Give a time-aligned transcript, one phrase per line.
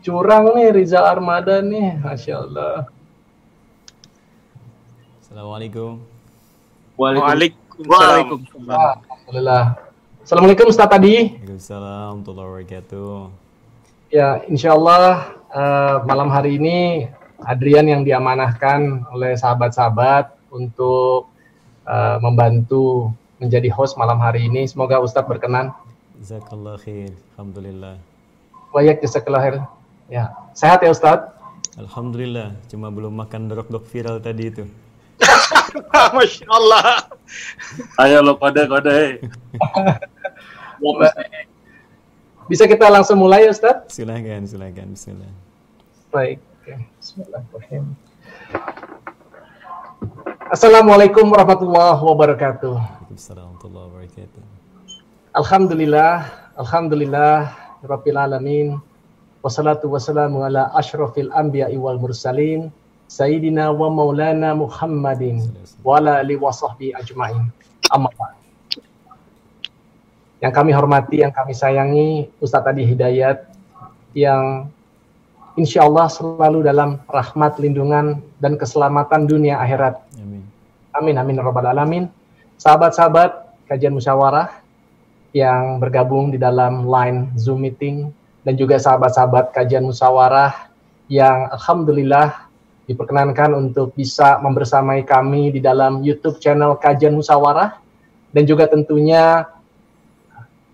[0.00, 2.88] curang nih Rizal Armada nih, masya Allah.
[5.20, 6.00] Assalamualaikum.
[6.96, 8.44] Waalaikumsalam.
[8.68, 9.64] Alhamdulillah.
[10.24, 11.36] Assalamualaikum Ustaz tadi.
[11.36, 13.12] Waalaikumsalam warahmatullahi wabarakatuh.
[14.10, 17.06] Ya, insya Allah eh, malam hari ini
[17.46, 21.30] Adrian yang diamanahkan oleh sahabat-sahabat untuk
[21.86, 24.66] eh, membantu menjadi host malam hari ini.
[24.68, 25.72] Semoga Ustadz berkenan.
[26.20, 27.16] Jazakallah khair.
[27.36, 27.96] Alhamdulillah.
[28.76, 29.56] Wayak jazakallah khair.
[30.10, 31.30] Ya, sehat ya Ustadz?
[31.78, 32.58] Alhamdulillah.
[32.66, 34.66] Cuma belum makan dorok-dok viral tadi itu.
[36.18, 37.06] Masya Allah.
[38.02, 39.22] Ayo lo kode kode.
[42.50, 43.94] Bisa kita langsung mulai ya Ustadz?
[43.94, 44.90] Silahkan, silahkan.
[44.90, 45.30] Bismillah.
[46.10, 46.42] Baik.
[46.98, 47.94] Bismillahirrahmanirrahim.
[50.50, 52.74] Assalamualaikum warahmatullahi wabarakatuh.
[52.74, 54.42] Waalaikumsalam warahmatullahi wabarakatuh.
[55.38, 56.14] Alhamdulillah,
[56.58, 57.54] Alhamdulillah,
[57.86, 58.89] Rabbil Alamin.
[59.40, 62.68] Wassalatu wassalamu ala ashrafil anbiya'i wal mursalin.
[63.08, 65.48] Sayyidina wa maulana Muhammadin
[65.80, 67.48] wa ala alihi wa sahbihi ajma'in.
[67.88, 68.12] Amma.
[70.44, 73.48] Yang kami hormati, yang kami sayangi, Ustadz Adi Hidayat,
[74.12, 74.68] yang
[75.56, 80.00] insya Allah selalu dalam rahmat, lindungan, dan keselamatan dunia akhirat.
[80.20, 80.44] Amin.
[80.96, 82.12] Amin, amin, ya rabbal alamin.
[82.60, 84.52] Sahabat-sahabat kajian musyawarah
[85.32, 88.12] yang bergabung di dalam line Zoom meeting
[88.44, 90.70] dan juga sahabat-sahabat kajian musyawarah
[91.10, 92.48] yang alhamdulillah
[92.90, 97.78] diperkenankan untuk bisa membersamai kami di dalam YouTube channel kajian musyawarah
[98.34, 99.46] dan juga tentunya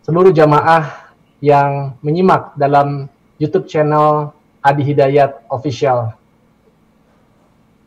[0.07, 1.13] seluruh jamaah
[1.45, 4.33] yang menyimak dalam YouTube channel
[4.65, 6.17] Adi Hidayat Official.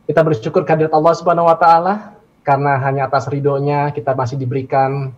[0.06, 2.14] Kita bersyukur kehadirat Allah Subhanahu wa taala
[2.46, 5.14] karena hanya atas ridhonya kita masih diberikan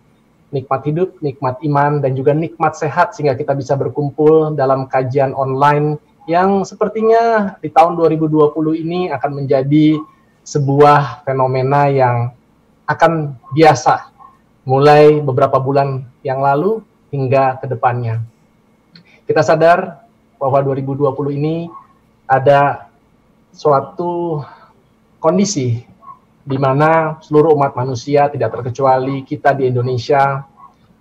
[0.53, 5.97] nikmat hidup, nikmat iman dan juga nikmat sehat sehingga kita bisa berkumpul dalam kajian online
[6.29, 9.99] yang sepertinya di tahun 2020 ini akan menjadi
[10.45, 12.31] sebuah fenomena yang
[12.87, 14.13] akan biasa
[14.63, 16.79] mulai beberapa bulan yang lalu
[17.11, 18.23] hingga ke depannya.
[19.27, 20.03] Kita sadar
[20.39, 21.67] bahwa 2020 ini
[22.27, 22.87] ada
[23.51, 24.43] suatu
[25.19, 25.83] kondisi
[26.43, 30.43] di mana seluruh umat manusia tidak terkecuali kita di Indonesia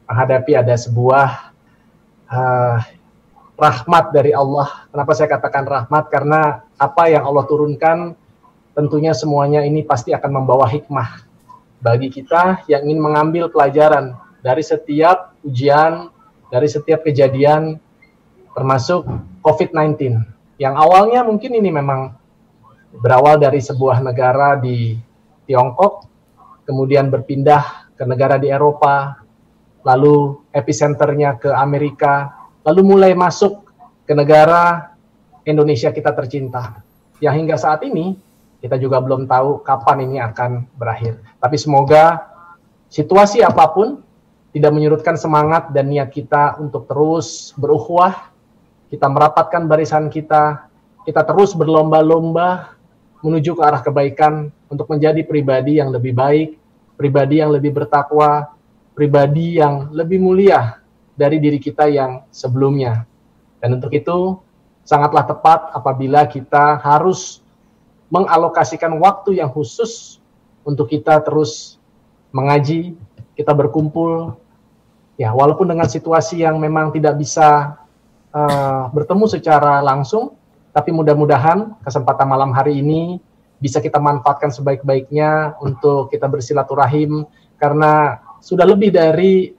[0.06, 1.28] menghadapi ada sebuah
[2.30, 2.78] uh,
[3.58, 4.86] rahmat dari Allah.
[4.90, 6.04] Kenapa saya katakan rahmat?
[6.10, 8.14] Karena apa yang Allah turunkan
[8.72, 11.26] tentunya semuanya ini pasti akan membawa hikmah
[11.82, 16.08] bagi kita yang ingin mengambil pelajaran dari setiap ujian,
[16.48, 17.82] dari setiap kejadian
[18.54, 19.02] termasuk
[19.42, 20.22] COVID-19
[20.60, 22.14] yang awalnya mungkin ini memang
[23.00, 24.94] berawal dari sebuah negara di
[25.52, 26.08] Tiongkok,
[26.64, 29.20] kemudian berpindah ke negara di Eropa,
[29.84, 32.32] lalu epicenternya ke Amerika,
[32.64, 33.68] lalu mulai masuk
[34.08, 34.96] ke negara
[35.44, 36.80] Indonesia kita tercinta.
[37.20, 38.16] Yang hingga saat ini
[38.64, 41.20] kita juga belum tahu kapan ini akan berakhir.
[41.36, 42.32] Tapi semoga
[42.88, 44.00] situasi apa pun
[44.56, 48.32] tidak menyurutkan semangat dan niat kita untuk terus berukhuwah,
[48.88, 50.72] kita merapatkan barisan kita,
[51.04, 52.72] kita terus berlomba-lomba
[53.20, 56.56] menuju ke arah kebaikan untuk menjadi pribadi yang lebih baik,
[56.96, 58.56] pribadi yang lebih bertakwa,
[58.96, 60.80] pribadi yang lebih mulia
[61.12, 63.04] dari diri kita yang sebelumnya.
[63.60, 64.40] Dan untuk itu
[64.88, 67.44] sangatlah tepat apabila kita harus
[68.08, 70.16] mengalokasikan waktu yang khusus
[70.64, 71.76] untuk kita terus
[72.32, 72.96] mengaji,
[73.36, 74.36] kita berkumpul,
[75.20, 77.76] ya walaupun dengan situasi yang memang tidak bisa
[78.32, 80.32] uh, bertemu secara langsung,
[80.72, 83.20] tapi mudah-mudahan kesempatan malam hari ini
[83.62, 87.22] bisa kita manfaatkan sebaik-baiknya untuk kita bersilaturahim.
[87.54, 89.54] Karena sudah lebih dari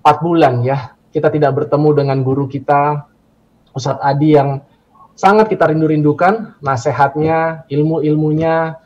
[0.00, 3.04] empat bulan ya kita tidak bertemu dengan guru kita
[3.76, 4.64] Ustadz Adi yang
[5.12, 8.80] sangat kita rindu-rindukan nasihatnya, ilmu-ilmunya.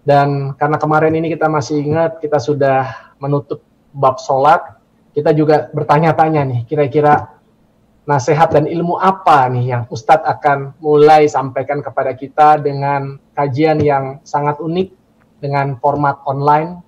[0.00, 3.60] Dan karena kemarin ini kita masih ingat kita sudah menutup
[3.92, 4.78] bab sholat
[5.18, 7.37] kita juga bertanya-tanya nih kira-kira
[8.08, 14.24] nasihat dan ilmu apa nih yang Ustadz akan mulai sampaikan kepada kita dengan kajian yang
[14.24, 14.88] sangat unik
[15.44, 16.80] dengan format online.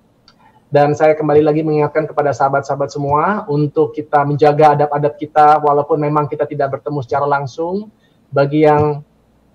[0.71, 6.25] Dan saya kembali lagi mengingatkan kepada sahabat-sahabat semua untuk kita menjaga adab-adab kita walaupun memang
[6.25, 7.93] kita tidak bertemu secara langsung.
[8.31, 9.03] Bagi yang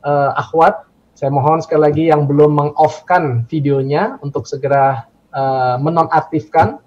[0.04, 0.86] uh, akhwat,
[1.16, 6.78] saya mohon sekali lagi yang belum meng-off-kan videonya untuk segera uh, menonaktifkan.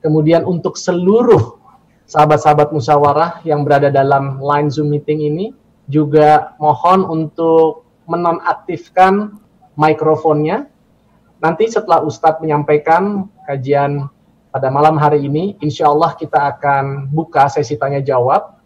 [0.00, 1.63] Kemudian untuk seluruh
[2.08, 5.46] sahabat-sahabat musyawarah yang berada dalam line Zoom meeting ini
[5.88, 9.36] juga mohon untuk menonaktifkan
[9.76, 10.68] mikrofonnya.
[11.40, 14.08] Nanti setelah Ustadz menyampaikan kajian
[14.48, 18.56] pada malam hari ini, insya Allah kita akan buka sesi tanya jawab.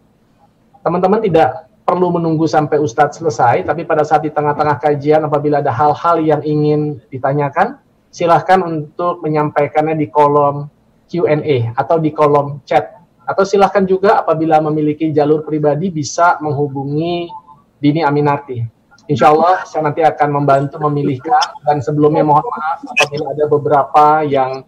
[0.79, 5.73] Teman-teman tidak perlu menunggu sampai Ustadz selesai, tapi pada saat di tengah-tengah kajian apabila ada
[5.73, 7.81] hal-hal yang ingin ditanyakan,
[8.13, 10.69] silahkan untuk menyampaikannya di kolom
[11.09, 12.98] Q&A atau di kolom chat.
[13.29, 17.29] Atau silahkan juga apabila memiliki jalur pribadi bisa menghubungi
[17.77, 18.57] Dini Aminarti.
[19.05, 24.65] Insya Allah saya nanti akan membantu memilihkan dan sebelumnya mohon maaf apabila ada beberapa yang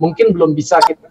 [0.00, 1.08] mungkin belum bisa kita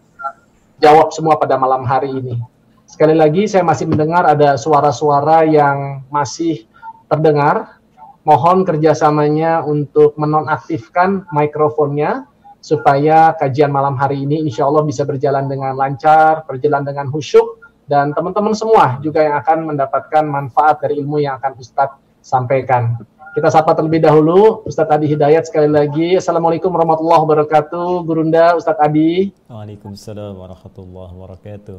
[0.82, 2.42] jawab semua pada malam hari ini.
[2.90, 6.66] Sekali lagi saya masih mendengar ada suara-suara yang masih
[7.06, 7.78] terdengar.
[8.26, 12.26] Mohon kerjasamanya untuk menonaktifkan mikrofonnya
[12.60, 17.60] supaya kajian malam hari ini insya Allah bisa berjalan dengan lancar, berjalan dengan khusyuk,
[17.90, 23.00] dan teman-teman semua juga yang akan mendapatkan manfaat dari ilmu yang akan Ustadz sampaikan.
[23.30, 26.18] Kita sapa terlebih dahulu Ustadz Adi Hidayat sekali lagi.
[26.18, 28.02] Assalamualaikum warahmatullahi wabarakatuh.
[28.04, 29.30] Gurunda Ustadz Adi.
[29.48, 31.78] Waalaikumsalam warahmatullahi wabarakatuh.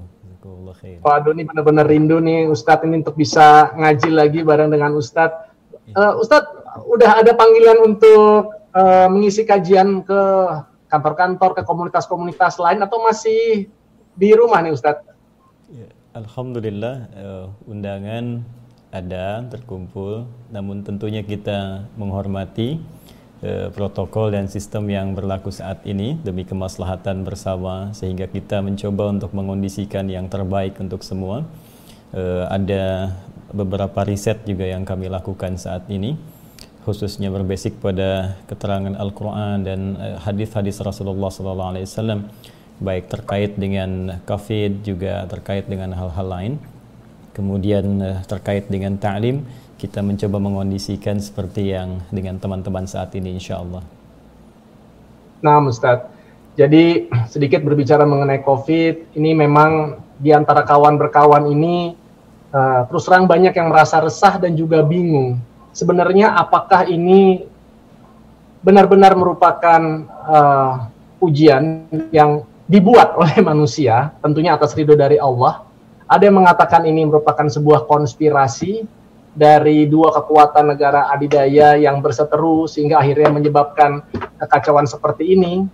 [1.05, 5.53] Waduh ini benar-benar rindu nih Ustadz ini untuk bisa ngaji lagi bareng dengan Ustadz.
[5.91, 6.49] Uh, Ustadz
[6.87, 10.23] udah ada panggilan untuk uh, mengisi kajian ke
[10.91, 13.71] kantor-kantor, ke komunitas-komunitas lain atau masih
[14.19, 15.07] di rumah nih Ustadz?
[15.71, 15.89] Ya,
[16.19, 18.43] Alhamdulillah uh, undangan
[18.91, 22.83] ada terkumpul, namun tentunya kita menghormati
[23.39, 29.31] eh, protokol dan sistem yang berlaku saat ini demi kemaslahatan bersama sehingga kita mencoba untuk
[29.31, 31.47] mengondisikan yang terbaik untuk semua.
[32.11, 33.15] Eh, ada
[33.55, 36.19] beberapa riset juga yang kami lakukan saat ini
[36.85, 42.25] khususnya berbasis pada keterangan Al-Quran dan eh, hadis-hadis Rasulullah SAW
[42.81, 46.53] baik terkait dengan COVID juga terkait dengan hal-hal lain
[47.37, 49.45] kemudian uh, terkait dengan ta'lim
[49.81, 53.81] kita mencoba mengondisikan seperti yang dengan teman-teman saat ini insya Allah.
[55.41, 56.13] Nah Ustadz,
[56.53, 61.97] jadi sedikit berbicara mengenai COVID, ini memang di antara kawan berkawan ini
[62.53, 65.41] uh, terus terang banyak yang merasa resah dan juga bingung.
[65.71, 67.47] Sebenarnya apakah ini
[68.61, 69.81] benar-benar merupakan
[70.27, 70.73] uh,
[71.23, 75.65] ujian yang dibuat oleh manusia, tentunya atas ridho dari Allah,
[76.11, 78.83] ada yang mengatakan ini merupakan sebuah konspirasi
[79.31, 84.03] dari dua kekuatan negara adidaya yang berseteru sehingga akhirnya menyebabkan
[84.43, 85.67] kekacauan seperti ini.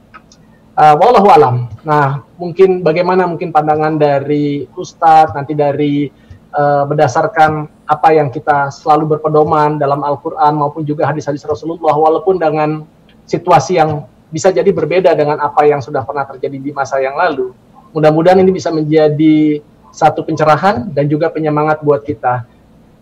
[0.77, 1.73] Uh, wallahu alam.
[1.89, 6.13] Nah, mungkin bagaimana mungkin pandangan dari Ustadz nanti dari
[6.57, 12.83] uh, berdasarkan apa yang kita selalu berpedoman dalam Al-Qur'an maupun juga hadis-hadis Rasulullah walaupun dengan
[13.29, 17.55] situasi yang bisa jadi berbeda dengan apa yang sudah pernah terjadi di masa yang lalu.
[17.95, 19.63] Mudah-mudahan ini bisa menjadi
[19.95, 22.45] satu pencerahan dan juga penyemangat buat kita.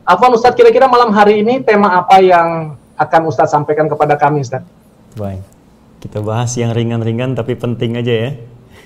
[0.04, 4.68] Afwan Ustadz, kira-kira malam hari ini tema apa yang akan Ustadz sampaikan kepada kami Ustadz?
[5.16, 5.42] Baik,
[6.04, 8.30] kita bahas yang ringan-ringan tapi penting aja ya.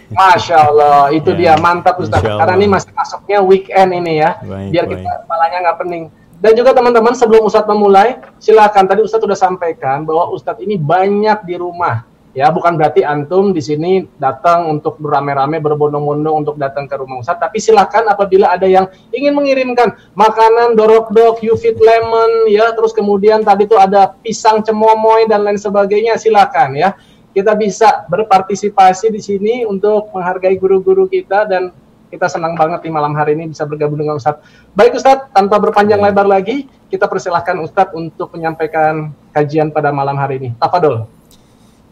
[0.08, 2.24] Masya Allah, itu ya, dia mantap Ustadz.
[2.24, 6.04] Karena ini masih masuknya weekend ini ya, baik, biar kita kepalanya nggak pening.
[6.38, 11.44] Dan juga teman-teman sebelum Ustadz memulai, silakan tadi Ustadz sudah sampaikan bahwa Ustadz ini banyak
[11.44, 17.00] di rumah Ya, bukan berarti antum di sini datang untuk beramai-ramai berbondong-bondong untuk datang ke
[17.00, 18.84] rumah Ustaz, tapi silakan apabila ada yang
[19.16, 25.24] ingin mengirimkan makanan dorok-dok, you fit lemon ya, terus kemudian tadi itu ada pisang cemomoy
[25.24, 26.94] dan lain sebagainya, silakan ya.
[27.36, 31.70] Kita bisa berpartisipasi di sini untuk menghargai guru-guru kita dan
[32.08, 34.40] kita senang banget di malam hari ini bisa bergabung dengan Ustadz.
[34.72, 40.40] Baik Ustadz, tanpa berpanjang lebar lagi, kita persilahkan Ustadz untuk menyampaikan kajian pada malam hari
[40.40, 40.48] ini.
[40.56, 41.04] Tafadol.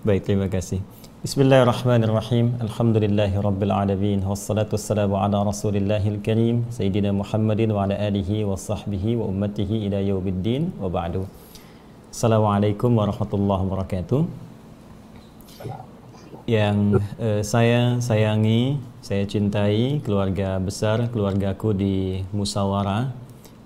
[0.09, 0.81] Baik, terima kasih.
[1.21, 2.57] Bismillahirrahmanirrahim.
[2.65, 4.23] Alhamdulillahi rabbil alamin.
[4.25, 6.65] Wassalatu wassalamu ala rasulillahil karim.
[6.71, 11.27] Sayyidina Muhammadin wa ala alihi wa sahbihi wa ummatihi ila yaumiddin wa ba'du.
[12.15, 14.46] Assalamualaikum warahmatullahi wabarakatuh.
[16.47, 23.11] Yang uh, saya sayangi, saya cintai keluarga besar, keluargaku di Musawara,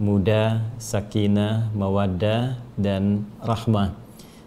[0.00, 4.00] Muda, Sakinah, Mawaddah, dan Rahmah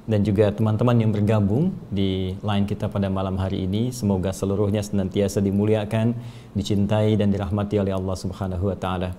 [0.03, 3.95] dan juga teman-teman yang bergabung di line kita pada malam hari ini.
[3.95, 6.11] Semoga seluruhnya senantiasa dimuliakan,
[6.51, 9.15] dicintai dan dirahmati oleh Allah Subhanahu wa taala.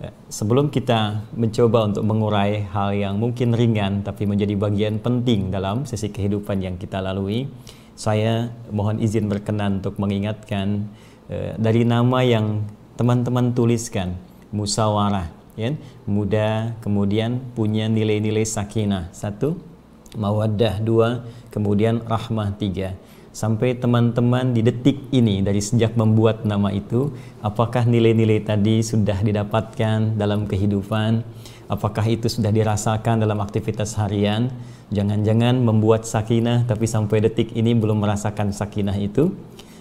[0.00, 5.84] Ya, sebelum kita mencoba untuk mengurai hal yang mungkin ringan tapi menjadi bagian penting dalam
[5.84, 7.46] sesi kehidupan yang kita lalui,
[8.00, 10.88] saya mohon izin berkenan untuk mengingatkan
[11.28, 12.64] eh, dari nama yang
[12.96, 14.16] teman-teman tuliskan,
[14.56, 15.76] musawarah, ya,
[16.08, 19.12] muda kemudian punya nilai-nilai sakinah.
[19.12, 19.60] Satu,
[20.16, 22.96] mawaddah dua, kemudian rahmah tiga.
[23.36, 27.12] Sampai teman-teman di detik ini dari sejak membuat nama itu,
[27.44, 31.20] apakah nilai-nilai tadi sudah didapatkan dalam kehidupan?
[31.70, 34.50] Apakah itu sudah dirasakan dalam aktivitas harian?
[34.90, 39.30] Jangan-jangan membuat sakinah tapi sampai detik ini belum merasakan sakinah itu.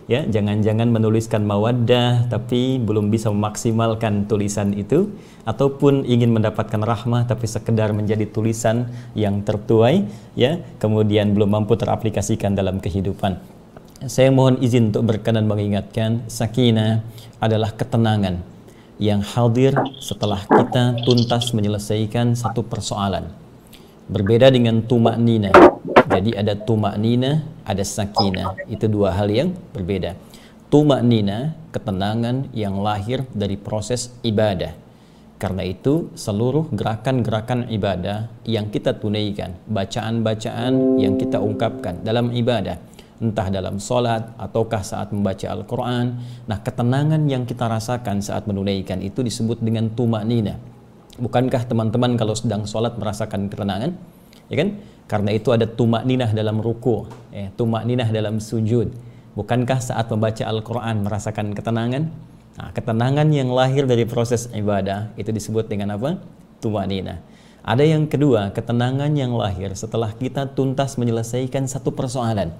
[0.10, 5.10] ya jangan-jangan menuliskan mawaddah tapi belum bisa memaksimalkan tulisan itu.
[5.50, 10.06] Ataupun ingin mendapatkan rahmah tapi sekedar menjadi tulisan yang tertuai
[10.38, 13.42] ya kemudian belum mampu teraplikasikan dalam kehidupan.
[14.06, 17.02] Saya mohon izin untuk berkenan mengingatkan sakinah
[17.42, 18.46] adalah ketenangan
[19.02, 23.39] yang hadir setelah kita tuntas menyelesaikan satu persoalan
[24.10, 25.54] berbeda dengan tumak nina
[26.10, 28.66] jadi ada tumak nina, ada sakinah.
[28.66, 30.18] Itu dua hal yang berbeda.
[30.74, 34.74] Tumak nina, ketenangan yang lahir dari proses ibadah.
[35.40, 42.76] Karena itu seluruh gerakan-gerakan ibadah yang kita tunaikan, bacaan-bacaan yang kita ungkapkan dalam ibadah,
[43.24, 46.20] entah dalam sholat ataukah saat membaca Al-Quran.
[46.44, 50.60] Nah ketenangan yang kita rasakan saat menunaikan itu disebut dengan tumak nina.
[51.20, 53.92] Bukankah teman-teman kalau sedang sholat merasakan ketenangan?
[54.48, 54.70] Ya kan?
[55.10, 58.94] Karena itu ada tumak ninah dalam ruku, eh, tumak ninah dalam sujud.
[59.34, 62.04] Bukankah saat membaca Al-Quran merasakan ketenangan?
[62.60, 66.20] Nah, ketenangan yang lahir dari proses ibadah itu disebut dengan apa?
[66.60, 67.24] Tumak ninah.
[67.64, 72.52] Ada yang kedua, ketenangan yang lahir setelah kita tuntas menyelesaikan satu persoalan.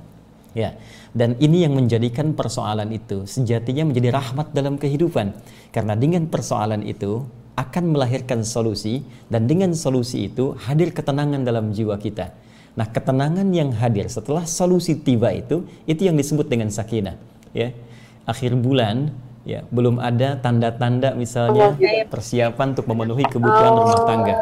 [0.58, 0.74] Ya,
[1.14, 5.38] dan ini yang menjadikan persoalan itu sejatinya menjadi rahmat dalam kehidupan.
[5.70, 7.22] Karena dengan persoalan itu
[7.60, 12.32] akan melahirkan solusi dan dengan solusi itu hadir ketenangan dalam jiwa kita.
[12.80, 17.20] Nah, ketenangan yang hadir setelah solusi tiba itu itu yang disebut dengan sakinah,
[17.52, 17.76] ya.
[18.24, 19.12] Akhir bulan
[19.44, 21.76] ya, belum ada tanda-tanda misalnya
[22.08, 24.36] persiapan untuk memenuhi kebutuhan rumah tangga.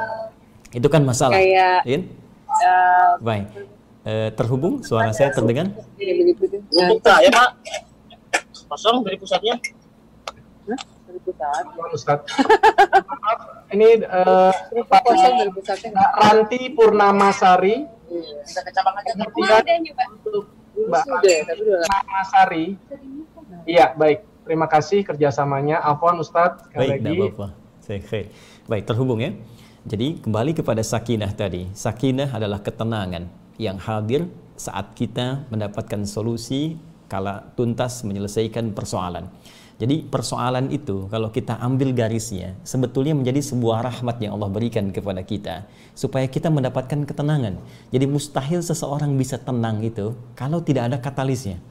[0.70, 1.40] Itu kan masalah.
[1.40, 2.00] Kayak, ya?
[2.46, 3.48] Uh, Baik.
[4.06, 5.74] Uh, terhubung suara saya terdengar?
[6.70, 7.50] Buka ya, Pak.
[8.68, 9.56] Kosong dari pusatnya
[11.24, 11.64] pusat.
[11.94, 12.20] Ustaz.
[13.76, 14.52] ini uh,
[14.88, 15.04] Pak
[16.20, 17.88] Ranti Purnamasari.
[18.08, 19.84] Bisa Kemudian
[20.16, 20.44] untuk
[20.76, 22.66] Mbak Purnamasari.
[23.68, 24.20] Iya, baik.
[24.48, 25.84] Terima kasih kerjasamanya.
[25.84, 26.72] Afwan Ustadz.
[26.72, 27.48] Baik, tidak apa-apa.
[28.68, 29.32] Baik, terhubung ya.
[29.88, 31.68] Jadi kembali kepada sakinah tadi.
[31.72, 34.28] Sakinah adalah ketenangan yang hadir
[34.60, 36.76] saat kita mendapatkan solusi
[37.08, 39.32] kala tuntas menyelesaikan persoalan.
[39.78, 45.22] Jadi persoalan itu kalau kita ambil garisnya sebetulnya menjadi sebuah rahmat yang Allah berikan kepada
[45.22, 47.62] kita supaya kita mendapatkan ketenangan.
[47.94, 51.62] Jadi mustahil seseorang bisa tenang itu kalau tidak ada katalisnya.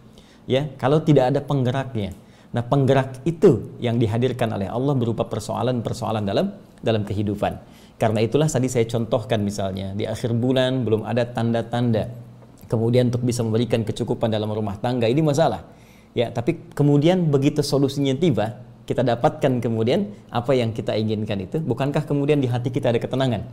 [0.46, 2.14] Ya, kalau tidak ada penggeraknya.
[2.54, 7.58] Nah, penggerak itu yang dihadirkan oleh Allah berupa persoalan-persoalan dalam dalam kehidupan.
[7.98, 12.06] Karena itulah tadi saya contohkan misalnya di akhir bulan belum ada tanda-tanda
[12.70, 15.62] kemudian untuk bisa memberikan kecukupan dalam rumah tangga ini masalah
[16.16, 22.08] Ya, tapi kemudian begitu solusinya tiba, kita dapatkan kemudian apa yang kita inginkan itu, bukankah
[22.08, 23.44] kemudian di hati kita ada ketenangan?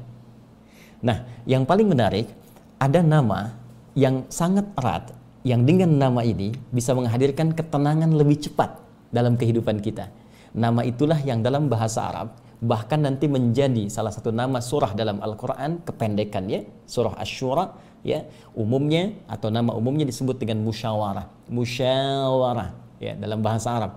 [1.04, 2.32] Nah, yang paling menarik,
[2.80, 3.52] ada nama
[4.00, 5.12] yang sangat erat,
[5.44, 8.80] yang dengan nama ini bisa menghadirkan ketenangan lebih cepat
[9.12, 10.08] dalam kehidupan kita.
[10.56, 15.84] Nama itulah yang dalam bahasa Arab bahkan nanti menjadi salah satu nama surah dalam Al-Quran
[15.84, 21.32] kependekannya surah Ash-Shura ya umumnya atau nama umumnya disebut dengan musyawarah.
[21.50, 23.92] Musyawarah ya dalam bahasa Arab.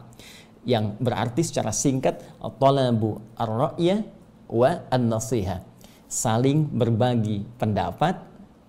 [0.67, 2.23] Yang berarti secara singkat
[2.59, 4.03] talabu ar-ra'ya
[4.51, 5.63] wa an-nasiha.
[6.07, 8.19] Saling berbagi pendapat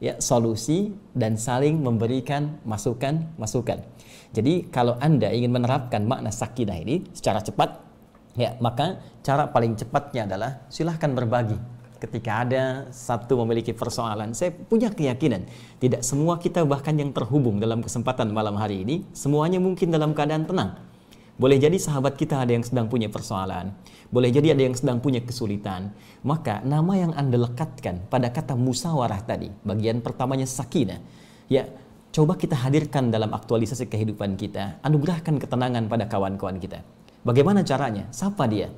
[0.01, 3.81] ya solusi dan saling memberikan masukan-masukan.
[4.33, 7.87] Jadi kalau Anda ingin menerapkan makna sakinah ini secara cepat
[8.37, 11.57] ya maka cara paling cepatnya adalah silahkan berbagi
[11.97, 15.45] ketika ada satu memiliki persoalan, saya punya keyakinan
[15.77, 20.45] tidak semua kita bahkan yang terhubung dalam kesempatan malam hari ini semuanya mungkin dalam keadaan
[20.45, 20.77] tenang.
[21.37, 23.69] Boleh jadi sahabat kita ada yang sedang punya persoalan,
[24.09, 25.93] boleh jadi ada yang sedang punya kesulitan.
[26.25, 30.97] Maka nama yang Anda lekatkan pada kata musawarah tadi, bagian pertamanya sakinah.
[31.45, 31.69] Ya,
[32.09, 36.81] coba kita hadirkan dalam aktualisasi kehidupan kita, anugerahkan ketenangan pada kawan-kawan kita.
[37.21, 38.09] Bagaimana caranya?
[38.09, 38.73] Sapa dia.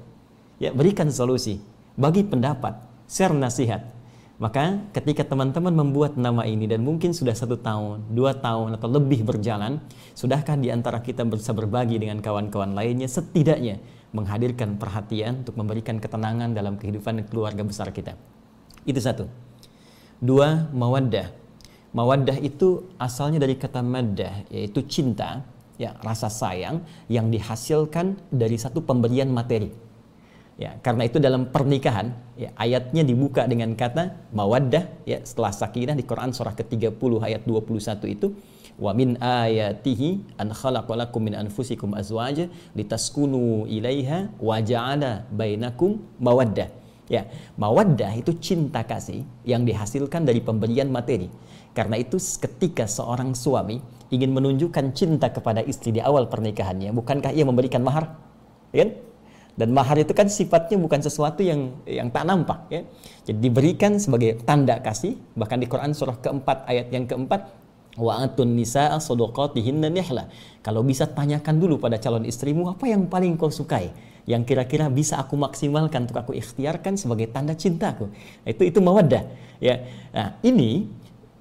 [0.60, 1.64] Ya, berikan solusi,
[1.96, 2.76] bagi pendapat,
[3.10, 3.82] share nasihat.
[4.40, 9.28] Maka ketika teman-teman membuat nama ini dan mungkin sudah satu tahun, dua tahun atau lebih
[9.28, 9.84] berjalan,
[10.16, 13.84] sudahkah di antara kita bisa berbagi dengan kawan-kawan lainnya setidaknya
[14.16, 18.16] menghadirkan perhatian untuk memberikan ketenangan dalam kehidupan keluarga besar kita.
[18.88, 19.28] Itu satu.
[20.24, 21.36] Dua, mawaddah.
[21.92, 25.44] Mawaddah itu asalnya dari kata maddah, yaitu cinta,
[25.76, 26.80] ya rasa sayang
[27.12, 29.89] yang dihasilkan dari satu pemberian materi
[30.60, 36.04] Ya, karena itu dalam pernikahan ya, ayatnya dibuka dengan kata mawaddah ya setelah sakinah di
[36.04, 37.80] Quran surah ke-30 ayat 21
[38.12, 38.36] itu
[38.76, 46.68] wa min ayatihi an khalaqalakum min anfusikum azwaja litaskunu ilaiha wa ja'ala bainakum mawaddah.
[47.08, 47.24] Ya,
[47.56, 51.32] mawaddah itu cinta kasih yang dihasilkan dari pemberian materi.
[51.72, 53.80] Karena itu ketika seorang suami
[54.12, 58.20] ingin menunjukkan cinta kepada istri di awal pernikahannya, bukankah ia memberikan mahar?
[58.76, 58.92] Ya?
[59.60, 62.88] Dan mahar itu kan sifatnya bukan sesuatu yang yang tak nampak ya.
[63.28, 67.52] Jadi diberikan sebagai tanda kasih, bahkan di Quran surah keempat ayat yang keempat
[68.00, 70.32] wa atun nisaa sadaqatihinna nihla.
[70.64, 73.92] Kalau bisa tanyakan dulu pada calon istrimu apa yang paling kau sukai
[74.24, 78.08] yang kira-kira bisa aku maksimalkan untuk aku ikhtiarkan sebagai tanda cintaku.
[78.48, 79.28] Itu itu mawaddah.
[79.60, 79.84] Ya.
[80.16, 80.88] Nah, ini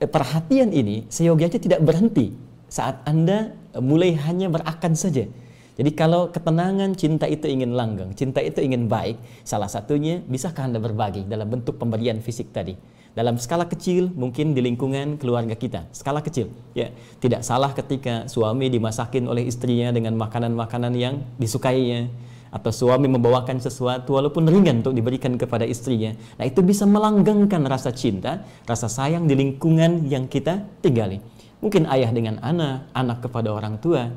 [0.03, 2.35] eh, perhatian ini seyogianya tidak berhenti
[2.67, 5.31] saat Anda mulai hanya berakad saja.
[5.78, 9.14] Jadi kalau ketenangan cinta itu ingin langgeng, cinta itu ingin baik,
[9.47, 12.75] salah satunya bisakah Anda berbagi dalam bentuk pemberian fisik tadi?
[13.14, 16.50] Dalam skala kecil mungkin di lingkungan keluarga kita, skala kecil.
[16.75, 16.90] Ya,
[17.23, 22.11] tidak salah ketika suami dimasakin oleh istrinya dengan makanan-makanan yang disukainya,
[22.49, 26.16] atau suami membawakan sesuatu walaupun ringan untuk diberikan kepada istrinya.
[26.40, 31.20] Nah, itu bisa melanggengkan rasa cinta, rasa sayang di lingkungan yang kita tinggali.
[31.61, 34.08] Mungkin ayah dengan anak, anak kepada orang tua.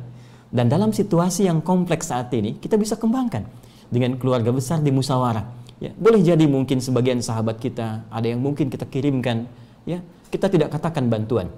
[0.52, 3.48] Dan dalam situasi yang kompleks saat ini, kita bisa kembangkan
[3.88, 5.48] dengan keluarga besar di musyawarah.
[5.80, 9.48] Ya, boleh jadi mungkin sebagian sahabat kita ada yang mungkin kita kirimkan,
[9.88, 10.04] ya.
[10.32, 11.52] Kita tidak katakan bantuan,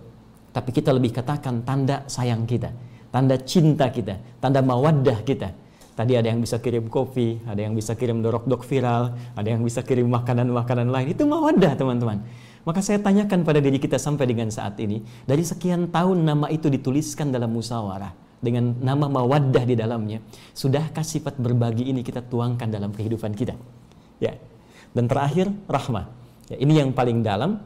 [0.49, 2.73] tapi kita lebih katakan tanda sayang kita,
[3.13, 5.53] tanda cinta kita, tanda mawaddah kita
[5.93, 9.85] Tadi ada yang bisa kirim kopi, ada yang bisa kirim dorok-dok viral, ada yang bisa
[9.85, 11.13] kirim makanan-makanan lain.
[11.13, 12.25] Itu mawadah teman-teman.
[12.65, 16.65] Maka saya tanyakan pada diri kita sampai dengan saat ini, dari sekian tahun nama itu
[16.65, 20.19] dituliskan dalam musyawarah dengan nama mawaddah di dalamnya,
[20.51, 23.55] sudahkah sifat berbagi ini kita tuangkan dalam kehidupan kita?
[24.19, 24.35] Ya.
[24.91, 26.05] Dan terakhir rahmah.
[26.51, 27.63] Ya, ini yang paling dalam.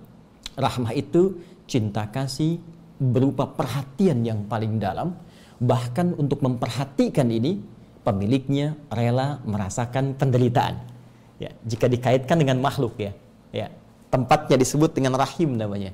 [0.53, 2.61] Rahmah itu cinta kasih
[3.01, 5.17] berupa perhatian yang paling dalam.
[5.57, 7.57] Bahkan untuk memperhatikan ini
[8.05, 10.77] pemiliknya rela merasakan penderitaan.
[11.41, 13.11] Ya, jika dikaitkan dengan makhluk ya,
[13.51, 13.67] ya
[14.07, 15.91] tempatnya disebut dengan rahim namanya.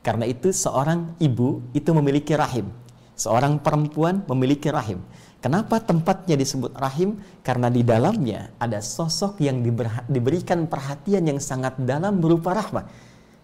[0.00, 2.72] Karena itu seorang ibu itu memiliki rahim,
[3.20, 5.04] seorang perempuan memiliki rahim.
[5.44, 7.20] Kenapa tempatnya disebut rahim?
[7.44, 9.60] Karena di dalamnya ada sosok yang
[10.08, 12.88] diberikan perhatian yang sangat dalam berupa rahmat.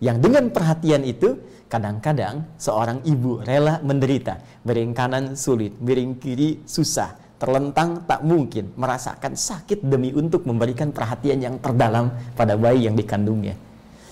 [0.00, 1.40] Yang dengan perhatian itu
[1.72, 9.33] kadang-kadang seorang ibu rela menderita, miring kanan sulit, miring kiri susah, terlentang tak mungkin merasakan
[9.33, 13.57] sakit demi untuk memberikan perhatian yang terdalam pada bayi yang dikandungnya.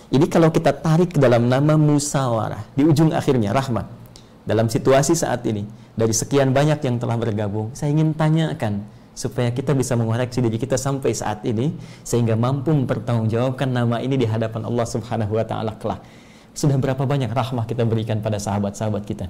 [0.09, 4.04] Ini kalau kita tarik ke dalam nama musawarah, di ujung akhirnya rahmat.
[4.45, 5.65] Dalam situasi saat ini,
[5.97, 8.85] dari sekian banyak yang telah bergabung, saya ingin tanyakan
[9.17, 11.73] supaya kita bisa mengoreksi diri kita sampai saat ini
[12.05, 16.05] sehingga mampu mempertanggungjawabkan nama ini di hadapan Allah Subhanahu wa taala kelak.
[16.53, 19.27] Sudah berapa banyak rahmah kita berikan pada sahabat-sahabat kita?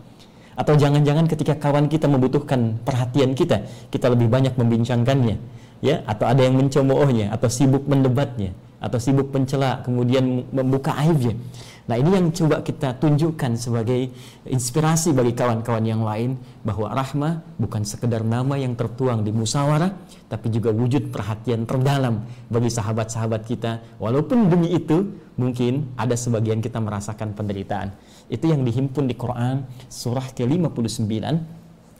[0.58, 5.36] Atau jangan-jangan ketika kawan kita membutuhkan perhatian kita, kita lebih banyak membincangkannya,
[5.82, 11.34] ya, atau ada yang mencemoohnya, atau sibuk mendebatnya, atau sibuk mencela, kemudian membuka aibnya.
[11.84, 14.08] Nah ini yang coba kita tunjukkan sebagai
[14.48, 19.92] inspirasi bagi kawan-kawan yang lain bahwa rahmah bukan sekedar nama yang tertuang di musyawarah
[20.32, 26.80] tapi juga wujud perhatian terdalam bagi sahabat-sahabat kita walaupun demi itu mungkin ada sebagian kita
[26.80, 27.92] merasakan penderitaan.
[28.32, 31.12] Itu yang dihimpun di Quran surah ke-59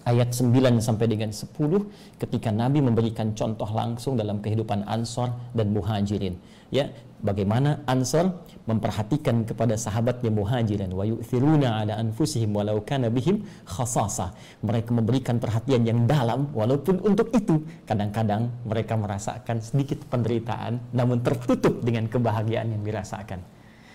[0.04, 1.52] ayat 9 sampai dengan 10
[2.20, 6.36] ketika Nabi memberikan contoh langsung dalam kehidupan Ansor dan Muhajirin.
[6.72, 6.92] Ya,
[7.24, 8.32] bagaimana Ansor
[8.64, 14.32] memperhatikan kepada sahabatnya Muhajirin wa yu'thiruna ala anfusihim walau kana bihim khasasa.
[14.64, 21.84] Mereka memberikan perhatian yang dalam walaupun untuk itu kadang-kadang mereka merasakan sedikit penderitaan namun tertutup
[21.84, 23.53] dengan kebahagiaan yang dirasakan.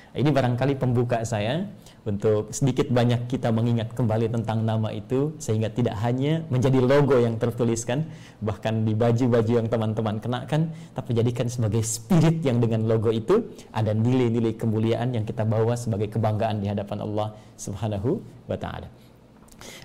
[0.09, 1.69] Ini barangkali pembuka saya
[2.01, 7.37] untuk sedikit banyak kita mengingat kembali tentang nama itu sehingga tidak hanya menjadi logo yang
[7.37, 8.09] tertuliskan
[8.41, 13.93] bahkan di baju-baju yang teman-teman kenakan tapi jadikan sebagai spirit yang dengan logo itu ada
[13.93, 18.17] nilai-nilai kemuliaan yang kita bawa sebagai kebanggaan di hadapan Allah Subhanahu
[18.49, 18.89] wa taala.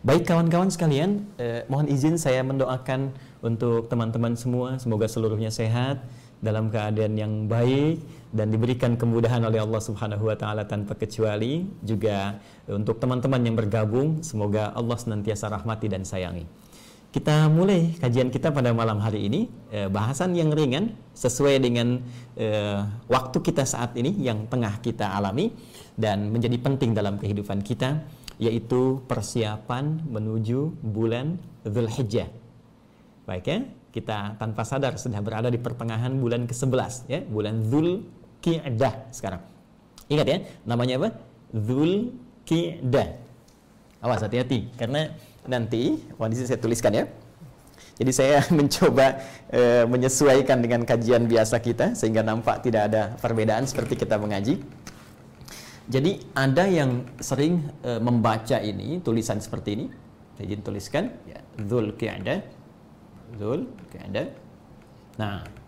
[0.06, 3.10] Baik kawan-kawan sekalian, eh, mohon izin saya mendoakan
[3.42, 6.00] untuk teman-teman semua semoga seluruhnya sehat
[6.40, 8.00] dalam keadaan yang baik
[8.34, 14.26] dan diberikan kemudahan oleh Allah Subhanahu wa taala tanpa kecuali juga untuk teman-teman yang bergabung
[14.26, 16.42] semoga Allah senantiasa rahmati dan sayangi.
[17.14, 22.02] Kita mulai kajian kita pada malam hari ini eh, bahasan yang ringan sesuai dengan
[22.34, 25.54] eh, waktu kita saat ini yang tengah kita alami
[25.94, 28.02] dan menjadi penting dalam kehidupan kita
[28.42, 32.26] yaitu persiapan menuju bulan Zulhijjah.
[33.30, 33.58] Baik ya,
[33.94, 38.02] kita tanpa sadar sudah berada di pertengahan bulan ke-11 ya, bulan Dzul
[38.44, 39.40] Qi'dah sekarang.
[40.12, 41.08] Ingat ya, namanya apa?
[41.48, 42.12] Dzul
[42.44, 43.08] Qi'dah.
[44.04, 45.16] Awas hati-hati karena
[45.48, 47.04] nanti, kondisi saya tuliskan ya.
[47.96, 53.96] Jadi saya mencoba e, menyesuaikan dengan kajian biasa kita sehingga nampak tidak ada perbedaan seperti
[53.96, 54.60] kita mengaji.
[55.88, 59.86] Jadi ada yang sering e, membaca ini tulisan seperti ini.
[60.36, 62.38] Saya izin tuliskan ya, Dzul Qi'dah.
[63.88, 64.26] Qi'dah.
[65.16, 65.63] Nah,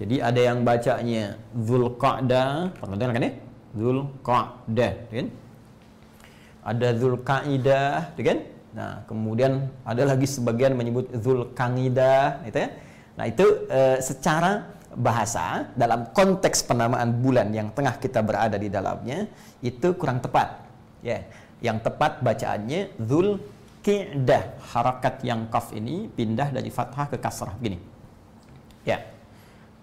[0.00, 3.32] jadi ada yang bacanya Dzul Qa'dah, pernah dengar kan ya?
[3.74, 5.28] Dzul Qa'dah, kan?
[6.64, 8.38] Ada Dzul Qa'idah, kan?
[8.74, 12.68] Nah, kemudian ada lagi sebagian menyebut Zulkangidah, itu ya.
[13.14, 19.30] Nah, itu e, secara bahasa dalam konteks penamaan bulan yang tengah kita berada di dalamnya
[19.62, 20.66] itu kurang tepat.
[21.06, 21.22] Ya,
[21.62, 24.58] yang tepat bacaannya Zulqidah.
[24.74, 27.78] Harakat yang kaf ini pindah dari fathah ke kasrah begini.
[28.82, 29.13] Ya.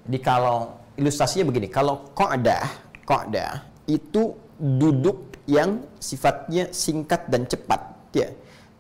[0.08, 2.66] Jadi kalau ilustrasinya begini, kalau qa'dah,
[3.06, 7.82] qa'dah itu duduk yang sifatnya singkat dan cepat,
[8.14, 8.30] ya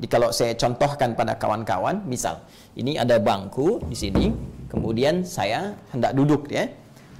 [0.02, 2.42] jadi kalau saya contohkan pada kawan-kawan, misal
[2.74, 4.34] ini ada bangku di sini,
[4.66, 6.66] kemudian saya hendak duduk ya,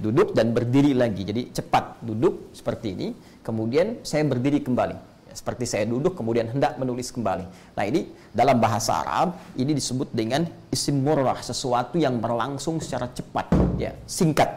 [0.02, 1.22] duduk dan berdiri lagi.
[1.22, 3.08] Jadi cepat duduk seperti ini,
[3.46, 5.11] kemudian saya berdiri kembali.
[5.32, 7.44] Seperti saya duduk kemudian hendak menulis kembali.
[7.76, 13.50] Nah ini dalam bahasa Arab ini disebut dengan isim murrah, sesuatu yang berlangsung secara cepat,
[13.80, 14.48] ya singkat.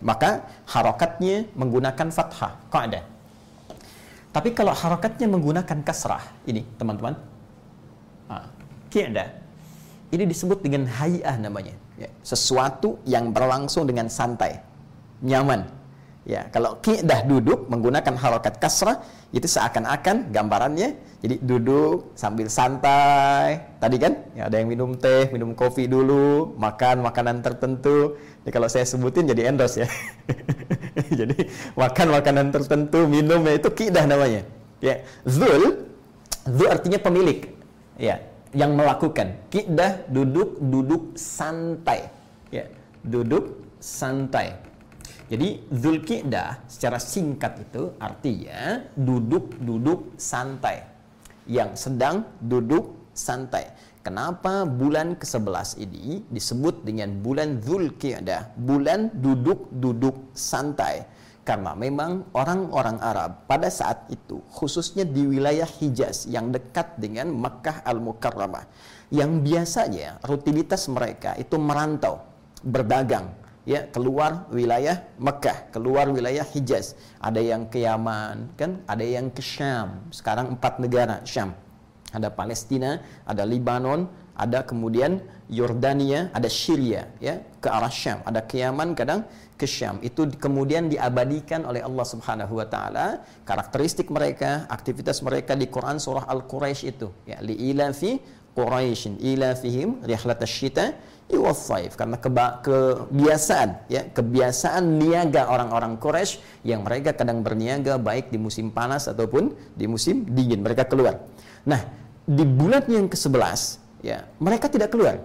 [0.00, 3.00] Maka harokatnya menggunakan fathah, ada.
[4.32, 7.16] Tapi kalau harokatnya menggunakan kasrah, ini teman-teman,
[8.96, 9.28] Qi'dah.
[10.14, 11.74] Ini disebut dengan hay'ah namanya.
[11.96, 14.60] Ya, sesuatu yang berlangsung dengan santai,
[15.24, 15.66] nyaman.
[16.26, 18.98] Ya, kalau qi'dah duduk menggunakan harokat kasrah
[19.34, 23.78] itu seakan-akan gambarannya jadi duduk sambil santai.
[23.82, 28.14] Tadi kan ya, ada yang minum teh, minum kopi dulu, makan makanan tertentu.
[28.44, 29.90] Jadi kalau saya sebutin jadi endos ya.
[31.18, 34.46] jadi makan makanan tertentu, minumnya itu qi'dah namanya.
[34.78, 35.88] Ya, zul,
[36.46, 37.50] zul artinya pemilik.
[37.96, 38.22] Ya,
[38.56, 42.08] yang melakukan kidah duduk duduk santai
[42.48, 42.64] ya
[43.04, 44.56] duduk santai
[45.26, 50.86] jadi zulkidah secara singkat itu artinya duduk duduk santai.
[51.50, 53.74] Yang sedang duduk santai.
[54.06, 61.02] Kenapa bulan ke-11 ini disebut dengan bulan zulkidah bulan duduk duduk santai.
[61.42, 67.86] Karena memang orang-orang Arab pada saat itu khususnya di wilayah Hijaz yang dekat dengan Makkah
[67.86, 68.66] Al-Mukarramah
[69.14, 72.18] yang biasanya rutinitas mereka itu merantau,
[72.66, 76.94] berdagang ya keluar wilayah Mekah, keluar wilayah Hijaz.
[77.18, 78.80] Ada yang ke Yaman, kan?
[78.86, 80.06] Ada yang ke Syam.
[80.14, 81.52] Sekarang empat negara Syam.
[82.14, 84.06] Ada Palestina, ada Libanon,
[84.38, 88.22] ada kemudian Yordania, ada Syria ya, ke arah Syam.
[88.24, 89.26] Ada ke Yaman kadang
[89.56, 95.66] ke Syam itu kemudian diabadikan oleh Allah Subhanahu wa taala karakteristik mereka aktivitas mereka di
[95.72, 98.20] Quran surah Al-Quraisy itu ya li ilafi
[98.52, 100.92] Quraisy ilafihim rihlat asy-syita
[101.26, 108.38] iwasaif karena keba kebiasaan ya kebiasaan niaga orang-orang Quraisy yang mereka kadang berniaga baik di
[108.38, 110.62] musim panas ataupun di musim dingin.
[110.62, 111.26] Mereka keluar.
[111.66, 111.82] Nah
[112.26, 113.60] di bulan yang ke-11
[114.06, 115.18] ya mereka tidak keluar.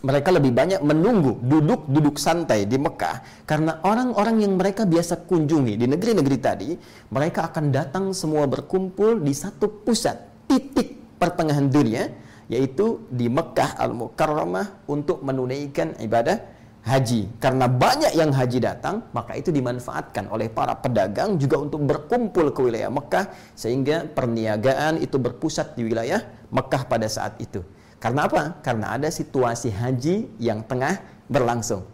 [0.00, 5.84] Mereka lebih banyak menunggu duduk-duduk santai di Mekah karena orang-orang yang mereka biasa kunjungi di
[5.84, 6.72] negeri-negeri tadi
[7.12, 10.16] mereka akan datang semua berkumpul di satu pusat
[10.48, 12.08] titik pertengahan dunia
[12.50, 16.36] yaitu di Mekah Al-Mukarramah untuk menunaikan ibadah
[16.82, 22.50] haji karena banyak yang haji datang maka itu dimanfaatkan oleh para pedagang juga untuk berkumpul
[22.50, 27.62] ke wilayah Mekah sehingga perniagaan itu berpusat di wilayah Mekah pada saat itu
[28.00, 28.56] karena apa?
[28.64, 31.84] Karena ada situasi haji yang tengah berlangsung.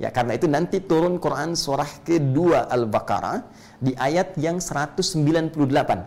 [0.00, 3.44] Ya, karena itu nanti turun Quran surah kedua Al-Baqarah
[3.84, 5.60] di ayat yang 198,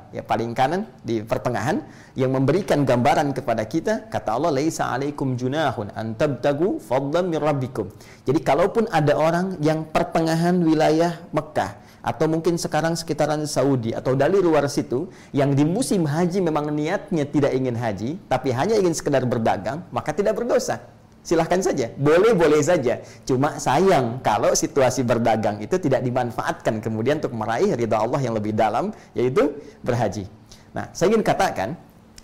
[0.10, 1.86] ya paling kanan di pertengahan
[2.18, 7.94] yang memberikan gambaran kepada kita kata Allah laisa alaikum junahun an tabtagu fadlan min rabbikum.
[8.26, 14.42] Jadi kalaupun ada orang yang pertengahan wilayah Mekah atau mungkin sekarang sekitaran Saudi atau dari
[14.42, 15.06] luar situ
[15.38, 20.12] yang di musim haji memang niatnya tidak ingin haji tapi hanya ingin sekedar berdagang maka
[20.12, 20.84] tidak berdosa
[21.24, 21.90] silahkan saja.
[21.96, 23.00] Boleh-boleh saja.
[23.24, 28.54] Cuma sayang kalau situasi berdagang itu tidak dimanfaatkan kemudian untuk meraih ridha Allah yang lebih
[28.54, 30.28] dalam yaitu berhaji.
[30.76, 31.80] Nah saya ingin katakan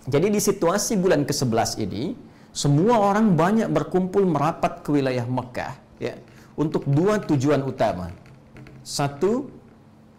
[0.06, 2.14] jadi di situasi bulan ke-11 ini
[2.52, 6.20] semua orang banyak berkumpul merapat ke wilayah Mekah ya
[6.60, 8.12] untuk dua tujuan utama.
[8.84, 9.48] Satu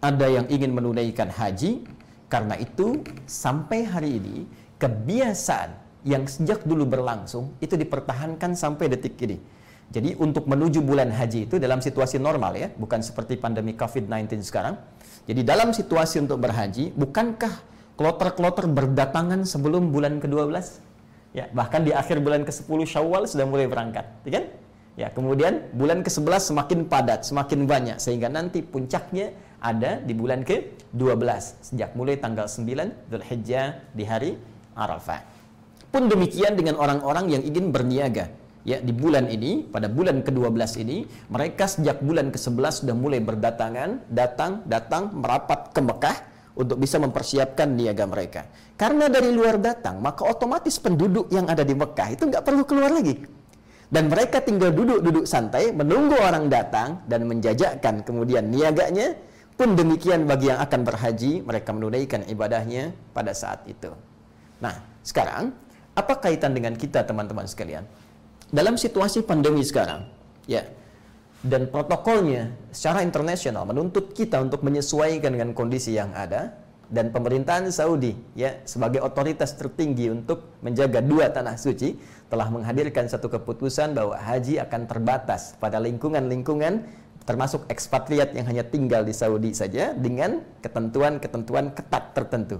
[0.01, 1.85] ada yang ingin menunaikan haji,
[2.25, 4.37] karena itu sampai hari ini
[4.81, 5.69] kebiasaan
[6.01, 9.37] yang sejak dulu berlangsung itu dipertahankan sampai detik ini.
[9.91, 14.79] Jadi untuk menuju bulan haji itu dalam situasi normal ya, bukan seperti pandemi COVID-19 sekarang.
[15.27, 17.51] Jadi dalam situasi untuk berhaji, bukankah
[17.99, 20.79] kloter-kloter berdatangan sebelum bulan ke-12?
[21.35, 24.45] Ya, bahkan di akhir bulan ke-10 Syawal sudah mulai berangkat, ya kan?
[24.99, 29.31] Ya, kemudian bulan ke-11 semakin padat, semakin banyak sehingga nanti puncaknya
[29.63, 31.23] ada di bulan ke-12
[31.63, 34.35] sejak mulai tanggal 9 Zulhijjah di hari
[34.75, 35.30] Arafah.
[35.91, 38.31] Pun demikian dengan orang-orang yang ingin berniaga.
[38.63, 44.07] Ya, di bulan ini, pada bulan ke-12 ini, mereka sejak bulan ke-11 sudah mulai berdatangan,
[44.07, 46.17] datang, datang, merapat ke Mekah
[46.55, 48.47] untuk bisa mempersiapkan niaga mereka.
[48.79, 52.93] Karena dari luar datang, maka otomatis penduduk yang ada di Mekah itu nggak perlu keluar
[52.93, 53.17] lagi.
[53.91, 59.19] Dan mereka tinggal duduk-duduk santai, menunggu orang datang dan menjajakkan kemudian niaganya.
[59.59, 63.91] Pun demikian bagi yang akan berhaji, mereka menunaikan ibadahnya pada saat itu.
[64.63, 65.51] Nah, sekarang
[65.97, 67.83] apa kaitan dengan kita teman-teman sekalian?
[68.51, 70.07] Dalam situasi pandemi sekarang,
[70.47, 70.67] ya,
[71.41, 76.53] dan protokolnya secara internasional menuntut kita untuk menyesuaikan dengan kondisi yang ada
[76.91, 81.95] dan pemerintahan Saudi ya sebagai otoritas tertinggi untuk menjaga dua tanah suci
[82.27, 86.85] telah menghadirkan satu keputusan bahwa haji akan terbatas pada lingkungan-lingkungan
[87.23, 92.59] termasuk ekspatriat yang hanya tinggal di Saudi saja dengan ketentuan-ketentuan ketat tertentu.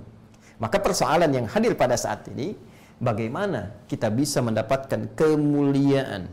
[0.61, 2.53] Maka persoalan yang hadir pada saat ini,
[3.01, 6.29] bagaimana kita bisa mendapatkan kemuliaan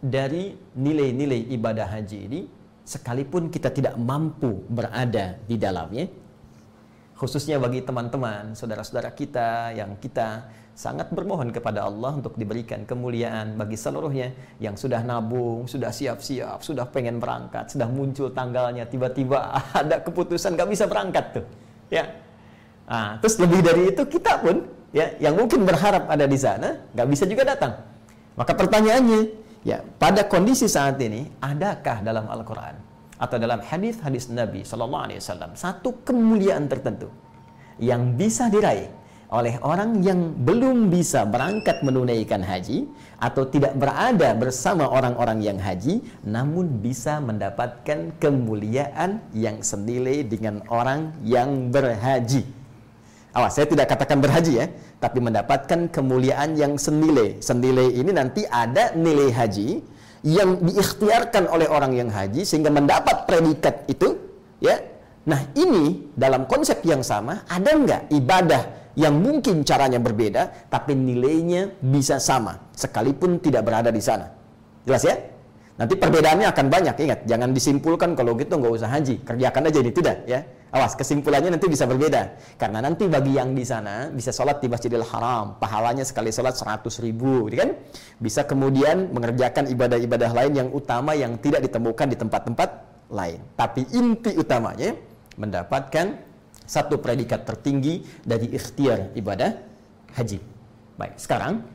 [0.00, 2.40] dari nilai-nilai ibadah haji ini
[2.84, 6.08] sekalipun kita tidak mampu berada di dalamnya
[7.20, 13.76] khususnya bagi teman-teman, saudara-saudara kita yang kita sangat bermohon kepada Allah untuk diberikan kemuliaan bagi
[13.76, 19.52] seluruhnya yang sudah nabung, sudah siap-siap, sudah pengen berangkat, sudah muncul tanggalnya, tiba-tiba
[19.84, 21.44] ada keputusan gak bisa berangkat tuh,
[21.92, 22.08] ya.
[22.90, 27.06] Nah, terus lebih dari itu kita pun, ya, yang mungkin berharap ada di sana, gak
[27.06, 27.78] bisa juga datang.
[28.34, 29.20] Maka pertanyaannya,
[29.62, 35.52] ya, pada kondisi saat ini, adakah dalam Al-Quran atau dalam hadis-hadis Nabi Shallallahu Alaihi Wasallam
[35.52, 37.12] satu kemuliaan tertentu
[37.76, 38.88] yang bisa diraih
[39.30, 42.90] oleh orang yang belum bisa berangkat menunaikan haji
[43.22, 51.14] atau tidak berada bersama orang-orang yang haji namun bisa mendapatkan kemuliaan yang senilai dengan orang
[51.22, 52.42] yang berhaji.
[53.30, 54.66] Awas, saya tidak katakan berhaji ya,
[54.98, 57.38] tapi mendapatkan kemuliaan yang senilai.
[57.38, 59.78] Senilai ini nanti ada nilai haji
[60.26, 64.18] yang diikhtiarkan oleh orang yang haji sehingga mendapat predikat itu,
[64.58, 64.82] ya.
[65.30, 68.62] Nah, ini dalam konsep yang sama ada nggak ibadah
[68.98, 74.26] yang mungkin caranya berbeda, tapi nilainya bisa sama, sekalipun tidak berada di sana.
[74.82, 75.14] Jelas ya?
[75.78, 79.92] Nanti perbedaannya akan banyak, ingat, jangan disimpulkan kalau gitu nggak usah haji, kerjakan aja ini,
[79.94, 80.40] tidak ya.
[80.70, 82.38] Awas, kesimpulannya nanti bisa berbeda.
[82.54, 86.86] Karena nanti bagi yang di sana bisa sholat di Masjidil Haram, pahalanya sekali sholat 100
[87.02, 87.74] ribu, gitu kan?
[88.22, 92.70] Bisa kemudian mengerjakan ibadah-ibadah lain yang utama yang tidak ditemukan di tempat-tempat
[93.10, 93.42] lain.
[93.58, 94.94] Tapi inti utamanya
[95.34, 96.22] mendapatkan
[96.62, 99.50] satu predikat tertinggi dari ikhtiar ibadah
[100.14, 100.38] haji.
[100.94, 101.66] Baik, sekarang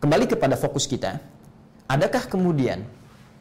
[0.00, 1.20] kembali kepada fokus kita.
[1.84, 2.80] Adakah kemudian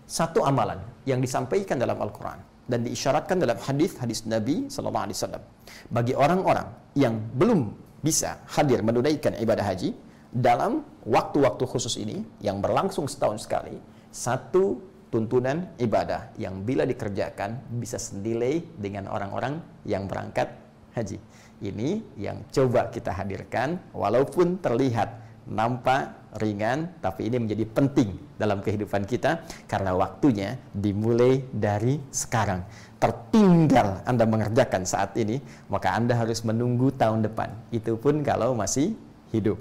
[0.03, 5.43] satu amalan yang disampaikan dalam Al-Quran dan diisyaratkan dalam hadis-hadis Nabi Sallallahu Alaihi Wasallam
[5.89, 7.73] bagi orang-orang yang belum
[8.05, 9.97] bisa hadir menunaikan ibadah haji
[10.29, 13.75] dalam waktu-waktu khusus ini yang berlangsung setahun sekali
[14.13, 14.77] satu
[15.09, 19.57] tuntunan ibadah yang bila dikerjakan bisa senilai dengan orang-orang
[19.89, 20.53] yang berangkat
[20.93, 21.17] haji.
[21.59, 25.17] Ini yang coba kita hadirkan walaupun terlihat
[25.49, 32.61] nampak ringan tapi ini menjadi penting dalam kehidupan kita karena waktunya dimulai dari sekarang.
[32.99, 35.39] Tertinggal Anda mengerjakan saat ini,
[35.71, 37.55] maka Anda harus menunggu tahun depan.
[37.71, 38.93] Itu pun kalau masih
[39.31, 39.55] hidup.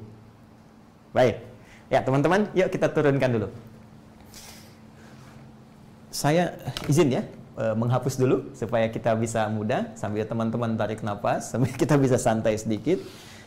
[1.15, 1.41] Baik.
[1.89, 3.49] Ya, teman-teman, yuk kita turunkan dulu
[6.19, 6.57] saya
[6.89, 7.23] izin ya
[7.61, 12.59] eh, menghapus dulu supaya kita bisa mudah sambil teman-teman tarik nafas sambil kita bisa santai
[12.59, 12.99] sedikit.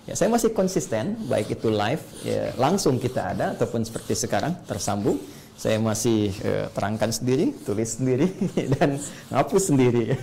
[0.10, 5.22] Ya, saya masih konsisten baik itu live ya, langsung kita ada ataupun seperti sekarang tersambung.
[5.54, 8.26] Saya masih eh, terangkan sendiri, tulis sendiri
[8.74, 8.98] dan
[9.30, 10.18] hapus sendiri.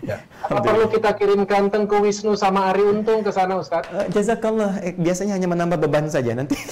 [0.00, 0.24] Ya.
[0.48, 3.84] Apa perlu kita kirimkan Tengku Wisnu sama Ari Untung ke sana Ustaz?
[3.92, 6.56] Uh, jazakallah, eh, biasanya hanya menambah beban saja nanti.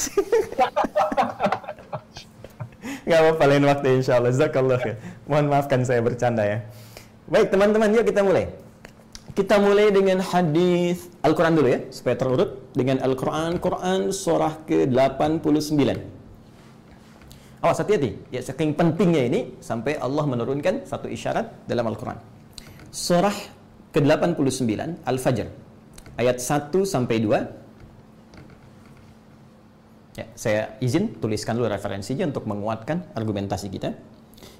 [3.07, 4.33] Gak apa-apa lain waktu insya Allah.
[4.35, 4.97] Zakallah ya.
[5.31, 6.59] Mohon maafkan saya bercanda ya.
[7.31, 8.51] Baik teman-teman, yuk kita mulai.
[9.37, 15.77] Kita mulai dengan hadis Al-Quran dulu ya, supaya terurut dengan Al-Quran, Quran surah ke-89.
[17.61, 22.16] Awas hati-hati, ya saking pentingnya ini sampai Allah menurunkan satu isyarat dalam Al-Quran.
[22.88, 23.37] Surah
[23.92, 25.46] ke-89 Al-Fajr
[26.16, 27.66] ayat 1 sampai 2
[30.16, 33.92] Ya, saya izin tuliskan dulu referensinya untuk menguatkan argumentasi kita.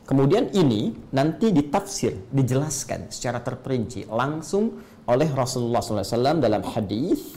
[0.07, 4.79] Kemudian ini nanti ditafsir, dijelaskan secara terperinci langsung
[5.11, 7.35] oleh Rasulullah SAW dalam hadis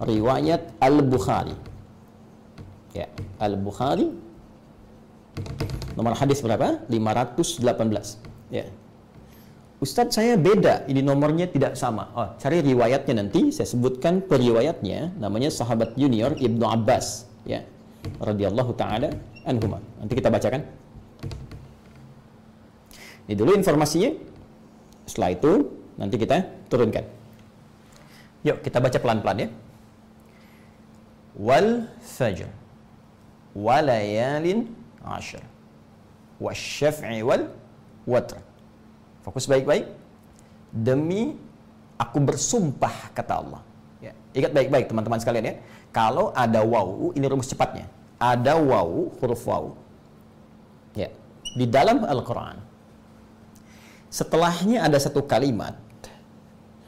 [0.00, 1.52] riwayat Al-Bukhari.
[2.96, 4.08] Ya, Al-Bukhari
[6.00, 6.80] nomor hadis berapa?
[6.88, 7.60] 518.
[8.48, 8.64] Ya.
[9.76, 12.08] Ustadz saya beda, ini nomornya tidak sama.
[12.16, 17.60] Oh, cari riwayatnya nanti, saya sebutkan periwayatnya, namanya sahabat junior Ibnu Abbas, ya,
[18.16, 19.12] radhiyallahu taala
[19.44, 19.84] anhuma.
[20.00, 20.85] Nanti kita bacakan.
[23.26, 24.10] Ini dulu informasinya.
[25.06, 25.52] Setelah itu
[25.98, 27.04] nanti kita turunkan.
[28.46, 29.48] Yuk kita baca pelan-pelan ya.
[31.36, 32.48] Wal fajr
[33.52, 34.72] walayalin
[35.04, 35.44] ashar
[36.40, 37.52] wasyaf'i wal
[38.08, 38.40] watr
[39.26, 39.90] Fokus baik-baik.
[40.70, 41.34] Demi
[41.98, 43.58] aku bersumpah kata Allah.
[43.98, 44.14] Ya.
[44.38, 45.54] Ingat baik-baik teman-teman sekalian ya.
[45.90, 47.90] Kalau ada waw, ini rumus cepatnya.
[48.22, 49.74] Ada waw, huruf waw.
[50.94, 51.10] Ya.
[51.58, 52.62] Di dalam Al-Quran.
[54.16, 55.76] Setelahnya ada satu kalimat.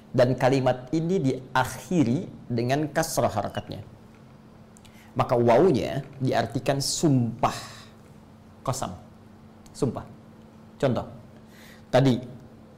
[0.08, 3.84] Dan kalimat ini diakhiri dengan kasrah harakatnya.
[5.12, 7.58] Maka wawnya diartikan sumpah.
[8.64, 8.96] Kosam.
[9.76, 10.08] Sumpah.
[10.80, 11.18] Contoh
[11.92, 12.20] tadi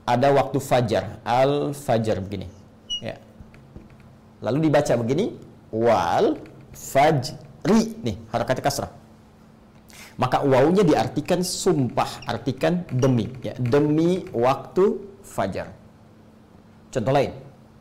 [0.07, 2.49] ada waktu fajar, al fajar begini.
[3.03, 3.17] Ya.
[4.43, 5.39] Lalu dibaca begini,
[5.71, 6.35] wal
[6.75, 8.91] fajri nih harakatnya kasrah.
[10.21, 15.73] Maka wawunya diartikan sumpah, artikan demi, ya, demi waktu fajar.
[16.93, 17.33] Contoh lain,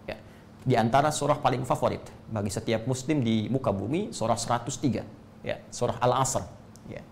[0.07, 0.15] ya,
[0.63, 1.99] di antara surah paling favorit
[2.31, 6.43] bagi setiap muslim di muka bumi, surah 103, ya, surah Al-Asr,
[6.87, 7.03] ya.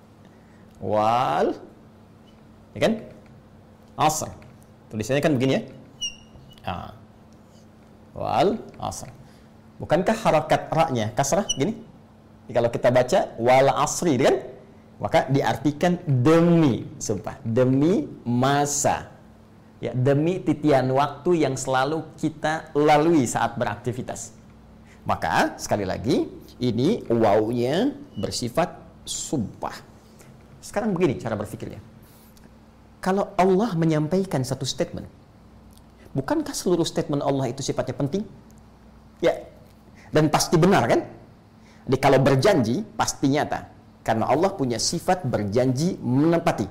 [0.80, 1.52] Wal,
[2.72, 2.94] ya kan?
[3.98, 4.30] asr.
[4.94, 5.62] Tulisannya kan begini ya.
[6.64, 6.92] Ah.
[8.14, 9.10] Wal asr.
[9.82, 11.74] Bukankah harakat ra-nya kasrah gini?
[12.48, 14.38] Jadi kalau kita baca wal asri kan
[14.98, 19.14] maka diartikan demi sumpah, demi masa.
[19.78, 24.34] Ya, demi titian waktu yang selalu kita lalui saat beraktivitas.
[25.06, 26.26] Maka sekali lagi
[26.58, 28.74] ini wawnya bersifat
[29.06, 29.78] sumpah.
[30.66, 31.78] Sekarang begini cara berpikirnya
[32.98, 35.06] kalau Allah menyampaikan satu statement,
[36.18, 38.26] bukankah seluruh statement Allah itu sifatnya penting?
[39.22, 39.48] Ya,
[40.12, 41.06] dan pasti benar kan?
[41.88, 43.64] Jadi kalau berjanji pasti nyata,
[44.08, 46.64] karena Allah punya sifat berjanji menepati.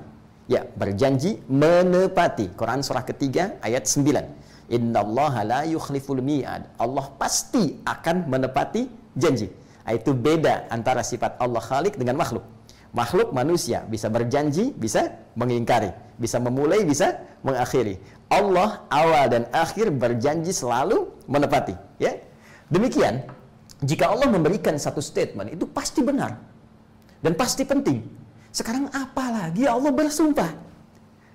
[0.49, 2.49] Ya, berjanji menepati.
[2.57, 4.73] Quran surah ketiga ayat 9.
[4.73, 6.65] Inna Allah la yukhliful mi'ad.
[6.81, 9.53] Allah pasti akan menepati janji.
[9.85, 12.41] Itu beda antara sifat Allah khalik dengan makhluk.
[12.97, 18.01] Makhluk manusia bisa berjanji, bisa mengingkari, bisa memulai, bisa mengakhiri.
[18.33, 22.17] Allah awal dan akhir berjanji selalu menepati, ya.
[22.67, 23.23] Demikian,
[23.85, 26.56] jika Allah memberikan satu statement itu pasti benar
[27.21, 28.03] dan pasti penting.
[28.53, 30.51] Sekarang apalagi Allah bersumpah.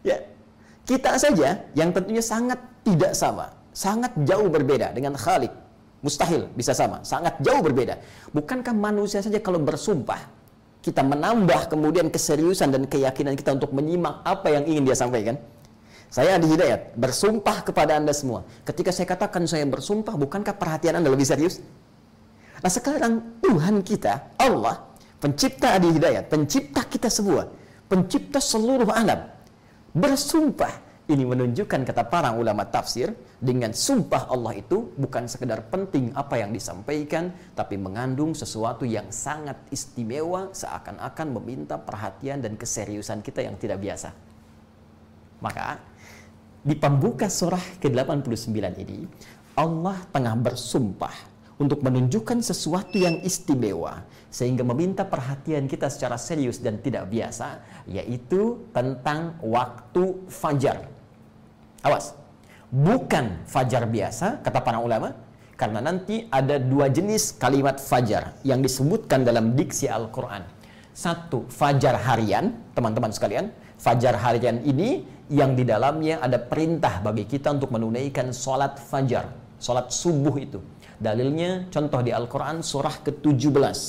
[0.02, 0.18] Ya.
[0.82, 5.54] Kita saja yang tentunya sangat tidak sama, sangat jauh berbeda dengan Khalik.
[6.02, 8.02] Mustahil bisa sama, sangat jauh berbeda.
[8.34, 10.18] Bukankah manusia saja kalau bersumpah
[10.82, 15.38] kita menambah kemudian keseriusan dan keyakinan kita untuk menyimak apa yang ingin dia sampaikan.
[16.12, 18.44] Saya Adi Hidayat, bersumpah kepada Anda semua.
[18.66, 21.62] Ketika saya katakan saya bersumpah, bukankah perhatian Anda lebih serius?
[22.60, 24.91] Nah sekarang Tuhan kita, Allah,
[25.22, 27.46] pencipta Adi Hidayat, pencipta kita semua,
[27.87, 29.30] pencipta seluruh alam,
[29.94, 36.38] bersumpah ini menunjukkan kata para ulama tafsir dengan sumpah Allah itu bukan sekedar penting apa
[36.42, 43.58] yang disampaikan tapi mengandung sesuatu yang sangat istimewa seakan-akan meminta perhatian dan keseriusan kita yang
[43.58, 44.14] tidak biasa.
[45.42, 45.82] Maka
[46.62, 49.02] di pembuka surah ke-89 ini
[49.58, 51.31] Allah tengah bersumpah
[51.62, 58.66] untuk menunjukkan sesuatu yang istimewa sehingga meminta perhatian kita secara serius dan tidak biasa yaitu
[58.75, 60.90] tentang waktu fajar.
[61.87, 62.18] Awas,
[62.75, 65.14] bukan fajar biasa kata para ulama
[65.55, 70.42] karena nanti ada dua jenis kalimat fajar yang disebutkan dalam diksi Al-Qur'an.
[70.90, 73.55] Satu, fajar harian, teman-teman sekalian.
[73.79, 79.27] Fajar harian ini yang di dalamnya ada perintah bagi kita untuk menunaikan sholat fajar,
[79.59, 80.71] sholat subuh itu
[81.02, 83.80] Dalilnya contoh di Al-Quran surah ke-17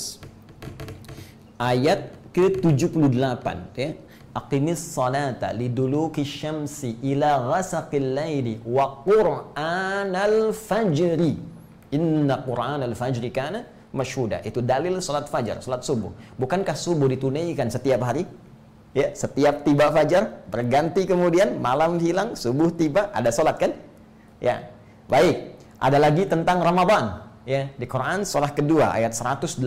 [1.62, 2.00] ayat
[2.34, 3.46] ke-78
[3.78, 3.90] ya.
[4.34, 11.38] Aqimis salata liduluki syamsi ila ghasaqil laili wa qur'anal fajri.
[11.94, 13.62] Inna qur'anal fajri kana
[13.94, 14.42] masyhuda.
[14.42, 16.10] Itu dalil salat fajar, salat subuh.
[16.34, 18.26] Bukankah subuh ditunaikan setiap hari?
[18.90, 23.70] Ya, setiap tiba fajar berganti kemudian malam hilang, subuh tiba ada salat kan?
[24.42, 24.66] Ya.
[25.06, 29.60] Baik, ada lagi tentang Ramadan ya di Quran surah kedua ayat 187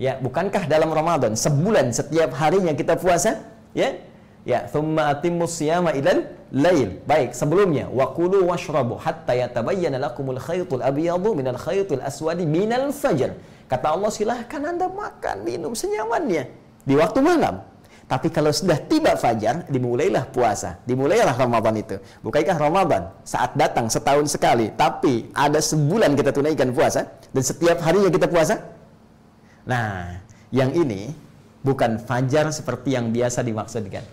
[0.00, 3.44] ya bukankah dalam Ramadan sebulan setiap harinya kita puasa
[3.76, 3.94] ya
[4.42, 6.98] Ya, thumma atimmus siyama ilal lail.
[7.06, 13.38] Baik, sebelumnya wa kulu washrabu hatta yatabayyana lakumul khaytul abyadu minal khaytul aswadi minal fajr.
[13.70, 16.50] Kata Allah silahkan Anda makan, minum senyamannya
[16.82, 17.62] di waktu malam.
[18.12, 20.76] Tapi kalau sudah tiba fajar, dimulailah puasa.
[20.84, 21.96] Dimulailah Ramadan itu.
[22.20, 28.12] Bukankah Ramadan saat datang setahun sekali, tapi ada sebulan kita tunaikan puasa dan setiap harinya
[28.12, 28.60] kita puasa?
[29.64, 30.20] Nah,
[30.52, 31.08] yang ini
[31.64, 34.04] bukan fajar seperti yang biasa dimaksudkan.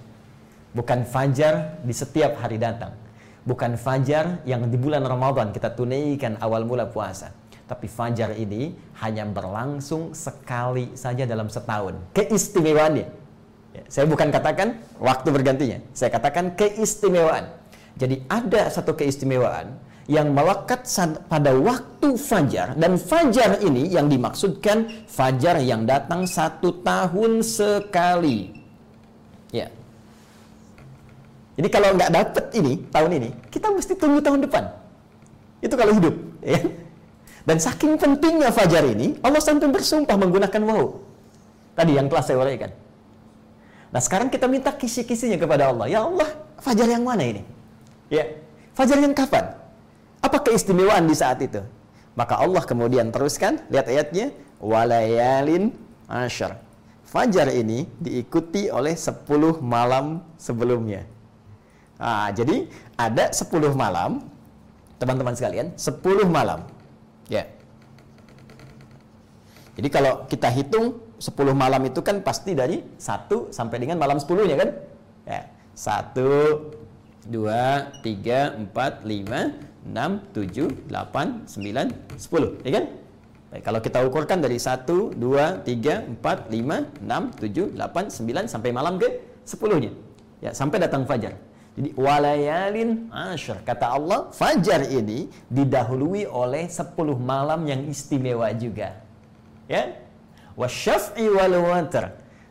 [0.71, 2.95] Bukan fajar di setiap hari datang.
[3.43, 7.35] Bukan fajar yang di bulan Ramadan kita tunaikan awal mula puasa.
[7.67, 11.99] Tapi fajar ini hanya berlangsung sekali saja dalam setahun.
[12.15, 13.18] Keistimewaannya.
[13.79, 15.79] Ya, saya bukan katakan waktu bergantinya.
[15.95, 17.47] Saya katakan keistimewaan.
[17.95, 19.79] Jadi ada satu keistimewaan
[20.11, 20.83] yang melekat
[21.31, 22.75] pada waktu fajar.
[22.75, 28.51] Dan fajar ini yang dimaksudkan fajar yang datang satu tahun sekali.
[29.55, 29.71] Ya.
[31.55, 34.67] Jadi kalau nggak dapet ini tahun ini kita mesti tunggu tahun depan.
[35.63, 36.59] Itu kalau hidup ya
[37.49, 40.85] dan saking pentingnya fajar ini Allah sampai bersumpah menggunakan wow
[41.73, 42.71] tadi yang telah saya uraikan
[43.89, 46.29] nah sekarang kita minta kisi-kisinya kepada Allah ya Allah
[46.61, 47.41] fajar yang mana ini
[48.13, 48.25] ya
[48.77, 49.59] fajar yang kapan
[50.19, 51.63] apa keistimewaan di saat itu?
[52.19, 55.71] Maka Allah kemudian teruskan, lihat ayatnya, walayalin
[56.11, 56.59] asyar.
[57.07, 61.07] Fajar ini diikuti oleh 10 malam sebelumnya.
[61.97, 62.67] Nah, jadi
[62.99, 64.19] ada 10 malam,
[64.99, 66.67] teman-teman sekalian, 10 malam.
[67.31, 67.47] Ya.
[69.79, 74.55] Jadi kalau kita hitung 10 malam itu kan pasti dari 1 sampai dengan malam 10-nya
[74.55, 74.69] kan?
[75.27, 75.41] Ya.
[75.75, 76.15] 1
[77.27, 77.35] 2
[78.01, 82.85] 3 4 5 6, 7, 8, 9, 10 ya kan?
[83.49, 88.69] Baik, kalau kita ukurkan dari 1, 2, 3, 4, 5, 6, 7, 8, 9 sampai
[88.69, 89.07] malam ke
[89.49, 89.91] 10 nya
[90.43, 91.33] ya, sampai datang fajar
[91.73, 98.99] jadi walayalin asyr kata Allah fajar ini didahului oleh 10 malam yang istimewa juga
[99.65, 99.95] ya
[100.59, 101.55] wasyaf'i wal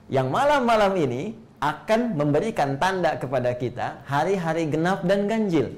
[0.08, 5.76] yang malam-malam ini akan memberikan tanda kepada kita hari-hari genap dan ganjil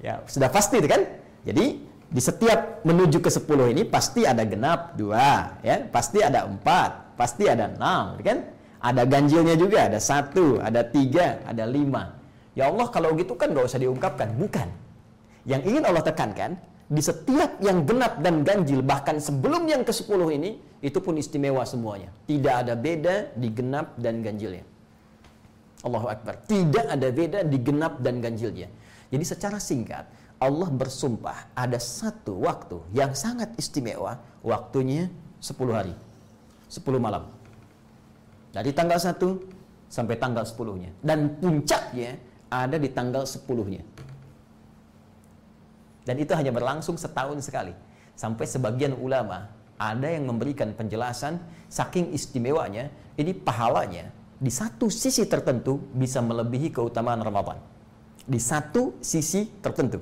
[0.00, 1.04] Ya, sudah pasti kan?
[1.44, 7.16] Jadi di setiap menuju ke 10 ini pasti ada genap dua, ya, pasti ada empat,
[7.20, 8.40] pasti ada enam, gitu kan?
[8.80, 12.16] Ada ganjilnya juga, ada satu, ada tiga, ada lima.
[12.56, 14.72] Ya Allah kalau gitu kan gak usah diungkapkan, bukan.
[15.44, 16.56] Yang ingin Allah tekankan,
[16.90, 21.62] di setiap yang genap dan ganjil, bahkan sebelum yang ke 10 ini, itu pun istimewa
[21.62, 22.10] semuanya.
[22.26, 24.66] Tidak ada beda di genap dan ganjilnya.
[25.86, 26.42] Allahu Akbar.
[26.50, 28.66] Tidak ada beda di genap dan ganjilnya.
[29.06, 30.10] Jadi secara singkat,
[30.42, 35.06] Allah bersumpah ada satu waktu yang sangat istimewa, waktunya
[35.38, 35.94] 10 hari,
[36.66, 37.30] 10 malam.
[38.50, 39.14] Dari tanggal 1
[39.86, 40.90] sampai tanggal 10-nya.
[41.06, 42.18] Dan puncaknya
[42.50, 43.86] ada di tanggal 10-nya.
[46.04, 47.72] Dan itu hanya berlangsung setahun sekali.
[48.16, 49.48] Sampai sebagian ulama
[49.80, 51.40] ada yang memberikan penjelasan
[51.72, 57.60] saking istimewanya, ini pahalanya di satu sisi tertentu bisa melebihi keutamaan Ramadan
[58.30, 59.98] di satu sisi tertentu.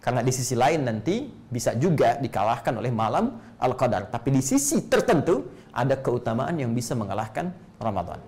[0.00, 4.08] Karena di sisi lain nanti bisa juga dikalahkan oleh malam Al-Qadar.
[4.08, 7.50] Tapi di sisi tertentu ada keutamaan yang bisa mengalahkan
[7.82, 8.22] Ramadan.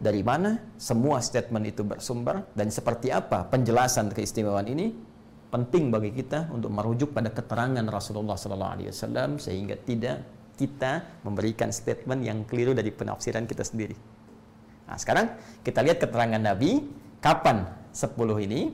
[0.00, 4.96] Dari mana semua statement itu bersumber dan seperti apa penjelasan keistimewaan ini
[5.50, 10.22] penting bagi kita untuk merujuk pada keterangan Rasulullah SAW sehingga tidak
[10.54, 13.96] kita memberikan statement yang keliru dari penafsiran kita sendiri.
[14.86, 15.34] Nah, sekarang
[15.66, 16.86] kita lihat keterangan Nabi
[17.18, 18.70] kapan 10 ini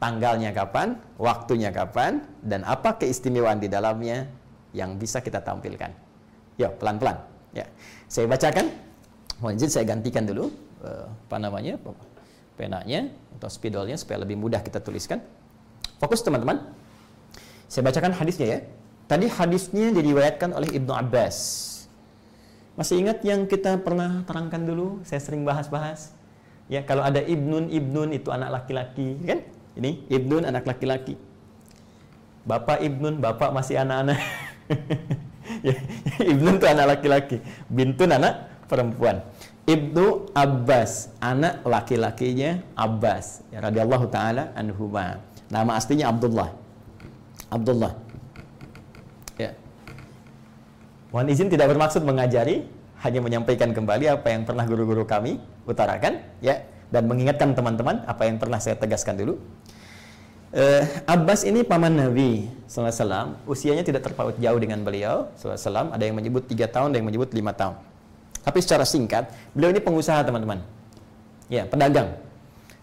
[0.00, 4.26] tanggalnya kapan, waktunya kapan, dan apa keistimewaan di dalamnya
[4.72, 5.92] yang bisa kita tampilkan.
[6.56, 7.20] Ya, pelan-pelan.
[7.52, 7.68] Ya,
[8.08, 8.72] saya bacakan.
[9.40, 10.52] Mohon izin saya gantikan dulu
[10.84, 11.80] uh, apa namanya
[12.60, 13.08] penanya
[13.40, 15.24] atau spidolnya supaya lebih mudah kita tuliskan.
[16.00, 16.64] Fokus teman-teman.
[17.68, 18.58] Saya bacakan hadisnya ya.
[19.06, 21.36] Tadi hadisnya diriwayatkan oleh Ibnu Abbas.
[22.74, 25.04] Masih ingat yang kita pernah terangkan dulu?
[25.04, 26.16] Saya sering bahas-bahas.
[26.70, 29.42] Ya, kalau ada ibnun ibnun itu anak laki-laki, kan?
[29.78, 31.14] Ini Ibnun anak laki-laki.
[32.42, 34.20] Bapak Ibnun, bapak masih anak-anak.
[35.66, 35.74] Ya,
[36.22, 37.42] Ibnun itu anak laki-laki.
[37.66, 39.18] Bintun anak perempuan.
[39.66, 45.18] Ibnu Abbas, anak laki-lakinya Abbas, ya radhiyallahu taala anhuma.
[45.50, 46.48] Nama aslinya Abdullah.
[47.50, 47.92] Abdullah.
[49.34, 49.50] Ya.
[51.10, 52.70] Mohon izin tidak bermaksud mengajari,
[53.02, 56.62] hanya menyampaikan kembali apa yang pernah guru-guru kami utarakan, ya,
[56.94, 59.34] dan mengingatkan teman-teman apa yang pernah saya tegaskan dulu.
[60.50, 65.94] Uh, Abbas ini paman Nabi SAW, usianya tidak terpaut jauh dengan beliau SAW.
[65.94, 67.78] Ada yang menyebut tiga tahun, ada yang menyebut lima tahun.
[68.42, 70.62] Tapi secara singkat, beliau ini pengusaha teman-teman.
[71.46, 72.18] Ya, pedagang.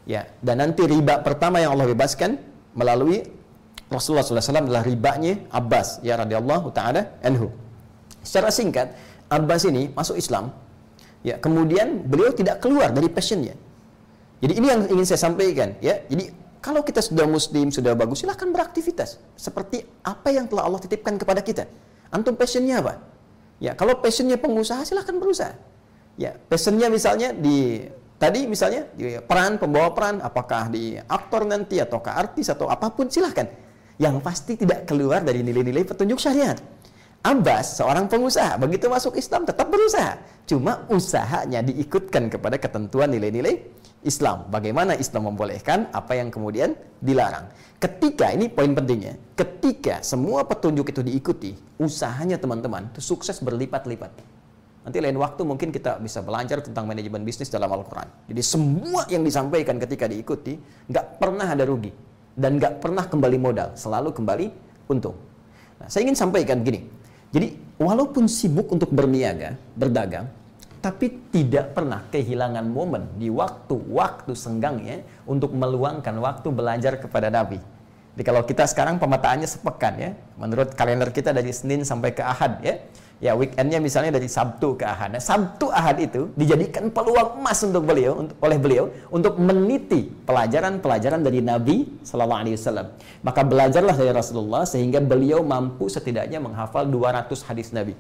[0.08, 2.40] Ya, dan nanti riba pertama yang Allah bebaskan
[2.78, 3.26] melalui
[3.90, 7.50] Rasulullah SAW adalah ribanya Abbas ya radhiyallahu taala anhu.
[8.22, 8.94] Secara singkat,
[9.32, 10.52] Abbas ini masuk Islam.
[11.26, 13.56] Ya, kemudian beliau tidak keluar dari passionnya.
[14.38, 16.04] Jadi ini yang ingin saya sampaikan, ya.
[16.06, 16.30] Jadi
[16.62, 19.18] kalau kita sudah muslim, sudah bagus, silahkan beraktivitas.
[19.40, 21.66] Seperti apa yang telah Allah titipkan kepada kita.
[22.14, 23.02] Antum passionnya apa?
[23.58, 25.58] Ya, kalau passionnya pengusaha, silahkan berusaha.
[26.20, 27.88] Ya, passionnya misalnya di
[28.18, 33.08] tadi misalnya di peran, pembawa peran, apakah di aktor nanti ataukah artis atau apa pun,
[33.08, 33.48] silahkan.
[33.98, 36.58] Yang pasti tidak keluar dari nilai-nilai petunjuk syariat.
[37.26, 40.22] Abbas, seorang pengusaha, begitu masuk Islam tetap berusaha.
[40.46, 43.68] Cuma usahanya diikutkan kepada ketentuan nilai-nilai
[44.06, 44.46] Islam.
[44.54, 47.50] Bagaimana Islam membolehkan apa yang kemudian dilarang.
[47.82, 51.52] Ketika ini poin pentingnya, ketika semua petunjuk itu diikuti,
[51.82, 54.37] usahanya teman-teman itu sukses berlipat-lipat.
[54.88, 58.08] Nanti lain waktu mungkin kita bisa belajar tentang manajemen bisnis dalam Al-Quran.
[58.32, 60.56] Jadi semua yang disampaikan ketika diikuti,
[60.88, 61.92] nggak pernah ada rugi.
[62.32, 64.48] Dan nggak pernah kembali modal, selalu kembali
[64.88, 65.20] untung.
[65.84, 66.88] Nah, saya ingin sampaikan gini.
[67.36, 70.32] Jadi walaupun sibuk untuk berniaga, berdagang,
[70.80, 77.60] tapi tidak pernah kehilangan momen di waktu-waktu senggangnya untuk meluangkan waktu belajar kepada Nabi.
[78.16, 82.64] Jadi kalau kita sekarang pemetaannya sepekan ya, menurut kalender kita dari Senin sampai ke Ahad
[82.64, 82.80] ya,
[83.18, 85.18] ya weekendnya misalnya dari Sabtu ke Ahad.
[85.18, 91.26] Nah, Sabtu Ahad itu dijadikan peluang emas untuk beliau, untuk, oleh beliau untuk meniti pelajaran-pelajaran
[91.26, 92.88] dari Nabi Shallallahu Alaihi Wasallam.
[93.26, 97.98] Maka belajarlah dari Rasulullah sehingga beliau mampu setidaknya menghafal 200 hadis Nabi.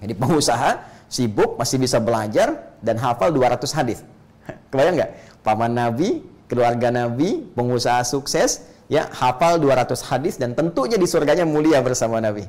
[0.00, 4.02] Jadi pengusaha sibuk masih bisa belajar dan hafal 200 hadis.
[4.72, 5.10] Kebayang nggak?
[5.46, 11.78] Paman Nabi, keluarga Nabi, pengusaha sukses, ya hafal 200 hadis dan tentunya di surganya mulia
[11.84, 12.48] bersama Nabi.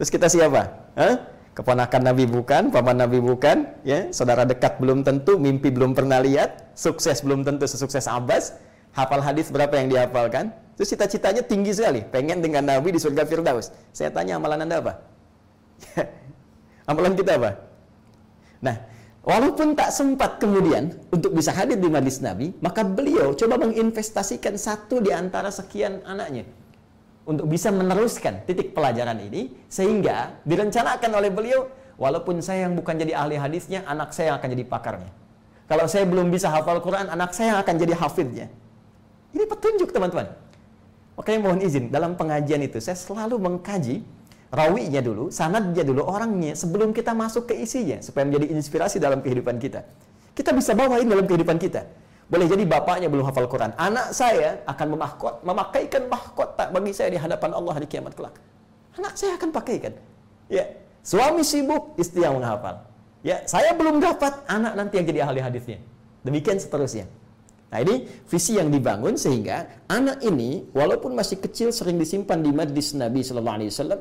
[0.00, 0.72] Terus kita siapa?
[0.96, 1.35] Hah?
[1.56, 6.76] Keponakan Nabi bukan, paman Nabi bukan, ya, saudara dekat belum tentu, mimpi belum pernah lihat,
[6.76, 8.60] sukses belum tentu sesukses Abbas,
[8.92, 10.52] hafal hadis berapa yang dihafalkan?
[10.76, 13.72] Terus cita-citanya tinggi sekali, pengen dengan Nabi di surga Firdaus.
[13.96, 14.92] Saya tanya amalan Anda apa?
[16.92, 17.50] Amalan kita apa?
[18.60, 18.76] Nah,
[19.24, 25.00] walaupun tak sempat kemudian untuk bisa hadir di majlis Nabi, maka beliau coba menginvestasikan satu
[25.00, 26.44] di antara sekian anaknya
[27.26, 31.66] untuk bisa meneruskan titik pelajaran ini sehingga direncanakan oleh beliau
[31.98, 35.10] walaupun saya yang bukan jadi ahli hadisnya, anak saya yang akan jadi pakarnya.
[35.66, 38.46] Kalau saya belum bisa hafal Quran, anak saya yang akan jadi hafidnya.
[39.34, 40.30] Ini petunjuk teman-teman.
[41.18, 44.06] Makanya mohon izin, dalam pengajian itu saya selalu mengkaji
[44.54, 49.58] rawinya dulu, sanadnya dulu, orangnya sebelum kita masuk ke isinya supaya menjadi inspirasi dalam kehidupan
[49.58, 49.82] kita.
[50.36, 52.05] Kita bisa bawain dalam kehidupan kita.
[52.26, 53.70] Boleh jadi bapaknya belum hafal Quran.
[53.78, 58.34] Anak saya akan memahkot, memakaikan mahkota bagi saya di hadapan Allah di kiamat kelak.
[58.98, 59.94] Anak saya akan pakaikan.
[60.50, 60.66] Ya,
[61.06, 62.82] suami sibuk, istri yang menghafal.
[63.22, 65.78] Ya, saya belum dapat, anak nanti yang jadi ahli hadisnya.
[66.26, 67.06] Demikian seterusnya.
[67.70, 72.94] Nah ini visi yang dibangun sehingga anak ini walaupun masih kecil sering disimpan di majlis
[72.94, 74.00] Nabi Shallallahu Alaihi Wasallam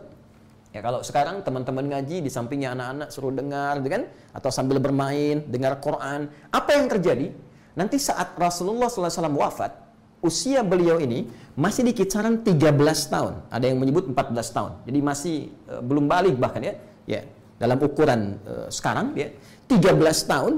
[0.75, 4.11] Ya kalau sekarang teman-teman ngaji di sampingnya anak-anak suruh dengar, gitu kan?
[4.35, 6.27] Atau sambil bermain, dengar Quran.
[6.51, 7.31] Apa yang terjadi?
[7.75, 9.75] Nanti saat Rasulullah SAW wafat,
[10.23, 11.27] usia beliau ini
[11.59, 12.71] masih di kisaran 13
[13.11, 13.33] tahun.
[13.51, 14.71] Ada yang menyebut 14 tahun.
[14.87, 15.35] Jadi masih
[15.67, 16.73] uh, belum balik bahkan ya.
[17.05, 17.21] Ya,
[17.61, 19.29] dalam ukuran uh, sekarang ya,
[19.69, 20.53] 13 tahun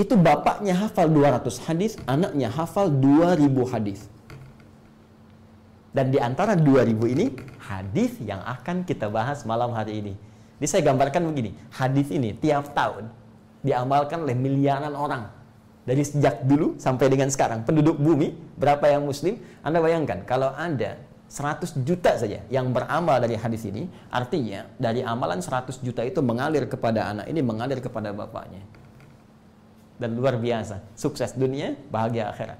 [0.00, 4.08] itu bapaknya hafal 200 hadis, anaknya hafal 2000 hadis.
[5.90, 7.26] Dan di antara 2000 ini
[7.66, 10.14] hadis yang akan kita bahas malam hari ini.
[10.62, 13.10] Jadi saya gambarkan begini, hadis ini tiap tahun
[13.60, 15.39] diamalkan oleh miliaran orang.
[15.80, 19.40] Dari sejak dulu sampai dengan sekarang, penduduk bumi, berapa yang muslim?
[19.64, 21.00] Anda bayangkan, kalau ada
[21.30, 26.66] 100 juta saja yang beramal dari hadis ini, artinya dari amalan 100 juta itu mengalir
[26.66, 28.60] kepada anak ini, mengalir kepada bapaknya.
[29.96, 32.58] Dan luar biasa, sukses dunia, bahagia akhirat.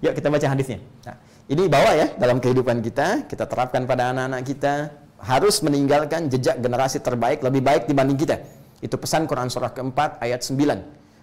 [0.00, 0.80] Yuk kita baca hadisnya.
[1.04, 1.16] Nah,
[1.52, 4.74] ini bawa ya dalam kehidupan kita, kita terapkan pada anak-anak kita,
[5.20, 8.40] harus meninggalkan jejak generasi terbaik lebih baik dibanding kita.
[8.80, 10.56] Itu pesan Quran surah keempat ayat 9.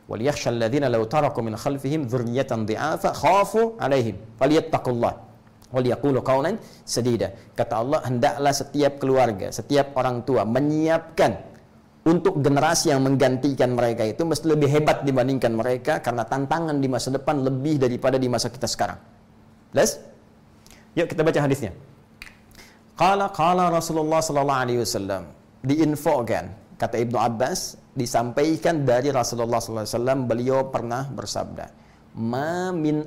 [0.08, 5.28] وَلْيَخْشَ الَّذِينَ لَوْ تَرَكُوا مِنْ خَلْفِهِمْ ذُرْيَةً ضِعَافًا خَافُوا عَلَيْهِمْ فَلْيَتَّقُوا
[5.68, 6.56] Waliyakulu kaunan
[6.88, 7.36] sedida.
[7.52, 11.36] Kata Allah, hendaklah setiap keluarga, setiap orang tua menyiapkan
[12.08, 17.12] untuk generasi yang menggantikan mereka itu mesti lebih hebat dibandingkan mereka karena tantangan di masa
[17.12, 18.96] depan lebih daripada di masa kita sekarang.
[19.76, 20.00] Les?
[20.96, 21.76] yuk kita baca hadisnya.
[22.96, 25.30] Qala qala Rasulullah sallallahu alaihi wasallam
[25.68, 26.48] diinfokan
[26.78, 31.74] kata Ibnu Abbas disampaikan dari Rasulullah wasallam beliau pernah bersabda
[32.18, 33.06] ma min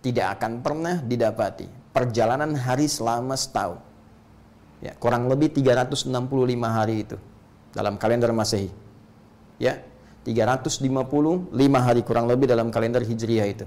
[0.00, 3.78] tidak akan pernah didapati perjalanan hari selama setahun
[4.80, 6.08] ya kurang lebih 365
[6.64, 7.16] hari itu
[7.74, 8.70] dalam kalender Masehi
[9.60, 9.90] ya
[10.24, 11.48] 355
[11.80, 13.64] hari kurang lebih dalam kalender Hijriah itu.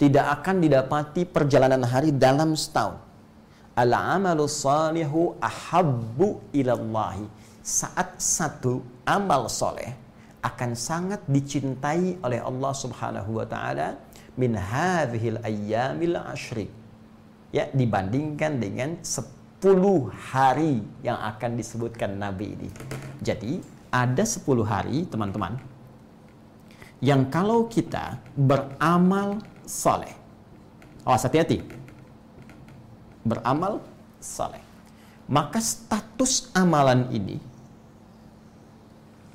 [0.00, 2.96] Tidak akan didapati perjalanan hari dalam setahun.
[3.76, 7.28] Al-amalu salihu ahabbu ilallahi.
[7.70, 9.94] Saat satu amal soleh
[10.42, 13.94] akan sangat dicintai oleh Allah Subhanahu wa taala
[14.34, 16.66] min hadhil ayyamil ashri.
[17.54, 19.22] Ya, dibandingkan dengan 10
[20.10, 22.70] hari yang akan disebutkan Nabi ini.
[23.22, 23.62] Jadi,
[23.94, 25.54] ada 10 hari, teman-teman,
[26.98, 30.14] yang kalau kita beramal soleh,
[31.06, 31.62] awas hati-hati,
[33.22, 33.78] beramal
[34.18, 34.62] soleh,
[35.30, 37.49] maka status amalan ini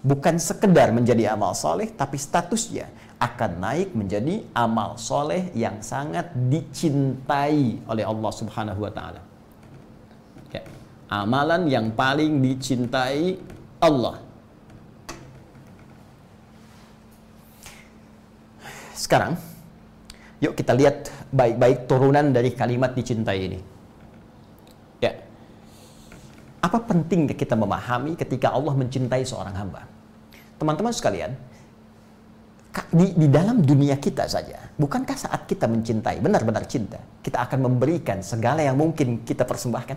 [0.06, 2.86] bukan sekedar menjadi amal soleh, tapi statusnya
[3.18, 9.22] akan naik menjadi amal soleh yang sangat dicintai oleh Allah Subhanahu wa Ta'ala.
[10.53, 10.62] Ya.
[11.10, 13.41] Amalan yang paling dicintai
[13.82, 14.26] Allah
[19.06, 19.38] Sekarang,
[20.41, 23.60] yuk kita lihat baik-baik turunan dari kalimat dicintai ini.
[24.97, 25.14] Ya.
[26.64, 29.94] Apa pentingnya kita memahami ketika Allah mencintai seorang hamba?
[30.56, 31.36] Teman-teman sekalian,
[32.91, 38.20] di, di dalam dunia kita saja, bukankah saat kita mencintai, benar-benar cinta, kita akan memberikan
[38.20, 39.95] segala yang mungkin kita persembahkan?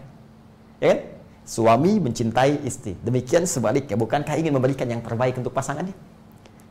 [0.79, 1.01] Ya kan?
[1.49, 5.97] Suami mencintai istri, demikian sebaliknya, bukankah ingin memberikan yang terbaik untuk pasangannya?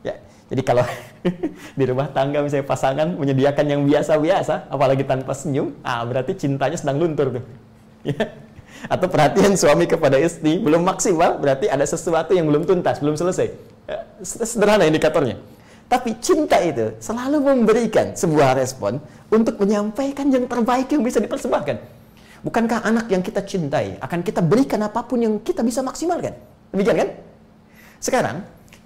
[0.06, 0.86] Ya, jadi kalau
[1.78, 7.00] di rumah tangga misalnya pasangan menyediakan yang biasa-biasa, apalagi tanpa senyum, ah berarti cintanya sedang
[7.02, 7.44] luntur tuh.
[8.06, 8.30] Ya.
[8.86, 13.50] Atau perhatian suami kepada istri belum maksimal, berarti ada sesuatu yang belum tuntas, belum selesai.
[13.88, 15.40] Ya, sederhana indikatornya.
[15.88, 19.00] Tapi cinta itu selalu memberikan sebuah respon
[19.32, 21.76] untuk menyampaikan yang terbaik yang bisa dipersembahkan.
[22.44, 26.36] Bukankah anak yang kita cintai akan kita berikan apa pun yang kita bisa maksimalkan?
[26.76, 27.08] Demikian kan?
[27.96, 28.36] Sekarang,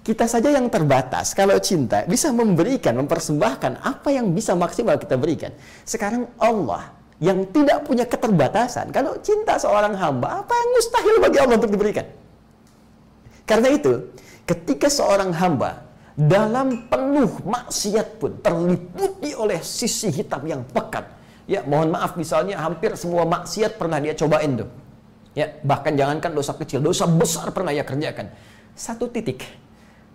[0.07, 5.51] kita saja yang terbatas kalau cinta bisa memberikan, mempersembahkan apa yang bisa maksimal kita berikan.
[5.83, 11.55] Sekarang Allah yang tidak punya keterbatasan, kalau cinta seorang hamba, apa yang mustahil bagi Allah
[11.59, 12.07] untuk diberikan?
[13.43, 14.11] Karena itu,
[14.43, 15.83] ketika seorang hamba
[16.13, 21.09] dalam penuh maksiat pun terliputi oleh sisi hitam yang pekat.
[21.43, 24.69] Ya, mohon maaf misalnya hampir semua maksiat pernah dia cobain tuh.
[25.33, 28.29] Ya, bahkan jangankan dosa kecil, dosa besar pernah ia kerjakan.
[28.77, 29.41] Satu titik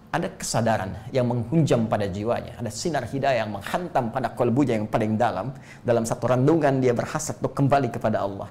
[0.09, 5.19] ada kesadaran yang menghunjam pada jiwanya, ada sinar hidayah yang menghantam pada kolbunya yang paling
[5.21, 5.53] dalam.
[5.83, 8.49] Dalam satu renungan dia berhasrat untuk kembali kepada Allah.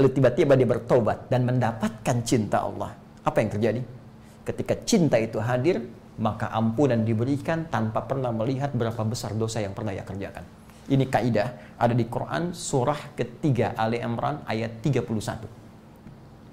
[0.00, 2.96] Lalu tiba-tiba dia bertobat dan mendapatkan cinta Allah.
[3.22, 3.99] Apa yang terjadi?
[4.44, 5.84] Ketika cinta itu hadir,
[6.20, 10.44] maka ampunan diberikan tanpa pernah melihat berapa besar dosa yang pernah ia kerjakan.
[10.90, 15.48] Ini kaidah ada di Quran surah ketiga Ali Imran ayat 31.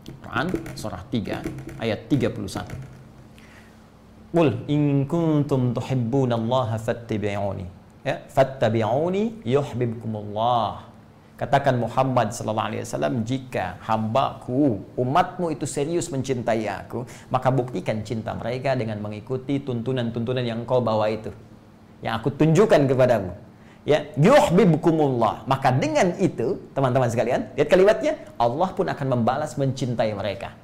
[0.07, 4.31] Quran surah 3 ayat 31.
[4.31, 7.65] Qul in kuntum tuhibbunallaha fattabi'uni.
[8.07, 10.86] Ya, fattabi'uni yuhibbukumullah.
[11.37, 18.33] Katakan Muhammad sallallahu alaihi wasallam jika hambaku, umatmu itu serius mencintai aku, maka buktikan cinta
[18.33, 21.29] mereka dengan mengikuti tuntunan-tuntunan yang kau bawa itu.
[22.01, 23.31] Yang aku tunjukkan kepadamu.
[23.85, 25.45] Ya, yuhibbukumullah.
[25.45, 30.57] Maka dengan itu, teman-teman sekalian, lihat kalimatnya, Allah pun akan membalas mencintai mereka.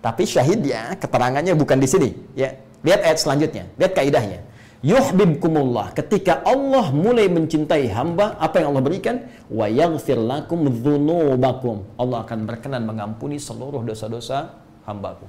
[0.00, 2.54] Tapi syahidnya, keterangannya bukan di sini, ya.
[2.86, 4.40] Lihat ayat selanjutnya, lihat kaidahnya.
[4.86, 5.90] Yuhibbukumullah.
[5.98, 9.26] Ketika Allah mulai mencintai hamba, apa yang Allah berikan?
[9.50, 11.82] Wa yaghfir lakum dzunubakum.
[11.98, 14.54] Allah akan berkenan mengampuni seluruh dosa-dosa
[14.86, 15.26] hambaku.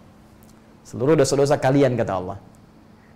[0.86, 2.38] Seluruh dosa-dosa kalian kata Allah.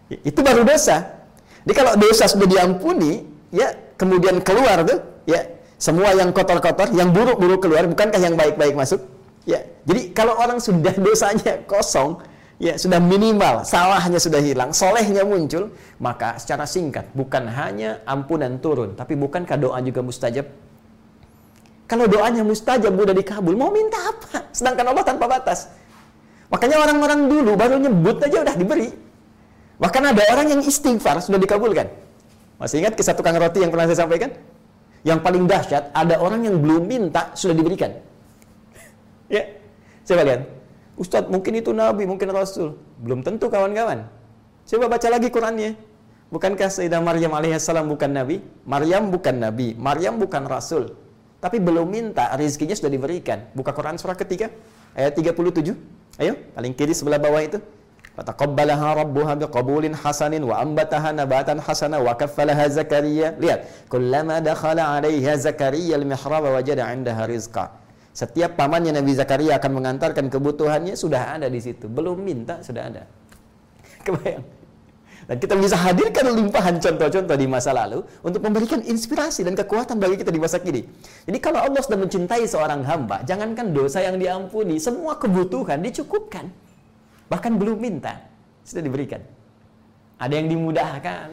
[0.10, 1.22] Itu baru dosa.
[1.62, 3.22] Jadi kalau dosa sudah diampuni,
[3.54, 4.98] ya kemudian keluar tuh,
[5.30, 5.46] ya
[5.78, 8.98] semua yang kotor-kotor, yang buruk-buruk keluar, bukankah yang baik-baik masuk?
[9.46, 9.62] Ya.
[9.86, 12.18] Jadi kalau orang sudah dosanya kosong,
[12.62, 18.94] ya sudah minimal, salahnya sudah hilang, solehnya muncul, maka secara singkat bukan hanya ampunan turun,
[18.94, 20.46] tapi bukankah doa juga mustajab?
[21.90, 24.48] Kalau doanya mustajab udah dikabul, mau minta apa?
[24.54, 25.74] Sedangkan Allah tanpa batas.
[26.54, 28.94] Makanya orang-orang dulu baru nyebut aja udah diberi.
[29.82, 31.90] Bahkan ada orang yang istighfar sudah dikabulkan.
[32.62, 34.30] Masih ingat kisah tukang roti yang pernah saya sampaikan?
[35.02, 37.90] Yang paling dahsyat, ada orang yang belum minta sudah diberikan.
[39.36, 39.50] ya,
[40.06, 40.61] coba lihat.
[41.00, 42.76] Ustadz mungkin itu Nabi, mungkin Rasul.
[43.00, 44.08] Belum tentu kawan-kawan.
[44.68, 45.76] Coba baca lagi Qurannya.
[46.32, 48.40] Bukankah Sayyidah Maryam alaihissalam bukan Nabi?
[48.64, 50.96] Maryam bukan Nabi, Maryam bukan Rasul.
[51.44, 53.52] Tapi belum minta, rezekinya sudah diberikan.
[53.52, 54.48] Buka Quran surah ketiga,
[54.96, 55.76] ayat 37.
[56.22, 57.60] Ayo, paling kiri sebelah bawah itu.
[58.16, 63.34] Fataqabbalaha rabbuha biqabulin hasanin wa ambataha nabatan hasana wa kaffalaha Zakaria.
[63.42, 67.81] Lihat, kullama dakhala 'alaiha Zakaria al-mihrab wajada 'indaha rizqa.
[68.12, 71.88] Setiap pamannya Nabi Zakaria akan mengantarkan kebutuhannya sudah ada di situ.
[71.88, 73.04] Belum minta sudah ada.
[74.06, 74.44] Kebayang.
[75.30, 80.20] Dan kita bisa hadirkan limpahan contoh-contoh di masa lalu untuk memberikan inspirasi dan kekuatan bagi
[80.20, 80.84] kita di masa kini.
[81.24, 86.50] Jadi kalau Allah sudah mencintai seorang hamba, jangankan dosa yang diampuni, semua kebutuhan dicukupkan.
[87.32, 88.18] Bahkan belum minta,
[88.66, 89.22] sudah diberikan.
[90.18, 91.28] Ada yang dimudahkan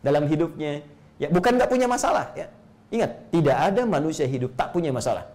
[0.00, 0.80] dalam hidupnya.
[1.18, 2.30] Ya, bukan nggak punya masalah.
[2.38, 2.46] Ya.
[2.94, 5.31] Ingat, tidak ada manusia hidup tak punya masalah.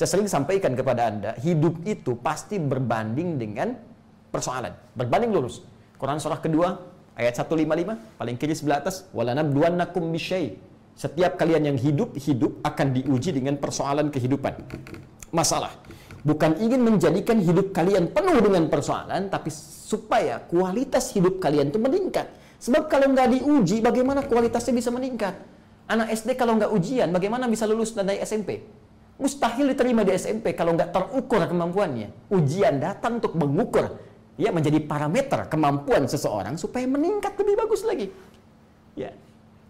[0.00, 3.76] Saya sering sampaikan kepada Anda, hidup itu pasti berbanding dengan
[4.32, 4.72] persoalan.
[4.96, 5.60] Berbanding lurus.
[6.00, 6.72] Quran surah kedua,
[7.20, 10.56] Ayat 155 paling kiri sebelah atas walanabluwannakum bisyai.
[10.96, 14.56] Setiap kalian yang hidup hidup akan diuji dengan persoalan kehidupan.
[15.36, 15.76] Masalah
[16.24, 22.32] bukan ingin menjadikan hidup kalian penuh dengan persoalan tapi supaya kualitas hidup kalian itu meningkat.
[22.56, 25.36] Sebab kalau nggak diuji bagaimana kualitasnya bisa meningkat?
[25.92, 28.64] Anak SD kalau nggak ujian bagaimana bisa lulus dan naik SMP?
[29.20, 32.32] Mustahil diterima di SMP kalau nggak terukur kemampuannya.
[32.32, 34.00] Ujian datang untuk mengukur
[34.40, 38.08] ya menjadi parameter kemampuan seseorang supaya meningkat lebih bagus lagi.
[38.96, 39.12] Ya.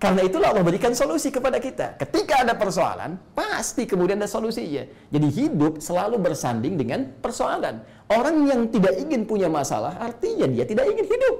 [0.00, 1.98] Karena itulah Allah berikan solusi kepada kita.
[2.00, 4.86] Ketika ada persoalan, pasti kemudian ada solusinya.
[5.12, 7.84] Jadi hidup selalu bersanding dengan persoalan.
[8.08, 11.36] Orang yang tidak ingin punya masalah, artinya dia tidak ingin hidup.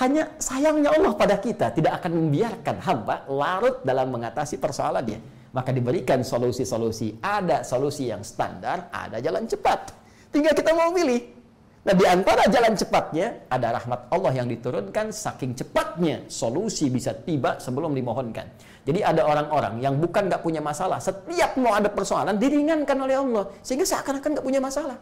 [0.00, 5.41] Hanya sayangnya Allah pada kita tidak akan membiarkan hamba larut dalam mengatasi persoalannya.
[5.52, 7.20] Maka diberikan solusi-solusi.
[7.20, 9.92] Ada solusi yang standar, ada jalan cepat.
[10.32, 11.42] Tinggal kita mau pilih
[11.82, 17.58] Nah di antara jalan cepatnya ada rahmat Allah yang diturunkan saking cepatnya solusi bisa tiba
[17.58, 18.46] sebelum dimohonkan.
[18.86, 23.50] Jadi ada orang-orang yang bukan nggak punya masalah, setiap mau ada persoalan diringankan oleh Allah
[23.66, 24.94] sehingga seakan-akan nggak punya masalah.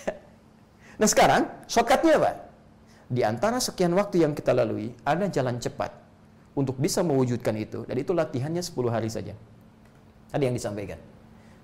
[1.00, 2.48] nah sekarang shortcutnya apa?
[3.04, 5.92] Di antara sekian waktu yang kita lalui ada jalan cepat
[6.56, 9.36] untuk bisa mewujudkan itu dan itu latihannya 10 hari saja.
[10.30, 10.98] Ada yang disampaikan.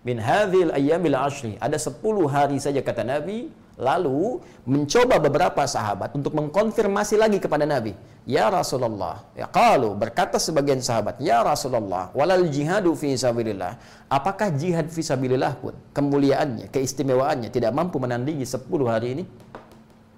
[0.06, 1.54] Min hadhil ayyamil ashri.
[1.58, 7.92] Ada 10 hari saja kata Nabi lalu mencoba beberapa sahabat untuk mengkonfirmasi lagi kepada Nabi.
[8.26, 13.78] Ya Rasulullah, ya kalau berkata sebagian sahabat, ya Rasulullah, walal jihadu fi sabilillah.
[14.10, 19.24] Apakah jihad fi sabilillah pun kemuliaannya, keistimewaannya tidak mampu menandingi 10 hari ini?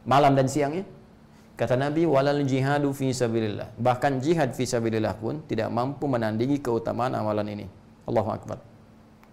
[0.09, 0.89] Malam dan siangnya?
[1.59, 3.77] Kata Nabi, walal jihadu fi sabilillah.
[3.77, 7.67] Bahkan jihad fi sabilillah pun tidak mampu menandingi keutamaan amalan ini.
[8.09, 8.59] Allahu akbar.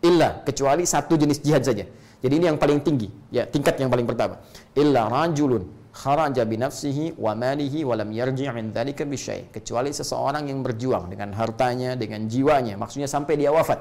[0.04, 1.88] Illa kecuali satu jenis jihad saja
[2.26, 4.42] jadi ini yang paling tinggi, ya tingkat yang paling pertama.
[4.74, 8.74] Illa rajulun kharaja bi nafsihi wa malihi wa lam yarji' min.
[9.54, 13.78] Kecuali seseorang yang berjuang dengan hartanya, dengan jiwanya, maksudnya sampai dia wafat.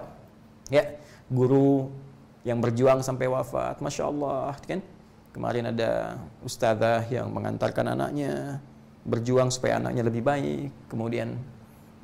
[0.68, 0.92] Ya,
[1.32, 1.88] guru
[2.44, 4.84] yang berjuang sampai wafat, masya Allah, kan?
[5.32, 8.60] Kemarin ada ustazah yang mengantarkan anaknya
[9.08, 11.40] berjuang supaya anaknya lebih baik, kemudian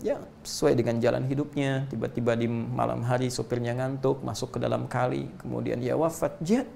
[0.01, 1.86] ya sesuai dengan jalan hidupnya.
[1.88, 5.28] Tiba-tiba di malam hari sopirnya ngantuk masuk ke dalam kali.
[5.40, 6.36] Kemudian dia wafat.
[6.40, 6.68] Jihad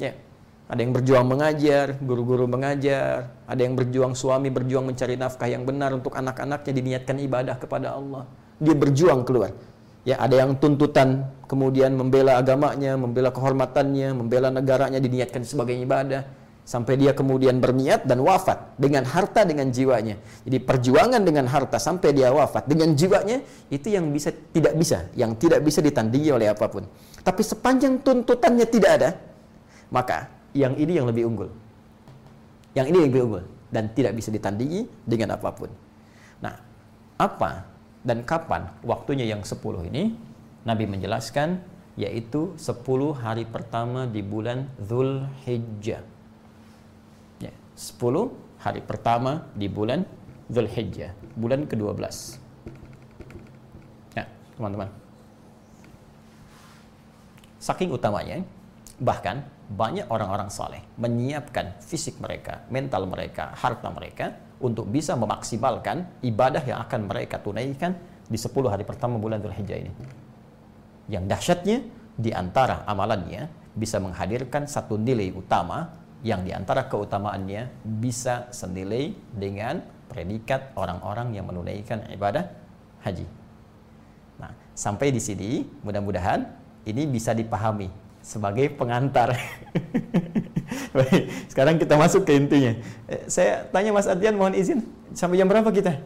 [0.00, 0.12] ya
[0.64, 3.30] ada yang berjuang mengajar guru-guru mengajar.
[3.44, 8.24] Ada yang berjuang suami berjuang mencari nafkah yang benar untuk anak-anaknya diniatkan ibadah kepada Allah.
[8.56, 9.52] Dia berjuang keluar.
[10.04, 16.28] Ya ada yang tuntutan kemudian membela agamanya membela kehormatannya membela negaranya diniatkan sebagai ibadah
[16.64, 20.16] sampai dia kemudian berniat dan wafat dengan harta dengan jiwanya.
[20.48, 25.36] Jadi perjuangan dengan harta sampai dia wafat dengan jiwanya itu yang bisa tidak bisa, yang
[25.36, 26.88] tidak bisa ditandingi oleh apa pun.
[27.20, 29.10] Tapi sepanjang tuntutannya tidak ada,
[29.92, 31.52] maka yang ini yang lebih unggul.
[32.72, 35.68] Yang ini yang lebih unggul dan tidak bisa ditandingi dengan apa pun.
[36.40, 36.56] Nah,
[37.20, 37.68] apa
[38.00, 39.60] dan kapan waktunya yang 10
[39.92, 40.16] ini?
[40.64, 41.60] Nabi menjelaskan
[42.00, 42.80] yaitu 10
[43.20, 46.13] hari pertama di bulan Zulhijjah
[47.74, 50.06] 10 hari pertama di bulan
[50.46, 51.98] Zulhijjah, bulan ke-12.
[54.14, 54.88] Ya, teman-teman.
[57.58, 58.46] Saking utamanya,
[59.02, 66.62] bahkan banyak orang-orang saleh menyiapkan fisik mereka, mental mereka, harta mereka untuk bisa memaksimalkan ibadah
[66.62, 67.96] yang akan mereka tunaikan
[68.30, 69.92] di 10 hari pertama bulan Zulhijjah ini.
[71.10, 71.78] Yang dahsyatnya
[72.14, 77.68] di antara amalannya bisa menghadirkan satu nilai utama yang di antara keutamaannya
[78.00, 82.48] bisa senilai dengan predikat orang-orang yang menunaikan ibadah
[83.04, 83.28] haji.
[84.40, 86.48] Nah, sampai di sini mudah-mudahan
[86.88, 87.92] ini bisa dipahami
[88.24, 89.36] sebagai pengantar.
[90.96, 92.72] Baik, sekarang kita masuk ke intinya.
[93.04, 94.80] Eh, saya tanya Mas Adrian, mohon izin,
[95.12, 96.00] sampai jam berapa kita?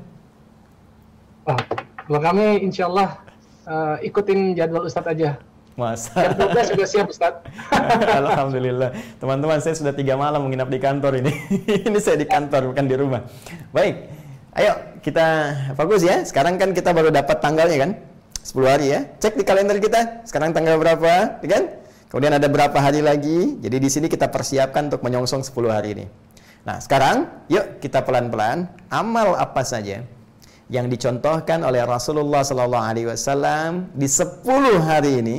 [1.47, 1.62] Ah,
[2.11, 3.23] kalau kami insya Allah
[3.71, 5.39] uh, ikutin jadwal Ustadz aja.
[5.79, 6.11] Masa.
[6.11, 7.39] Jam 12 sudah siap Ustaz.
[8.18, 8.91] Alhamdulillah.
[9.22, 11.31] Teman-teman saya sudah tiga malam menginap di kantor ini.
[11.87, 13.22] ini saya di kantor bukan di rumah.
[13.70, 14.11] Baik.
[14.59, 14.74] Ayo
[15.07, 16.26] kita fokus ya.
[16.26, 17.91] Sekarang kan kita baru dapat tanggalnya kan.
[18.43, 19.07] 10 hari ya.
[19.22, 20.26] Cek di kalender kita.
[20.26, 21.62] Sekarang tanggal berapa, ya kan?
[22.11, 23.62] Kemudian ada berapa hari lagi.
[23.62, 26.07] Jadi di sini kita persiapkan untuk menyongsong 10 hari ini.
[26.66, 30.03] Nah, sekarang yuk kita pelan-pelan amal apa saja
[30.68, 34.43] yang dicontohkan oleh Rasulullah Sallallahu Alaihi Wasallam di 10
[34.83, 35.37] hari ini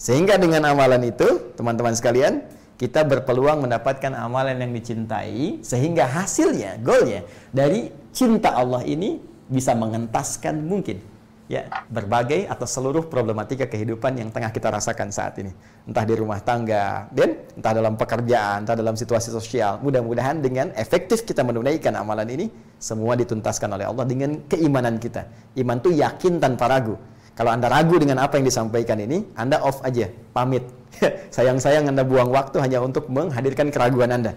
[0.00, 2.40] sehingga dengan amalan itu teman-teman sekalian
[2.80, 10.64] kita berpeluang mendapatkan amalan yang dicintai sehingga hasilnya goalnya dari cinta Allah ini bisa mengentaskan
[10.64, 11.04] mungkin
[11.52, 15.52] ya berbagai atau seluruh problematika kehidupan yang tengah kita rasakan saat ini.
[15.84, 19.84] Entah di rumah tangga dan entah dalam pekerjaan entah dalam situasi sosial.
[19.84, 22.46] Mudah-mudahan dengan efektif kita menunaikan amalan ini
[22.80, 25.28] semua dituntaskan oleh Allah dengan keimanan kita.
[25.60, 26.96] Iman itu yakin tanpa ragu
[27.40, 30.68] kalau anda ragu dengan apa yang disampaikan ini anda off aja pamit
[31.36, 34.36] sayang-sayang anda buang waktu hanya untuk menghadirkan keraguan anda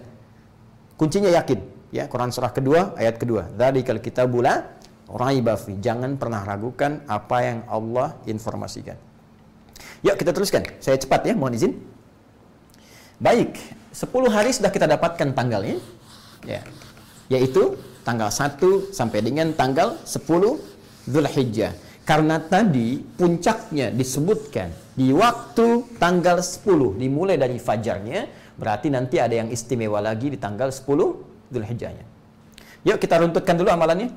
[0.96, 1.60] kuncinya yakin
[1.92, 4.80] ya Quran surah kedua ayat kedua dzalikal kitabula
[5.10, 5.76] raiba fi.
[5.76, 8.96] Jangan pernah ragukan apa yang Allah informasikan.
[10.04, 10.64] Yuk kita teruskan.
[10.80, 11.72] Saya cepat ya, mohon izin.
[13.20, 13.56] Baik,
[13.94, 15.80] 10 hari sudah kita dapatkan tanggalnya.
[16.44, 16.60] Ya.
[17.32, 20.60] Yaitu tanggal 1 sampai dengan tanggal 10
[21.08, 21.72] Zulhijjah.
[22.04, 28.28] Karena tadi puncaknya disebutkan di waktu tanggal 10 dimulai dari fajarnya,
[28.60, 30.84] berarti nanti ada yang istimewa lagi di tanggal 10
[31.48, 32.04] Zulhijjahnya.
[32.84, 34.12] Yuk kita runtutkan dulu amalannya.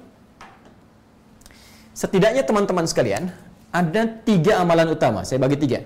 [1.96, 3.32] Setidaknya teman-teman sekalian,
[3.72, 5.24] ada tiga amalan utama.
[5.24, 5.80] Saya bagi tiga.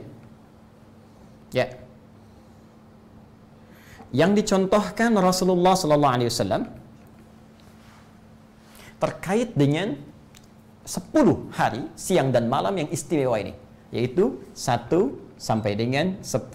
[1.53, 1.69] Ya.
[4.11, 6.67] Yang dicontohkan Rasulullah Wasallam
[8.99, 9.95] terkait dengan
[10.85, 13.53] 10 hari siang dan malam yang istimewa ini
[13.93, 14.89] yaitu 1
[15.37, 16.49] sampai dengan 10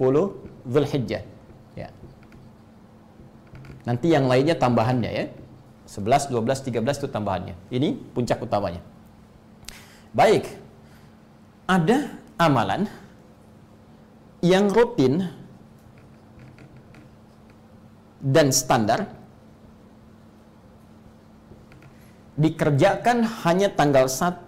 [0.66, 1.22] Zulhijjah
[1.78, 1.88] ya.
[3.86, 5.26] Nanti yang lainnya tambahannya ya.
[5.86, 7.54] 11, 12, 13 itu tambahannya.
[7.70, 8.82] Ini puncak utamanya.
[10.10, 10.50] Baik,
[11.70, 12.90] ada amalan
[14.42, 15.30] yang rutin
[18.18, 19.06] dan standar
[22.36, 24.44] dikerjakan hanya tanggal 1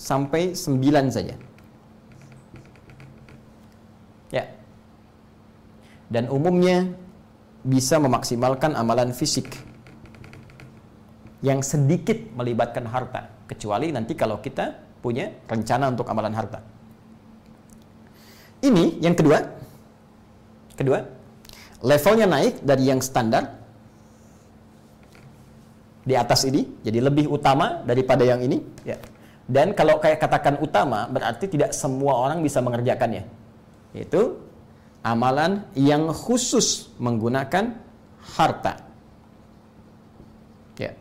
[0.00, 1.36] sampai 9 saja.
[4.32, 4.44] Ya.
[6.08, 6.88] Dan umumnya
[7.60, 9.60] bisa memaksimalkan amalan fisik
[11.44, 14.74] yang sedikit melibatkan harta, kecuali nanti kalau kita
[15.04, 16.64] punya rencana untuk amalan harta.
[18.58, 19.38] Ini yang kedua.
[20.74, 21.02] Kedua,
[21.82, 23.57] levelnya naik dari yang standar
[26.08, 28.64] di atas ini, jadi lebih utama daripada yang ini.
[28.88, 28.96] Ya.
[29.44, 33.28] Dan kalau kayak katakan utama, berarti tidak semua orang bisa mengerjakannya.
[33.92, 34.40] Itu
[35.04, 37.76] amalan yang khusus menggunakan
[38.36, 38.80] harta.
[40.80, 40.96] Ya.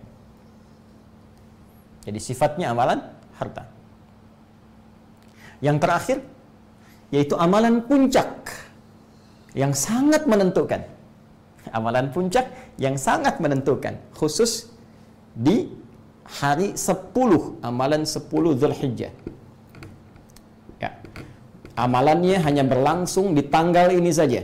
[2.04, 3.00] Jadi sifatnya amalan
[3.40, 3.64] harta.
[5.64, 6.18] Yang terakhir
[7.16, 8.52] yaitu amalan puncak
[9.56, 10.84] yang sangat menentukan.
[11.72, 12.48] Amalan puncak
[12.80, 14.77] yang sangat menentukan khusus
[15.38, 15.70] di
[16.26, 19.14] hari 10 amalan 10 Zulhijjah.
[20.82, 20.92] Ya.
[21.78, 24.42] Amalannya hanya berlangsung di tanggal ini saja.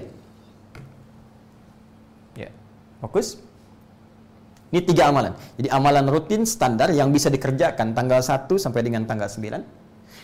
[2.37, 2.49] Ya.
[3.01, 3.41] Fokus.
[4.69, 5.33] Ini tiga amalan.
[5.57, 9.83] Jadi amalan rutin standar yang bisa dikerjakan tanggal 1 sampai dengan tanggal 9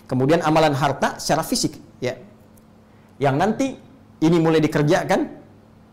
[0.10, 2.18] Kemudian amalan harta secara fisik, ya.
[3.22, 3.68] Yang nanti
[4.26, 5.22] ini mulai dikerjakan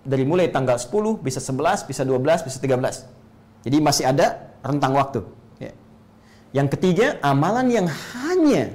[0.09, 3.05] dari mulai tanggal 10 bisa 11, bisa 12, bisa 13.
[3.66, 5.26] Jadi masih ada rentang waktu,
[5.58, 5.74] ya.
[6.54, 8.70] Yang ketiga, amalan yang hanya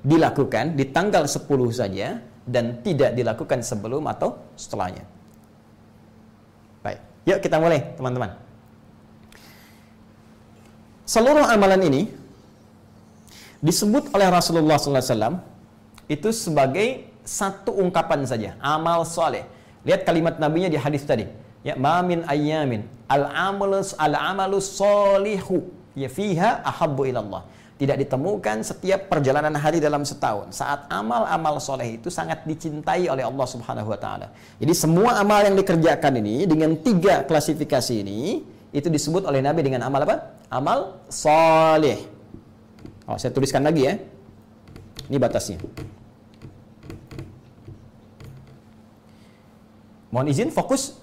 [0.00, 2.18] dilakukan di tanggal 10 saja
[2.48, 5.04] dan tidak dilakukan sebelum atau setelahnya.
[6.80, 8.40] Baik, yuk kita mulai teman-teman.
[11.04, 12.02] Seluruh amalan ini
[13.60, 15.44] disebut oleh Rasulullah SAW
[16.08, 19.46] itu sebagai satu ungkapan saja, amal soleh.
[19.86, 21.28] Lihat kalimat nabinya di hadis tadi.
[21.62, 25.62] Ya, mamin ayyamin al amalus al amalus solihu
[25.94, 27.42] ya fiha ahabbu ilallah.
[27.78, 33.46] Tidak ditemukan setiap perjalanan hari dalam setahun saat amal-amal soleh itu sangat dicintai oleh Allah
[33.46, 34.30] Subhanahu wa taala.
[34.62, 39.82] Jadi semua amal yang dikerjakan ini dengan tiga klasifikasi ini itu disebut oleh Nabi dengan
[39.82, 40.16] amal apa?
[40.46, 42.06] Amal soleh.
[43.10, 43.98] Oh, saya tuliskan lagi ya.
[45.10, 45.58] Ini batasnya.
[50.14, 51.01] Mohon izin fokus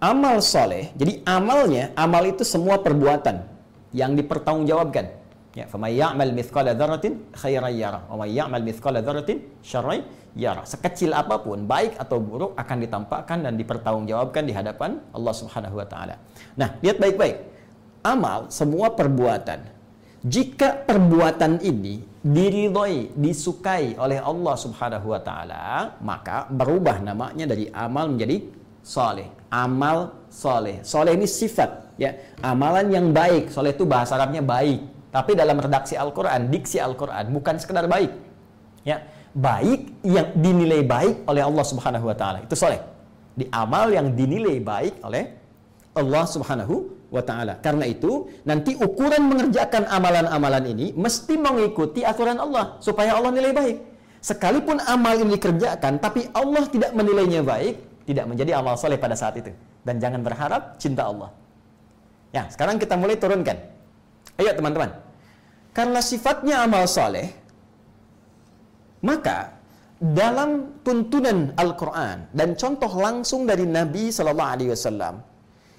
[0.00, 3.44] amal soleh, jadi amalnya, amal itu semua perbuatan
[3.92, 5.20] yang dipertanggungjawabkan.
[5.50, 9.30] Ya, فَمَنْ يَعْمَلْ مِثْقَالَ ذَرَّةٍ خَيْرًا يَرَى وَمَنْ يَعْمَلْ مِثْقَالَ ذَرَّةٍ
[9.66, 9.98] شَرًّا
[10.38, 15.74] يَرَى Sekecil apa pun, baik atau buruk akan ditampakkan dan dipertanggungjawabkan di hadapan Allah Subhanahu
[15.74, 16.22] wa taala.
[16.54, 17.36] Nah, lihat baik-baik.
[18.06, 19.66] Amal semua perbuatan.
[20.22, 28.06] Jika perbuatan ini diridhoi, disukai oleh Allah Subhanahu wa taala, maka berubah namanya dari amal
[28.06, 29.28] menjadi soleh.
[29.50, 30.80] Amal soleh.
[30.86, 32.14] Soleh ini sifat, ya.
[32.40, 33.50] Amalan yang baik.
[33.50, 35.10] Soleh itu bahasa Arabnya baik.
[35.10, 38.14] Tapi dalam redaksi Al-Quran, diksi Al-Quran, bukan sekedar baik.
[38.86, 39.02] Ya,
[39.34, 42.80] baik yang dinilai baik oleh Allah Subhanahu Wa Taala itu soleh.
[43.34, 45.40] Di amal yang dinilai baik oleh
[45.94, 47.58] Allah Subhanahu wa taala.
[47.58, 53.76] Karena itu, nanti ukuran mengerjakan amalan-amalan ini mesti mengikuti aturan Allah supaya Allah nilai baik.
[54.22, 57.74] Sekalipun amal ini dikerjakan tapi Allah tidak menilainya baik,
[58.10, 59.54] tidak menjadi amal soleh pada saat itu.
[59.86, 61.30] Dan jangan berharap cinta Allah.
[62.34, 63.56] Ya, sekarang kita mulai turunkan.
[64.38, 64.90] Ayo teman-teman.
[65.70, 67.30] Karena sifatnya amal soleh,
[69.06, 69.54] maka
[70.00, 75.14] dalam tuntunan Al-Quran dan contoh langsung dari Nabi Sallallahu Alaihi Wasallam,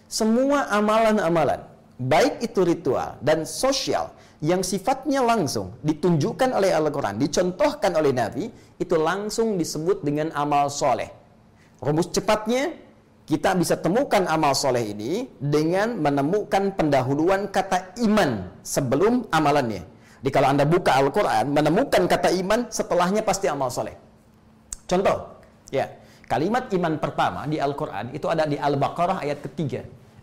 [0.07, 1.61] semua amalan-amalan,
[1.99, 8.49] baik itu ritual dan sosial yang sifatnya langsung ditunjukkan oleh Al-Quran, dicontohkan oleh Nabi,
[8.81, 11.20] itu langsung disebut dengan amal soleh.
[11.81, 12.77] Rumus cepatnya,
[13.25, 19.81] kita bisa temukan amal soleh ini dengan menemukan pendahuluan kata iman sebelum amalannya.
[20.21, 23.97] Jadi kalau Anda buka Al-Quran, menemukan kata iman, setelahnya pasti amal soleh.
[24.85, 25.41] Contoh,
[25.73, 25.89] ya,
[26.29, 29.81] kalimat iman pertama di Al-Quran itu ada di Al-Baqarah ayat ketiga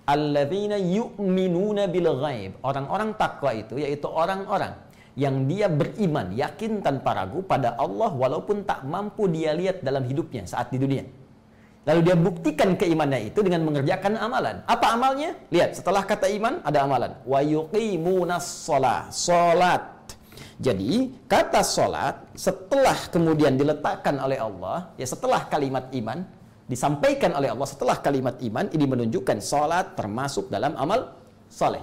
[0.09, 2.53] alladzina yu'minuna bil ghaib.
[2.65, 4.73] Orang-orang takwa itu yaitu orang-orang
[5.19, 10.47] yang dia beriman, yakin tanpa ragu pada Allah walaupun tak mampu dia lihat dalam hidupnya
[10.49, 11.05] saat di dunia.
[11.89, 14.61] Lalu dia buktikan keimannya itu dengan mengerjakan amalan.
[14.69, 15.33] Apa amalnya?
[15.49, 17.17] Lihat, setelah kata iman ada amalan.
[17.25, 19.09] Wa yuqimunas shalah.
[19.09, 19.83] Salat.
[20.61, 26.29] Jadi, kata salat setelah kemudian diletakkan oleh Allah, ya setelah kalimat iman,
[26.69, 31.17] disampaikan oleh Allah setelah kalimat iman ini menunjukkan salat termasuk dalam amal
[31.49, 31.81] saleh.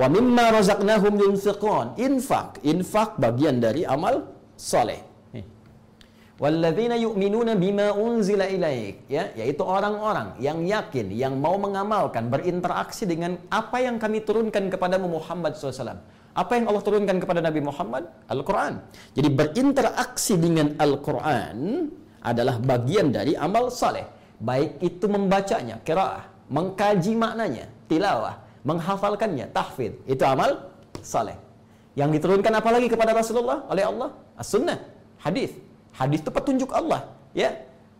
[0.00, 2.00] Wa mimma razaqnahum yunfiqun.
[2.00, 5.13] Infak, infak bagian dari amal saleh.
[6.42, 13.38] Walladzina yu'minuna bima unzila ilaik ya yaitu orang-orang yang yakin yang mau mengamalkan berinteraksi dengan
[13.54, 15.94] apa yang kami turunkan kepada Muhammad SAW
[16.34, 18.82] apa yang Allah turunkan kepada Nabi Muhammad Al-Quran
[19.14, 21.86] jadi berinteraksi dengan Al-Quran
[22.24, 24.08] adalah bagian dari amal saleh.
[24.40, 30.00] Baik itu membacanya, kiraah, mengkaji maknanya, tilawah, menghafalkannya, tahfidz.
[30.08, 30.72] Itu amal
[31.04, 31.36] saleh.
[31.94, 34.10] Yang diturunkan apa lagi kepada Rasulullah oleh Allah?
[34.34, 34.80] As-sunnah,
[35.22, 35.54] hadis.
[35.94, 37.00] Hadis itu petunjuk Allah,
[37.32, 37.50] ya.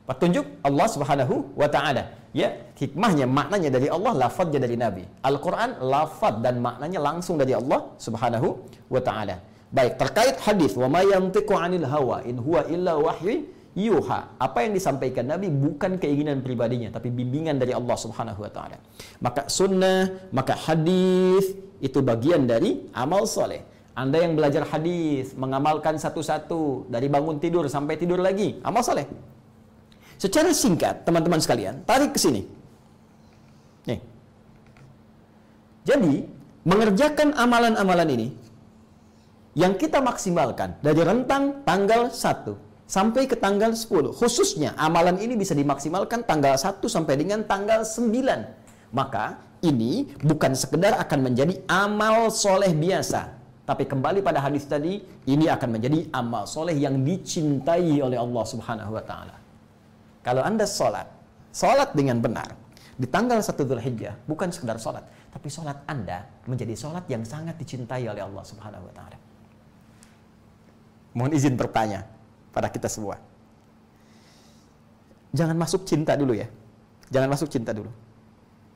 [0.04, 2.04] Petunjuk Allah Subhanahu wa taala.
[2.34, 5.06] Ya, hikmahnya, maknanya dari Allah, lafadznya dari Nabi.
[5.22, 8.48] Al-Qur'an lafaz dan maknanya langsung dari Allah Subhanahu
[8.90, 9.38] wa taala.
[9.70, 14.38] Baik, terkait hadis, wa may yantiqu 'anil hawa in huwa illa wahyu yuha.
[14.38, 18.78] Apa yang disampaikan Nabi bukan keinginan pribadinya, tapi bimbingan dari Allah Subhanahu wa taala.
[19.22, 23.62] Maka sunnah, maka hadis itu bagian dari amal soleh.
[23.94, 29.06] Anda yang belajar hadis, mengamalkan satu-satu dari bangun tidur sampai tidur lagi, amal soleh.
[30.18, 32.42] Secara singkat, teman-teman sekalian, tarik ke sini.
[33.86, 34.02] Nih.
[35.86, 36.26] Jadi,
[36.66, 38.28] mengerjakan amalan-amalan ini
[39.54, 42.58] yang kita maksimalkan dari rentang tanggal 1
[42.90, 44.10] sampai ke tanggal 10.
[44.10, 48.90] Khususnya amalan ini bisa dimaksimalkan tanggal 1 sampai dengan tanggal 9.
[48.90, 53.43] Maka ini bukan sekedar akan menjadi amal soleh biasa.
[53.64, 58.92] Tapi kembali pada hadis tadi, ini akan menjadi amal soleh yang dicintai oleh Allah Subhanahu
[58.92, 59.36] wa Ta'ala.
[60.20, 61.08] Kalau Anda sholat,
[61.48, 62.52] sholat dengan benar
[63.00, 68.04] di tanggal 1 Hijjah, bukan sekedar sholat, tapi sholat Anda menjadi sholat yang sangat dicintai
[68.04, 69.18] oleh Allah Subhanahu wa Ta'ala.
[71.16, 72.04] Mohon izin bertanya,
[72.52, 73.16] pada kita semua.
[75.32, 76.46] Jangan masuk cinta dulu ya.
[77.08, 77.88] Jangan masuk cinta dulu.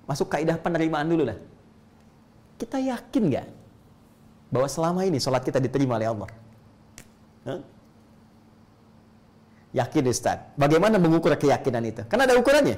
[0.08, 1.38] Masuk kaidah penerimaan dulu lah.
[2.58, 3.46] Kita yakin nggak
[4.48, 6.28] bahwa selama ini sholat kita diterima oleh Allah?
[7.48, 7.60] Huh?
[9.76, 10.38] Yakin Ustaz.
[10.56, 12.02] Bagaimana mengukur keyakinan itu?
[12.08, 12.76] Karena ada ukurannya.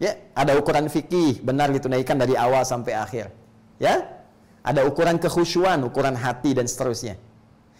[0.00, 3.28] Ya, ada ukuran fikih, benar ditunaikan dari awal sampai akhir.
[3.76, 4.08] Ya,
[4.64, 7.20] ada ukuran kekhusyuan, ukuran hati dan seterusnya.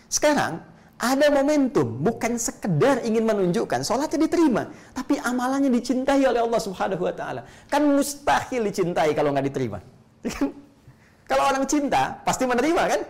[0.05, 0.61] Sekarang
[1.01, 7.15] ada momentum, bukan sekedar ingin menunjukkan sholatnya diterima, tapi amalannya dicintai oleh Allah Subhanahu wa
[7.17, 7.41] taala.
[7.73, 9.81] Kan mustahil dicintai kalau nggak diterima.
[11.31, 13.01] kalau orang cinta pasti menerima kan?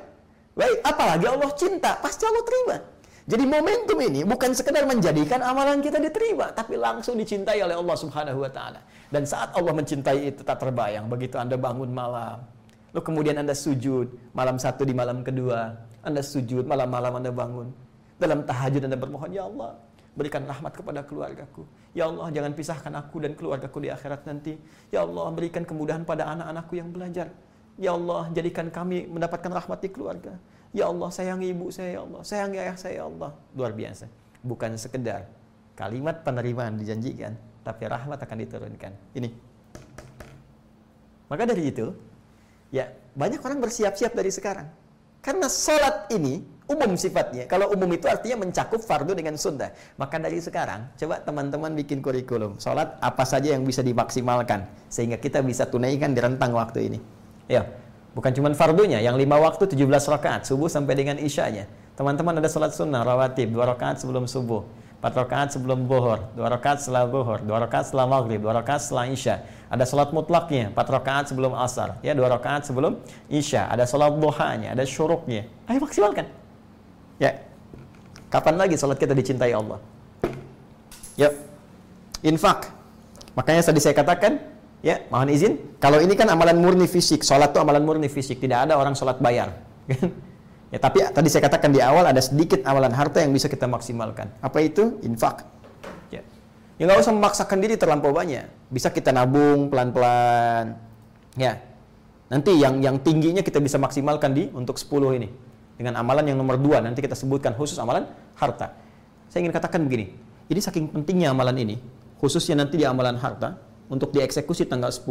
[0.61, 2.77] Baik, apalagi Allah cinta, pasti Allah terima.
[3.25, 8.45] Jadi momentum ini bukan sekedar menjadikan amalan kita diterima, tapi langsung dicintai oleh Allah Subhanahu
[8.45, 8.85] wa taala.
[9.09, 12.45] Dan saat Allah mencintai itu tak terbayang begitu Anda bangun malam,
[12.93, 17.69] lalu kemudian Anda sujud malam satu di malam kedua, anda sujud malam-malam Anda bangun.
[18.17, 19.77] Dalam tahajud Anda bermohon, Ya Allah,
[20.17, 21.65] berikan rahmat kepada keluargaku.
[21.93, 24.57] Ya Allah, jangan pisahkan aku dan keluargaku di akhirat nanti.
[24.89, 27.29] Ya Allah, berikan kemudahan pada anak-anakku yang belajar.
[27.81, 30.37] Ya Allah, jadikan kami mendapatkan rahmat di keluarga.
[30.77, 32.21] Ya Allah, sayangi ibu saya, ya Allah.
[32.21, 33.33] Sayangi ayah saya, ya Allah.
[33.57, 34.05] Luar biasa.
[34.45, 35.25] Bukan sekedar
[35.81, 37.33] kalimat penerimaan dijanjikan,
[37.65, 38.93] tapi rahmat akan diturunkan.
[39.17, 39.33] Ini.
[41.33, 41.89] Maka dari itu,
[42.69, 44.69] ya banyak orang bersiap-siap dari sekarang.
[45.25, 47.49] Karena sholat ini umum sifatnya.
[47.49, 49.73] Kalau umum itu artinya mencakup fardu dengan sunnah.
[49.97, 52.61] Maka dari sekarang, coba teman-teman bikin kurikulum.
[52.61, 54.69] Sholat apa saja yang bisa dimaksimalkan.
[54.93, 57.20] Sehingga kita bisa tunaikan di rentang waktu ini.
[57.51, 57.67] Ya,
[58.15, 59.03] bukan cuma fardunya.
[59.03, 60.47] Yang lima waktu 17 rakaat.
[60.47, 61.67] Subuh sampai dengan isyanya.
[61.99, 63.51] Teman-teman ada sholat sunnah, rawatib.
[63.51, 64.63] Dua rakaat sebelum subuh.
[65.01, 69.09] Empat rakaat sebelum bohor, dua rakaat setelah bohor, dua rakaat setelah maghrib, dua rakaat setelah
[69.09, 69.41] isya.
[69.73, 73.01] Ada sholat mutlaknya, empat rakaat sebelum asar, ya dua rakaat sebelum
[73.33, 73.65] isya.
[73.73, 75.49] Ada sholat duhanya, ada syuruknya.
[75.73, 76.29] Ayo maksimalkan.
[77.17, 77.33] Ya,
[78.29, 79.81] kapan lagi sholat kita dicintai Allah?
[81.17, 81.33] Ya,
[82.21, 82.69] infak.
[83.41, 84.37] Makanya tadi saya katakan,
[84.81, 88.69] ya mohon izin, kalau ini kan amalan murni fisik, sholat itu amalan murni fisik, tidak
[88.69, 89.57] ada orang sholat bayar.
[90.71, 94.31] Ya, tapi tadi saya katakan di awal ada sedikit amalan harta yang bisa kita maksimalkan.
[94.39, 95.03] Apa itu?
[95.03, 95.43] Infak.
[96.15, 96.23] Ya.
[96.79, 98.47] Ya nggak usah memaksakan diri terlampau banyak.
[98.71, 100.79] Bisa kita nabung pelan-pelan.
[101.35, 101.59] Ya.
[102.31, 105.29] Nanti yang yang tingginya kita bisa maksimalkan di untuk 10 ini.
[105.75, 108.07] Dengan amalan yang nomor 2 nanti kita sebutkan khusus amalan
[108.39, 108.71] harta.
[109.27, 110.15] Saya ingin katakan begini.
[110.47, 111.79] Ini saking pentingnya amalan ini,
[112.19, 113.55] khususnya nanti di amalan harta
[113.91, 115.05] untuk dieksekusi tanggal 10.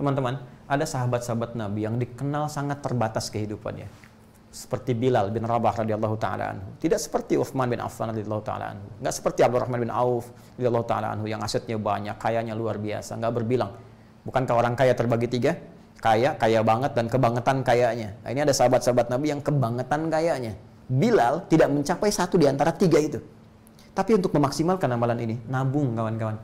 [0.00, 4.06] Teman-teman, ada sahabat-sahabat Nabi yang dikenal sangat terbatas kehidupannya
[4.56, 6.80] seperti Bilal bin Rabah radhiyallahu taala anhu.
[6.80, 8.88] Tidak seperti Uthman bin Affan radhiyallahu taala anhu.
[9.04, 13.36] Enggak seperti Abdurrahman bin Auf radhiyallahu taala anhu yang asetnya banyak, kayanya luar biasa, enggak
[13.36, 13.76] berbilang.
[14.24, 15.60] Bukankah orang kaya terbagi tiga?
[16.00, 18.16] Kaya, kaya banget dan kebangetan kayanya.
[18.24, 20.52] Nah, ini ada sahabat-sahabat Nabi yang kebangetan kayanya.
[20.88, 23.20] Bilal tidak mencapai satu di antara tiga itu.
[23.92, 26.36] Tapi untuk memaksimalkan amalan ini, nabung kawan-kawan.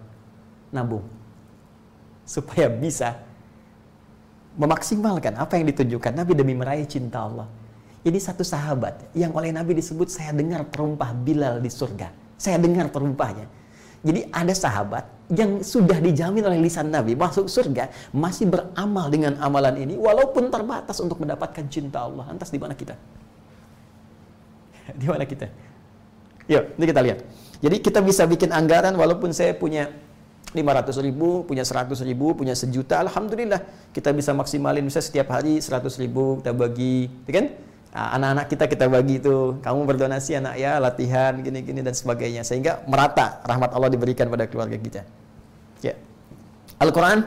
[0.73, 1.05] Nabung.
[2.23, 3.19] Supaya bisa
[4.57, 7.49] memaksimalkan apa yang ditunjukkan Nabi demi meraih cinta Allah
[8.03, 12.11] ini satu sahabat yang oleh Nabi disebut saya dengar perumpah Bilal di surga.
[12.35, 13.47] Saya dengar perumpahnya.
[14.03, 19.79] Jadi ada sahabat yang sudah dijamin oleh lisan Nabi masuk surga masih beramal dengan amalan
[19.79, 22.27] ini walaupun terbatas untuk mendapatkan cinta Allah.
[22.27, 22.99] Antas di mana kita?
[25.01, 25.47] di mana kita?
[26.51, 27.19] Yuk, ini kita lihat.
[27.63, 29.87] Jadi kita bisa bikin anggaran walaupun saya punya
[30.53, 33.91] 500 ribu, punya 100 ribu, punya sejuta, Alhamdulillah.
[33.91, 37.47] Kita bisa maksimalin bisa setiap hari 100 ribu kita bagi, ya kan?
[37.93, 39.61] Ah, anak-anak kita kita bagi itu.
[39.61, 42.41] Kamu berdonasi anak ya latihan gini-gini dan sebagainya.
[42.41, 45.05] Sehingga merata rahmat Allah diberikan pada keluarga kita.
[45.85, 46.01] Ya.
[46.81, 47.21] Al-Quran.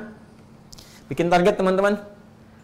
[1.06, 2.02] Bikin target teman-teman.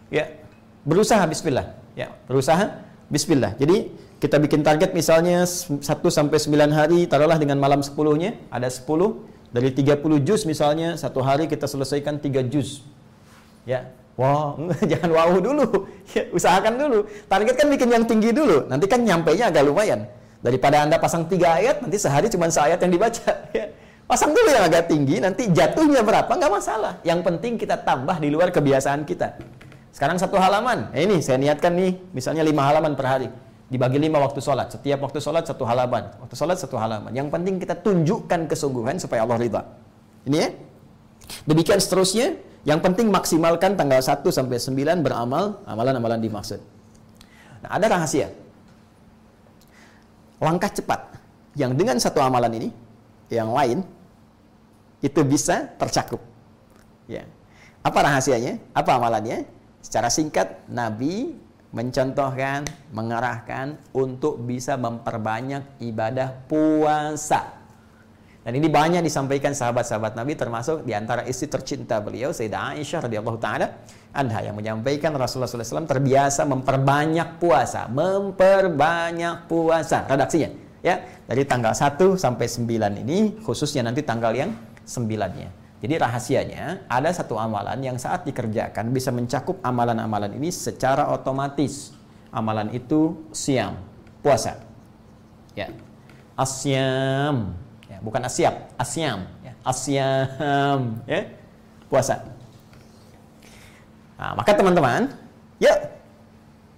[0.10, 0.34] Ya.
[0.82, 1.78] Berusaha Bismillah.
[1.94, 2.82] Ya berusaha
[3.12, 3.54] Bismillah.
[3.62, 8.70] Jadi kita bikin target misalnya 1 sampai 9 hari taruhlah dengan malam 10 nya ada
[8.70, 8.88] 10
[9.52, 12.84] dari 30 juz misalnya satu hari kita selesaikan 3 juz
[13.68, 15.66] ya Wow, jangan wow dulu.
[16.12, 17.08] Ya, usahakan dulu.
[17.32, 18.68] Target kan bikin yang tinggi dulu.
[18.68, 20.04] Nanti kan nyampe nya agak lumayan.
[20.44, 23.32] Daripada Anda pasang tiga ayat, nanti sehari cuma seayat yang dibaca.
[23.56, 23.72] Ya.
[24.12, 27.00] Pasang dulu yang agak tinggi, nanti jatuhnya berapa, nggak masalah.
[27.00, 29.40] Yang penting kita tambah di luar kebiasaan kita.
[29.96, 30.92] Sekarang satu halaman.
[30.92, 33.32] Eh, ini saya niatkan nih, misalnya lima halaman per hari.
[33.72, 34.76] Dibagi lima waktu sholat.
[34.76, 36.12] Setiap waktu sholat satu halaman.
[36.20, 37.16] Waktu sholat satu halaman.
[37.16, 39.64] Yang penting kita tunjukkan kesungguhan supaya Allah ridha.
[40.28, 40.50] Ini ya.
[41.48, 42.36] Demikian seterusnya
[42.68, 46.60] yang penting maksimalkan tanggal 1 sampai 9 beramal amalan-amalan dimaksud.
[47.64, 48.28] Nah, ada rahasia.
[50.44, 51.16] Langkah cepat
[51.56, 52.70] yang dengan satu amalan ini
[53.32, 53.88] yang lain
[55.00, 56.20] itu bisa tercakup.
[57.08, 57.24] Ya.
[57.82, 58.62] Apa rahasianya?
[58.76, 59.48] Apa amalannya?
[59.82, 61.34] Secara singkat, Nabi
[61.72, 67.64] mencontohkan, mengarahkan untuk bisa memperbanyak ibadah puasa.
[68.42, 73.38] Dan ini banyak disampaikan sahabat-sahabat Nabi termasuk di antara istri tercinta beliau Sayyidah Aisyah radhiyallahu
[73.38, 73.86] taala
[74.18, 80.10] anha yang menyampaikan Rasulullah SAW terbiasa memperbanyak puasa, memperbanyak puasa.
[80.10, 80.50] Redaksinya
[80.82, 84.50] ya, dari tanggal 1 sampai 9 ini khususnya nanti tanggal yang
[84.90, 85.61] 9-nya.
[85.82, 91.92] Jadi rahasianya ada satu amalan yang saat dikerjakan bisa mencakup amalan-amalan ini secara otomatis.
[92.30, 93.76] Amalan itu siam,
[94.22, 94.62] puasa.
[95.58, 95.74] Ya.
[96.38, 97.58] Asyam
[98.02, 99.54] bukan asyap, asyam, ya.
[99.62, 101.30] asyam, ya,
[101.88, 102.26] puasa.
[104.18, 105.14] Nah, maka teman-teman,
[105.62, 105.78] yuk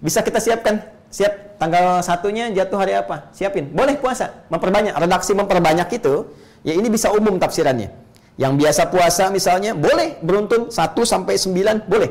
[0.04, 0.84] bisa kita siapkan.
[1.14, 3.32] Siap tanggal satunya jatuh hari apa?
[3.32, 3.72] Siapin.
[3.72, 4.98] Boleh puasa, memperbanyak.
[4.98, 6.28] Redaksi memperbanyak itu,
[6.66, 8.03] ya ini bisa umum tafsirannya.
[8.34, 12.10] Yang biasa puasa misalnya, boleh beruntun 1 sampai 9, boleh.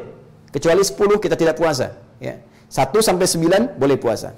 [0.54, 1.98] Kecuali 10 kita tidak puasa.
[2.22, 2.38] Ya.
[2.70, 4.32] 1 sampai 9 boleh puasa.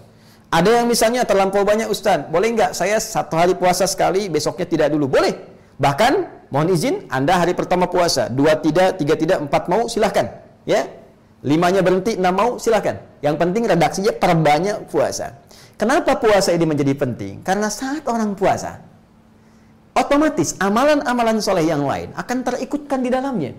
[0.54, 4.88] Ada yang misalnya terlampau banyak Ustaz, boleh nggak saya satu hari puasa sekali, besoknya tidak
[4.94, 5.10] dulu?
[5.10, 5.34] Boleh.
[5.82, 6.12] Bahkan,
[6.54, 10.30] mohon izin, Anda hari pertama puasa, dua tidak, tiga tidak, empat mau, silahkan.
[10.62, 10.86] Ya,
[11.42, 13.02] limanya berhenti, enam mau, silahkan.
[13.18, 15.42] Yang penting redaksinya perbanyak puasa.
[15.74, 17.42] Kenapa puasa ini menjadi penting?
[17.42, 18.78] Karena saat orang puasa,
[19.94, 23.54] otomatis amalan-amalan soleh yang lain akan terikutkan di dalamnya.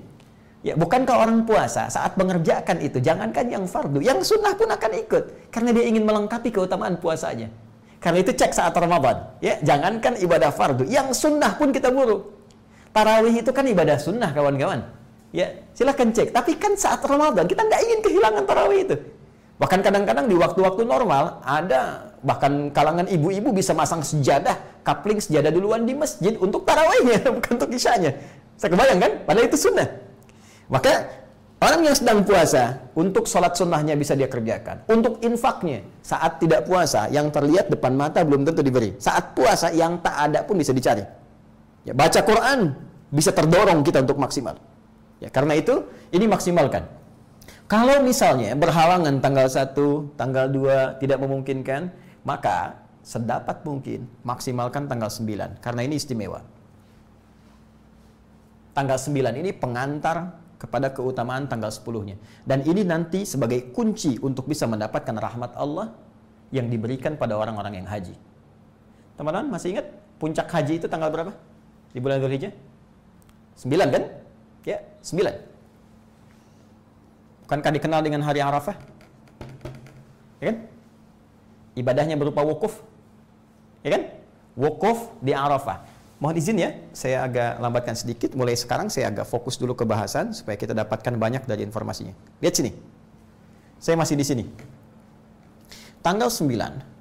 [0.66, 5.54] Ya, bukankah orang puasa saat mengerjakan itu, jangankan yang fardu, yang sunnah pun akan ikut.
[5.54, 7.54] Karena dia ingin melengkapi keutamaan puasanya.
[8.02, 9.30] Karena itu cek saat Ramadan.
[9.46, 12.34] Ya, jangankan ibadah fardu, yang sunnah pun kita buru.
[12.90, 14.90] Tarawih itu kan ibadah sunnah, kawan-kawan.
[15.30, 16.34] Ya, silahkan cek.
[16.34, 18.96] Tapi kan saat Ramadan, kita nggak ingin kehilangan tarawih itu.
[19.62, 25.86] Bahkan kadang-kadang di waktu-waktu normal, ada bahkan kalangan ibu-ibu bisa masang sejadah, kapling sejadah duluan
[25.86, 28.18] di masjid untuk tarawihnya, bukan untuk isyanya.
[28.58, 29.12] Saya kebayang kan?
[29.30, 29.86] Padahal itu sunnah.
[30.66, 31.06] Maka
[31.62, 34.82] orang yang sedang puasa, untuk sholat sunnahnya bisa dia kerjakan.
[34.90, 38.98] Untuk infaknya, saat tidak puasa, yang terlihat depan mata belum tentu diberi.
[38.98, 41.06] Saat puasa, yang tak ada pun bisa dicari.
[41.86, 42.74] Ya, baca Quran
[43.14, 44.58] bisa terdorong kita untuk maksimal.
[45.22, 46.90] Ya, karena itu, ini maksimalkan.
[47.70, 51.94] Kalau misalnya berhalangan tanggal 1, tanggal 2 tidak memungkinkan,
[52.26, 56.42] maka sedapat mungkin maksimalkan tanggal 9 karena ini istimewa.
[58.74, 62.18] Tanggal 9 ini pengantar kepada keutamaan tanggal 10-nya.
[62.44, 65.94] Dan ini nanti sebagai kunci untuk bisa mendapatkan rahmat Allah
[66.50, 68.18] yang diberikan pada orang-orang yang haji.
[69.16, 69.88] Teman-teman masih ingat
[70.20, 71.32] puncak haji itu tanggal berapa?
[71.94, 72.52] Di bulan Dzulhijjah?
[73.56, 74.04] 9 kan?
[74.66, 75.56] Ya, 9.
[77.46, 78.76] Bukankah dikenal dengan hari Arafah?
[80.42, 80.58] Ya kan?
[81.76, 82.80] Ibadahnya berupa wukuf.
[83.84, 84.04] Ya kan?
[84.56, 85.84] Wukuf di Arafah.
[86.16, 88.32] Mohon izin ya, saya agak lambatkan sedikit.
[88.40, 92.16] Mulai sekarang saya agak fokus dulu ke bahasan supaya kita dapatkan banyak dari informasinya.
[92.40, 92.72] Lihat sini.
[93.78, 94.48] Saya masih di sini.
[96.00, 96.96] Tanggal 9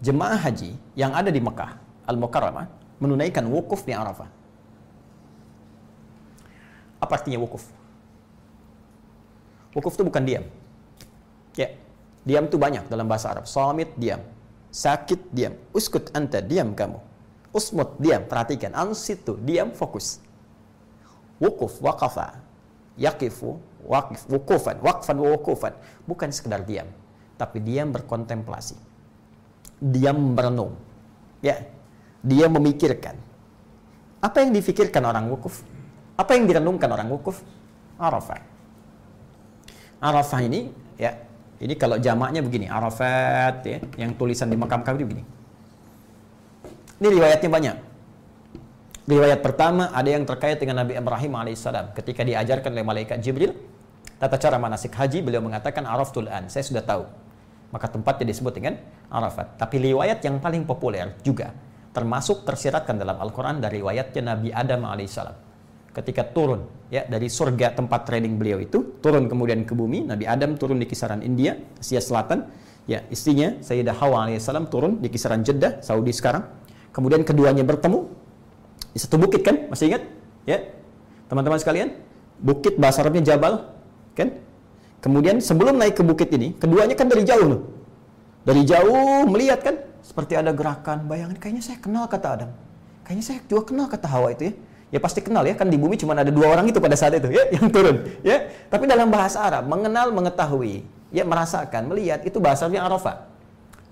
[0.00, 1.76] jemaah haji yang ada di Mekah
[2.08, 2.66] Al-Mukarramah
[2.98, 4.28] menunaikan wukuf di Arafah.
[7.00, 7.64] Apa artinya wukuf?
[9.76, 10.44] Wukuf itu bukan diam.
[11.56, 11.76] Ya,
[12.24, 13.44] diam itu banyak dalam bahasa Arab.
[13.48, 14.20] Samit diam,
[14.70, 17.10] sakit diam, uskut anta diam kamu.
[17.50, 18.70] Usmut, diam, perhatikan.
[18.78, 20.22] Ansitu, diam, fokus.
[21.42, 22.38] Wukuf, wakafa.
[22.94, 25.74] Yakifu, wakif, wukufan, wakfan, wukufan.
[26.06, 26.86] Bukan sekedar diam.
[27.34, 28.78] Tapi diam berkontemplasi.
[29.82, 30.78] Diam berenung.
[31.42, 31.66] Ya,
[32.22, 33.18] dia memikirkan.
[34.22, 35.64] Apa yang difikirkan orang wukuf?
[36.14, 37.40] Apa yang direnungkan orang wukuf?
[37.98, 38.44] Arafah.
[39.98, 40.70] Arafah ini,
[41.00, 41.16] ya,
[41.60, 45.22] ini kalau jamaknya begini, Arafat, ya, yang tulisan di makam kami begini.
[47.00, 47.76] Ini riwayatnya banyak.
[49.10, 53.56] Riwayat pertama ada yang terkait dengan Nabi Ibrahim alaihissalam ketika diajarkan oleh malaikat Jibril
[54.22, 57.08] tata cara manasik haji beliau mengatakan araftul an saya sudah tahu
[57.74, 58.78] maka tempatnya disebut dengan
[59.10, 61.50] Arafat tapi riwayat yang paling populer juga
[61.90, 65.49] termasuk tersiratkan dalam Al-Quran dari riwayatnya Nabi Adam alaihissalam
[65.90, 70.54] ketika turun ya dari surga tempat training beliau itu turun kemudian ke bumi Nabi Adam
[70.54, 72.46] turun di kisaran India Asia Selatan
[72.86, 76.46] ya istrinya Sayyidah Hawa alaihissalam turun di kisaran Jeddah Saudi sekarang.
[76.90, 78.10] Kemudian keduanya bertemu
[78.90, 79.70] di satu bukit kan?
[79.70, 80.02] Masih ingat?
[80.42, 80.74] Ya.
[81.30, 81.94] Teman-teman sekalian
[82.42, 83.70] bukit bahasa Arabnya Jabal
[84.18, 84.34] kan?
[84.98, 87.60] Kemudian sebelum naik ke bukit ini keduanya kan dari jauh loh.
[88.42, 89.74] Dari jauh melihat kan?
[90.02, 92.50] Seperti ada gerakan bayangin kayaknya saya kenal kata Adam.
[93.06, 94.54] Kayaknya saya juga kenal kata Hawa itu ya
[94.90, 97.30] ya pasti kenal ya kan di bumi cuma ada dua orang itu pada saat itu
[97.30, 100.82] ya yang turun ya tapi dalam bahasa Arab mengenal mengetahui
[101.14, 103.26] ya merasakan melihat itu bahasanya Arafah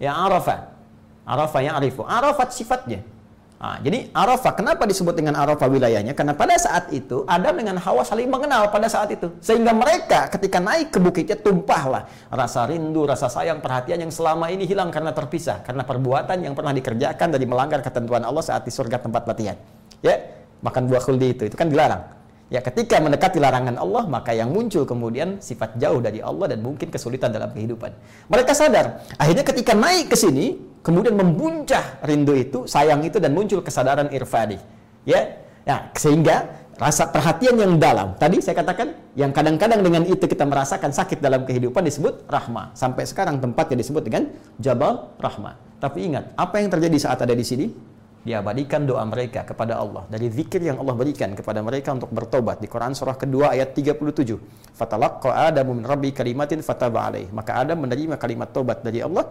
[0.03, 0.79] ya Arafah
[1.29, 2.09] Arafah yang arifu.
[2.09, 3.05] Arafat sifatnya.
[3.59, 6.15] Nah, jadi Arafah kenapa disebut dengan Arafah wilayahnya?
[6.15, 9.35] Karena pada saat itu Adam dengan Hawa saling mengenal pada saat itu.
[9.43, 14.65] Sehingga mereka ketika naik ke bukitnya tumpahlah rasa rindu, rasa sayang, perhatian yang selama ini
[14.65, 15.61] hilang karena terpisah.
[15.67, 19.59] Karena perbuatan yang pernah dikerjakan dari melanggar ketentuan Allah saat di surga tempat latihan.
[20.01, 22.19] Ya, makan buah khuldi itu, itu kan dilarang.
[22.49, 26.89] Ya ketika mendekati larangan Allah maka yang muncul kemudian sifat jauh dari Allah dan mungkin
[26.89, 27.93] kesulitan dalam kehidupan.
[28.33, 29.05] Mereka sadar.
[29.21, 34.57] Akhirnya ketika naik ke sini kemudian membuncah rindu itu, sayang itu dan muncul kesadaran irfani.
[35.05, 35.45] Ya.
[35.69, 36.49] Ya, sehingga
[36.81, 38.17] rasa perhatian yang dalam.
[38.17, 42.73] Tadi saya katakan yang kadang-kadang dengan itu kita merasakan sakit dalam kehidupan disebut rahmah.
[42.73, 45.61] Sampai sekarang tempatnya disebut dengan Jabal Rahmah.
[45.77, 47.69] Tapi ingat, apa yang terjadi saat ada di sini?
[48.27, 50.07] Diabadikan doa mereka kepada Allah.
[50.11, 52.59] Dari zikir yang Allah berikan kepada mereka untuk bertobat.
[52.59, 57.31] Di Quran surah kedua ayat 37 fatalaqqa adamu min rabbi kalimatin fataba alaih.
[57.31, 59.27] Maka Adam menerima kalimat tobat dari Allah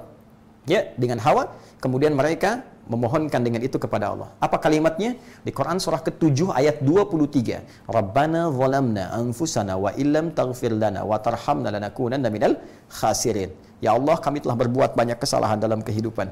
[0.67, 1.51] ya dengan Hawa.
[1.83, 4.31] Kemudian mereka memohonkan dengan itu kepada Allah.
[4.39, 5.19] Apa kalimatnya?
[5.43, 11.69] Di Quran surah ke-7 ayat 23 Rabbana zalamna anfusana wa illam taghfir lana wa tarhamna
[11.75, 12.55] lanakunanna minal
[12.87, 13.51] khasirin.
[13.83, 16.31] Ya Allah kami telah berbuat banyak kesalahan dalam kehidupan.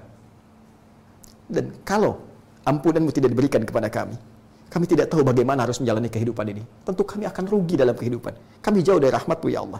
[1.45, 2.17] Dan kalau
[2.65, 4.17] ampunanmu tidak diberikan kepada kami.
[4.65, 6.65] Kami tidak tahu bagaimana harus menjalani kehidupan ini.
[6.83, 8.59] Tentu kami akan rugi dalam kehidupan.
[8.59, 9.79] Kami jauh dari rahmatmu ya Allah.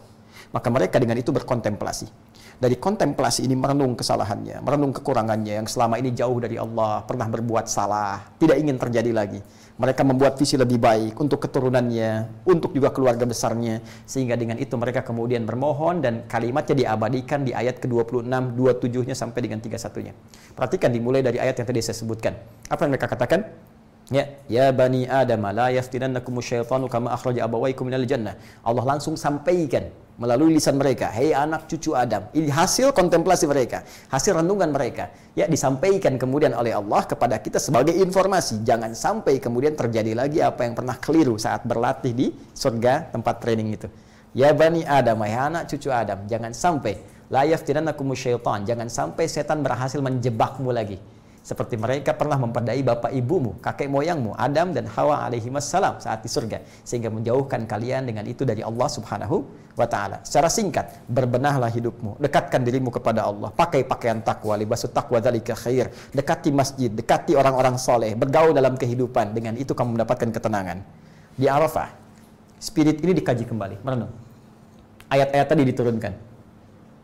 [0.53, 2.07] Maka mereka dengan itu berkontemplasi.
[2.55, 7.67] dari kontemplasi ini merenung kesalahannya, merenung kekurangannya yang selama ini jauh dari Allah, pernah berbuat
[7.67, 9.43] salah, tidak ingin terjadi lagi.
[9.76, 15.03] Mereka membuat visi lebih baik untuk keturunannya, untuk juga keluarga besarnya, sehingga dengan itu mereka
[15.03, 18.23] kemudian bermohon dan kalimatnya diabadikan di ayat ke-26,
[18.56, 20.15] 27-nya sampai dengan 31-nya.
[20.56, 22.39] Perhatikan dimulai dari ayat yang tadi saya sebutkan.
[22.72, 23.52] Apa yang mereka katakan?
[24.14, 28.38] Ya, ya bani Adam la yaftinannakum syaitanu kama akhraja abawaykum minal jannah.
[28.61, 29.90] Allah langsung sampaikan
[30.22, 33.82] melalui lisan mereka, "Hei anak cucu Adam." Ini hasil kontemplasi mereka,
[34.14, 35.10] hasil renungan mereka.
[35.34, 38.61] Ya, disampaikan kemudian oleh Allah kepada kita sebagai informasi.
[38.61, 43.73] Jangan sampai kemudian terjadi lagi apa yang pernah keliru saat berlatih di surga tempat training
[43.73, 43.90] itu.
[44.38, 46.94] Ya bani Adam, hai anak cucu Adam, jangan sampai
[47.34, 51.02] la yaftinannakum syaitan, jangan sampai setan berhasil menjebakmu lagi
[51.45, 56.30] seperti mereka pernah memperdai bapak ibumu, kakek moyangmu, Adam dan Hawa alaihi wassalam saat di
[56.30, 59.45] surga, sehingga menjauhkan kalian dengan itu dari Allah subhanahu
[59.77, 60.26] wa ta'ala.
[60.26, 65.93] Secara singkat, berbenahlah hidupmu, dekatkan dirimu kepada Allah, pakai pakaian takwa, libasut takwa dalika khair,
[66.17, 70.81] dekati masjid, dekati orang-orang soleh, bergaul dalam kehidupan, dengan itu kamu mendapatkan ketenangan.
[71.38, 71.93] Di Arafah,
[72.57, 74.09] spirit ini dikaji kembali, merenung.
[75.13, 76.13] Ayat-ayat tadi diturunkan.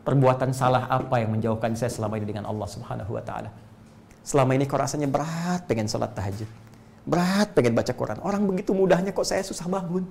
[0.02, 3.70] Perbuatan salah apa yang menjauhkan saya selama ini dengan Allah subhanahu wa ta'ala
[4.22, 6.46] Selama ini kok rasanya berat pengen sholat tahajud.
[7.02, 8.18] Berat pengen baca Quran.
[8.22, 10.06] Orang begitu mudahnya kok saya susah bangun.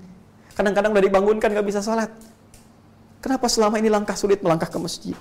[0.51, 2.11] Kadang-kadang udah dibangunkan gak bisa sholat.
[3.23, 5.15] Kenapa selama ini langkah sulit melangkah ke masjid?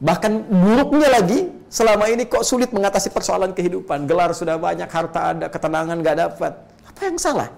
[0.00, 4.06] Bahkan buruknya lagi, selama ini kok sulit mengatasi persoalan kehidupan.
[4.06, 6.52] Gelar sudah banyak, harta ada, ketenangan gak dapat.
[6.86, 7.50] Apa yang salah?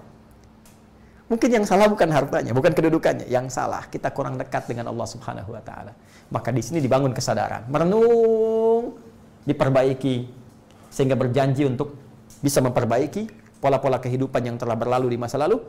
[1.28, 3.28] Mungkin yang salah bukan hartanya, bukan kedudukannya.
[3.28, 5.92] Yang salah, kita kurang dekat dengan Allah Subhanahu wa taala.
[6.32, 7.68] Maka di sini dibangun kesadaran.
[7.72, 9.00] Merenung
[9.46, 10.28] diperbaiki
[10.92, 11.96] sehingga berjanji untuk
[12.42, 13.28] bisa memperbaiki
[13.62, 15.62] pola-pola kehidupan yang telah berlalu di masa lalu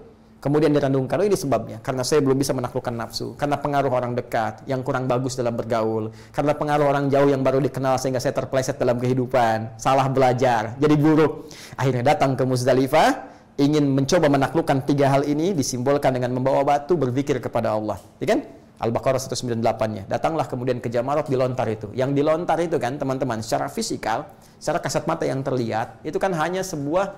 [0.43, 4.67] kemudian direnungkan oh ini sebabnya karena saya belum bisa menaklukkan nafsu karena pengaruh orang dekat
[4.67, 8.75] yang kurang bagus dalam bergaul karena pengaruh orang jauh yang baru dikenal sehingga saya terpleset
[8.75, 11.47] dalam kehidupan salah belajar jadi buruk.
[11.79, 17.37] Akhirnya datang ke Muzdalifah ingin mencoba menaklukkan tiga hal ini disimbolkan dengan membawa batu berzikir
[17.37, 18.43] kepada Allah ya kan
[18.81, 20.09] Al-Baqarah 198-nya.
[20.09, 21.93] Datanglah kemudian ke Jamarot dilontar itu.
[21.93, 24.25] Yang dilontar itu kan teman-teman secara fisikal,
[24.57, 27.13] secara kasat mata yang terlihat, itu kan hanya sebuah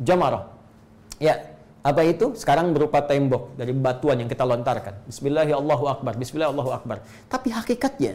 [0.00, 0.48] Jamarah.
[1.20, 1.52] Ya,
[1.84, 2.32] apa itu?
[2.32, 5.04] Sekarang berupa tembok dari batuan yang kita lontarkan.
[5.08, 6.16] Bismillahirrahmanirrahim.
[6.16, 7.28] Bismillahirrahmanirrahim.
[7.28, 8.12] Tapi hakikatnya,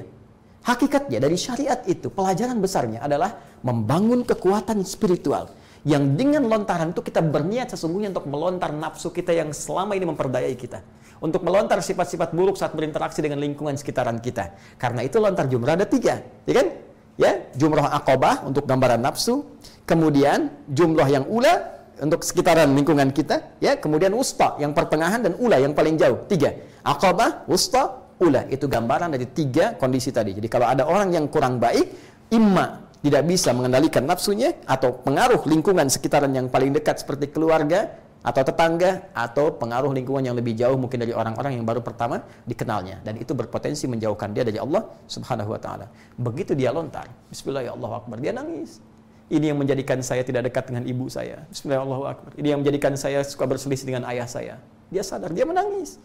[0.65, 5.49] hakikatnya dari syariat itu, pelajaran besarnya adalah membangun kekuatan spiritual
[5.85, 10.57] yang dengan lontaran itu kita berniat sesungguhnya untuk melontar nafsu kita yang selama ini memperdayai
[10.57, 10.81] kita
[11.23, 14.51] untuk melontar sifat-sifat buruk saat berinteraksi dengan lingkungan sekitaran kita.
[14.75, 16.67] Karena itu lontar jumrah ada tiga, ya kan?
[17.15, 19.47] Ya, jumrah akobah untuk gambaran nafsu,
[19.87, 25.55] kemudian jumrah yang ula untuk sekitaran lingkungan kita, ya, kemudian wusta yang pertengahan dan ula
[25.63, 26.27] yang paling jauh.
[26.27, 26.51] Tiga,
[26.83, 30.35] akobah, wusta, ula itu gambaran dari tiga kondisi tadi.
[30.35, 31.87] Jadi kalau ada orang yang kurang baik,
[32.35, 38.41] imma tidak bisa mengendalikan nafsunya atau pengaruh lingkungan sekitaran yang paling dekat seperti keluarga, atau
[38.41, 43.21] tetangga atau pengaruh lingkungan yang lebih jauh mungkin dari orang-orang yang baru pertama dikenalnya dan
[43.21, 45.85] itu berpotensi menjauhkan dia dari Allah Subhanahu wa taala.
[46.17, 48.81] Begitu dia lontar, bismillahirrahmanirrahim, dia nangis.
[49.29, 51.45] Ini yang menjadikan saya tidak dekat dengan ibu saya.
[51.53, 52.33] Bismillahirrahmanirrahim.
[52.41, 54.57] Ini yang menjadikan saya suka berselisih dengan ayah saya.
[54.89, 56.01] Dia sadar, dia menangis.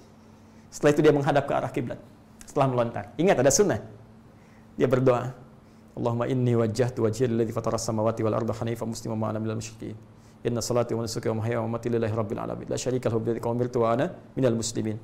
[0.69, 2.01] Setelah itu dia menghadap ke arah kiblat.
[2.45, 3.13] Setelah melontar.
[3.21, 3.81] Ingat ada sunnah.
[4.77, 5.37] Dia berdoa.
[5.99, 9.97] Allahumma inni wajjahtu wajhiya lilladzi fatara samawati wal arda hanifan musliman ma ana minal musyrikin.
[10.41, 12.67] Inna salati wa nusuki wa wa lillahi rabbil alamin.
[12.71, 13.97] La syarika lahu bidzalika umirtu wa
[14.37, 14.97] minal muslimin.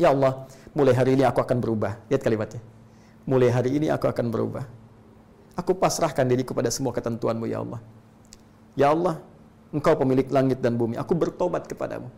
[0.00, 2.00] Ya Allah, mulai hari ini aku akan berubah.
[2.08, 2.62] Lihat kalimatnya.
[3.28, 4.64] Mulai hari ini aku akan berubah.
[5.58, 7.80] Aku pasrahkan diriku pada semua ketentuanmu ya Allah.
[8.78, 9.20] Ya Allah,
[9.70, 10.96] Engkau pemilik langit dan bumi.
[10.96, 12.08] Aku bertobat kepadamu.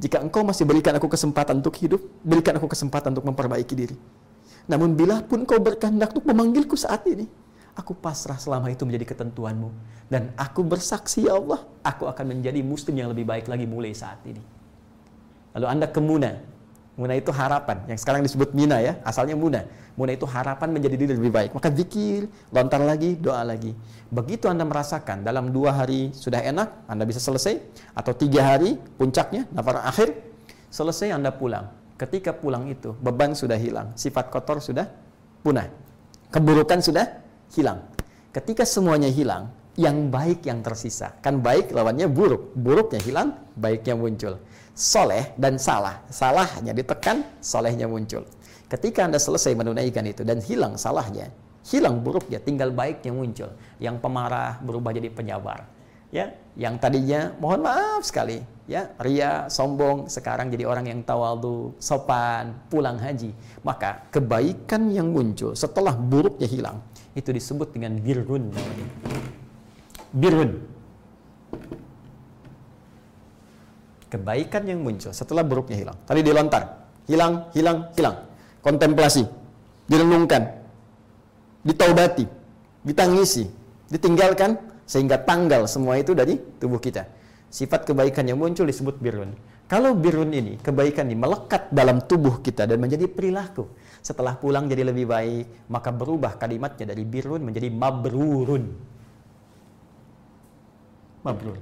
[0.00, 3.96] Jika Engkau masih berikan aku kesempatan untuk hidup, berikan aku kesempatan untuk memperbaiki diri.
[4.64, 7.28] Namun bila pun Engkau berkehendak untuk memanggilku saat ini,
[7.76, 9.68] Aku pasrah selama itu menjadi ketentuanmu.
[10.08, 14.24] Dan aku bersaksi ya Allah, aku akan menjadi muslim yang lebih baik lagi mulai saat
[14.24, 14.40] ini.
[15.52, 16.56] Lalu anda ke Muna.
[16.96, 19.68] Muna itu harapan, yang sekarang disebut Mina ya, asalnya Muna.
[20.00, 21.50] Muna itu harapan menjadi diri lebih baik.
[21.52, 23.76] Maka zikir, lontar lagi, doa lagi.
[24.08, 27.60] Begitu anda merasakan dalam dua hari sudah enak, anda bisa selesai.
[27.92, 30.16] Atau tiga hari, puncaknya, nafar akhir,
[30.72, 31.68] selesai anda pulang.
[32.00, 34.88] Ketika pulang itu, beban sudah hilang, sifat kotor sudah
[35.44, 35.68] punah.
[36.32, 37.25] Keburukan sudah
[37.56, 37.80] hilang.
[38.36, 41.12] Ketika semuanya hilang, yang baik yang tersisa.
[41.20, 42.56] Kan baik lawannya buruk.
[42.56, 44.40] Buruknya hilang, baiknya muncul.
[44.72, 46.04] Soleh dan salah.
[46.08, 48.24] Salahnya ditekan, solehnya muncul.
[48.66, 51.30] Ketika Anda selesai menunaikan itu dan hilang salahnya,
[51.68, 53.52] hilang buruknya, tinggal baiknya muncul.
[53.78, 55.76] Yang pemarah berubah jadi penyabar.
[56.14, 58.38] ya yang tadinya mohon maaf sekali
[58.70, 63.34] ya ria sombong sekarang jadi orang yang tawadu sopan pulang haji
[63.66, 66.78] maka kebaikan yang muncul setelah buruknya hilang
[67.16, 68.52] itu disebut dengan birrun.
[68.52, 68.88] Namanya
[70.12, 70.52] birrun.
[74.06, 75.98] Kebaikan yang muncul setelah buruknya hilang.
[76.06, 76.62] Tadi dilontar
[77.10, 78.16] hilang hilang hilang.
[78.62, 79.24] Kontemplasi.
[79.88, 80.42] Direnungkan.
[81.66, 82.24] Ditaubati.
[82.86, 83.48] Ditangisi.
[83.90, 84.60] Ditinggalkan.
[84.86, 87.10] Sehingga tanggal semua itu dari tubuh kita.
[87.50, 89.34] Sifat kebaikan yang muncul disebut birun.
[89.66, 93.66] Kalau birun ini, kebaikan ini melekat dalam tubuh kita dan menjadi perilaku.
[94.06, 98.70] Setelah pulang jadi lebih baik, maka berubah kalimatnya dari birun menjadi mabrurun.
[101.26, 101.58] Mabrur.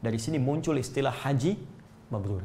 [0.00, 1.60] Dari sini muncul istilah haji
[2.08, 2.40] mabrur.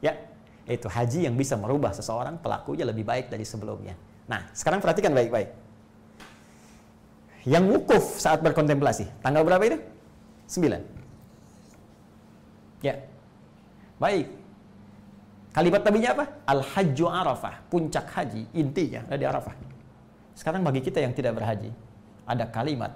[0.00, 0.16] Ya,
[0.64, 3.92] itu haji yang bisa merubah seseorang pelakunya lebih baik dari sebelumnya.
[4.24, 5.52] Nah, sekarang perhatikan baik-baik
[7.44, 9.06] yang wukuf saat berkontemplasi.
[9.20, 9.78] Tanggal berapa itu?
[10.48, 10.80] 9.
[12.80, 12.96] Ya.
[14.00, 14.32] Baik.
[15.56, 16.24] Kalimat tabinya apa?
[16.44, 17.64] Al-Hajju Arafah.
[17.72, 19.56] Puncak haji, intinya ada di Arafah.
[20.36, 21.72] Sekarang bagi kita yang tidak berhaji,
[22.28, 22.92] ada kalimat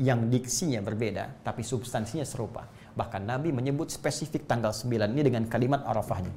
[0.00, 2.64] yang diksinya berbeda, tapi substansinya serupa.
[2.96, 6.32] Bahkan Nabi menyebut spesifik tanggal 9 ini dengan kalimat Arafahnya.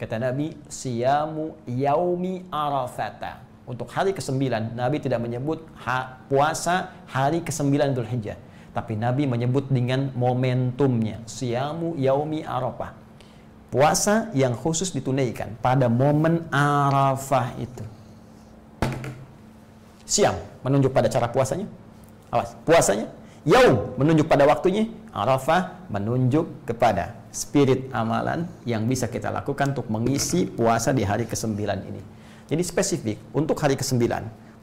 [0.00, 7.92] Kata Nabi, Siyamu yaumi Arafata untuk hari ke-9 Nabi tidak menyebut ha, puasa hari ke-9
[7.92, 8.40] Dhul Hijjah
[8.70, 12.94] tapi Nabi menyebut dengan momentumnya siamu yaumi arafah
[13.70, 17.86] puasa yang khusus ditunaikan pada momen arafah itu.
[20.04, 20.34] Siam
[20.66, 21.70] menunjuk pada cara puasanya.
[22.34, 23.06] Awas puasanya.
[23.46, 24.90] Yaum menunjuk pada waktunya.
[25.14, 31.54] Arafah menunjuk kepada spirit amalan yang bisa kita lakukan untuk mengisi puasa di hari ke-9
[31.86, 32.02] ini.
[32.50, 34.02] Jadi spesifik untuk hari ke-9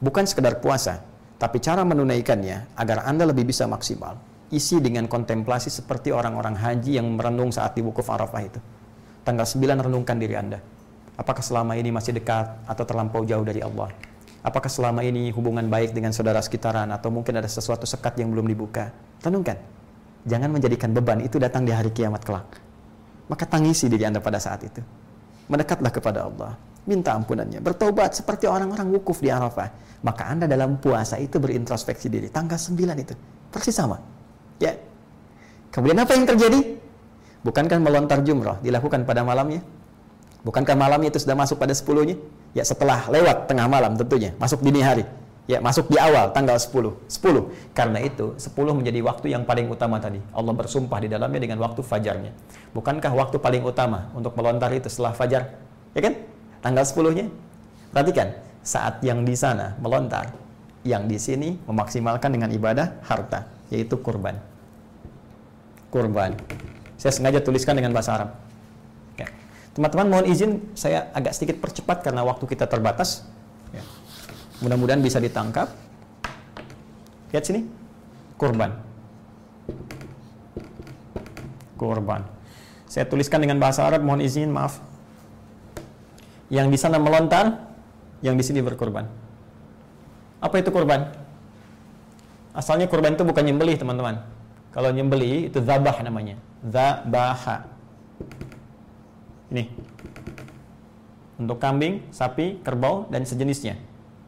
[0.04, 1.00] bukan sekedar puasa,
[1.40, 4.20] tapi cara menunaikannya agar Anda lebih bisa maksimal.
[4.48, 8.60] Isi dengan kontemplasi seperti orang-orang haji yang merenung saat di wukuf Arafah itu.
[9.28, 10.56] Tanggal 9 renungkan diri Anda.
[11.20, 13.92] Apakah selama ini masih dekat atau terlampau jauh dari Allah?
[14.40, 18.48] Apakah selama ini hubungan baik dengan saudara sekitaran atau mungkin ada sesuatu sekat yang belum
[18.48, 18.88] dibuka?
[19.20, 19.60] Renungkan.
[20.24, 22.56] Jangan menjadikan beban itu datang di hari kiamat kelak.
[23.28, 24.80] Maka tangisi diri Anda pada saat itu.
[25.52, 26.56] Mendekatlah kepada Allah
[26.88, 27.60] minta ampunannya.
[27.60, 30.00] Bertobat seperti orang-orang wukuf di Arafah.
[30.00, 32.32] Maka Anda dalam puasa itu berintrospeksi diri.
[32.32, 33.12] Tanggal 9 itu.
[33.52, 34.00] Persis sama.
[34.56, 34.72] Ya.
[35.68, 36.87] Kemudian apa yang terjadi?
[37.46, 39.62] Bukankah melontar jumroh dilakukan pada malamnya?
[40.42, 42.16] Bukankah malamnya itu sudah masuk pada 10-nya?
[42.54, 44.34] Ya setelah lewat tengah malam tentunya.
[44.38, 45.04] Masuk dini hari.
[45.48, 46.98] Ya masuk di awal tanggal 10.
[47.08, 47.74] 10.
[47.74, 50.20] Karena itu 10 menjadi waktu yang paling utama tadi.
[50.34, 52.32] Allah bersumpah di dalamnya dengan waktu fajarnya.
[52.76, 55.56] Bukankah waktu paling utama untuk melontar itu setelah fajar?
[55.96, 56.14] Ya kan?
[56.62, 57.26] tanggal 10-nya.
[57.94, 58.28] Perhatikan,
[58.60, 60.28] saat yang di sana melontar,
[60.84, 64.36] yang di sini memaksimalkan dengan ibadah harta, yaitu kurban.
[65.88, 66.36] Kurban.
[66.98, 68.30] Saya sengaja tuliskan dengan bahasa Arab.
[69.78, 73.22] Teman-teman mohon izin saya agak sedikit percepat karena waktu kita terbatas.
[73.70, 73.86] Ya.
[74.58, 75.70] Mudah-mudahan bisa ditangkap.
[77.30, 77.62] Lihat sini.
[78.34, 78.74] Kurban.
[81.78, 82.26] Kurban.
[82.90, 84.82] Saya tuliskan dengan bahasa Arab, mohon izin, maaf
[86.48, 87.70] yang di sana melontar,
[88.24, 89.04] yang di sini berkorban.
[90.40, 91.12] Apa itu korban?
[92.56, 94.24] Asalnya korban itu bukan nyembelih, teman-teman.
[94.74, 96.40] Kalau nyembelih itu zabah namanya.
[96.64, 97.66] Zabaha.
[99.54, 99.64] Ini.
[101.38, 103.78] Untuk kambing, sapi, kerbau dan sejenisnya.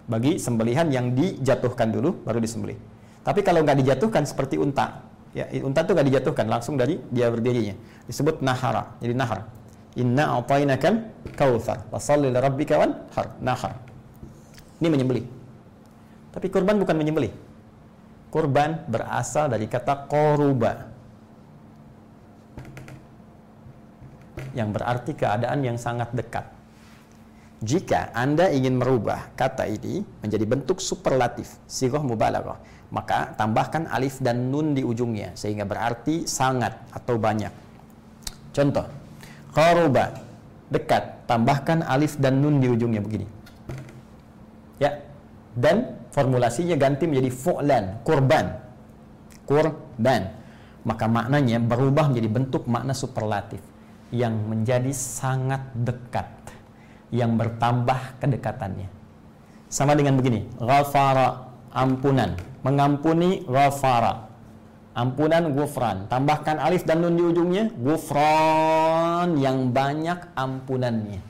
[0.07, 2.79] Bagi sembelihan yang dijatuhkan dulu baru disembelih.
[3.27, 5.03] Tapi kalau nggak dijatuhkan seperti unta,
[5.35, 7.75] ya unta itu nggak dijatuhkan langsung dari dia berdirinya.
[8.07, 8.95] Disebut nahara.
[9.03, 9.47] Jadi nahar.
[9.99, 11.27] Inna a'tainakal
[12.23, 13.27] li rabbika wanhar.
[13.43, 13.75] Nahar.
[14.79, 15.27] Ini menyembelih.
[16.31, 17.35] Tapi kurban bukan menyembelih.
[18.31, 20.87] Kurban berasal dari kata koruba.
[24.57, 26.47] Yang berarti keadaan yang sangat dekat.
[27.61, 32.57] Jika Anda ingin merubah kata ini menjadi bentuk superlatif, sigoh mubalaghah,
[32.89, 37.53] maka tambahkan alif dan nun di ujungnya sehingga berarti sangat atau banyak.
[38.57, 38.89] Contoh,
[39.53, 40.31] Qaruba
[40.71, 43.27] dekat tambahkan alif dan nun di ujungnya begini
[44.79, 45.03] ya
[45.59, 48.55] dan formulasinya ganti menjadi fu'lan kurban
[49.45, 50.31] kurban
[50.87, 53.61] maka maknanya berubah menjadi bentuk makna superlatif
[54.11, 56.27] yang menjadi sangat dekat
[57.15, 58.91] yang bertambah kedekatannya.
[59.71, 62.35] Sama dengan begini ghafara ampunan.
[62.67, 64.31] Mengampuni ghafara.
[64.91, 71.23] Ampunan gufran tambahkan alif dan nun di ujungnya gufran yang banyak ampunannya.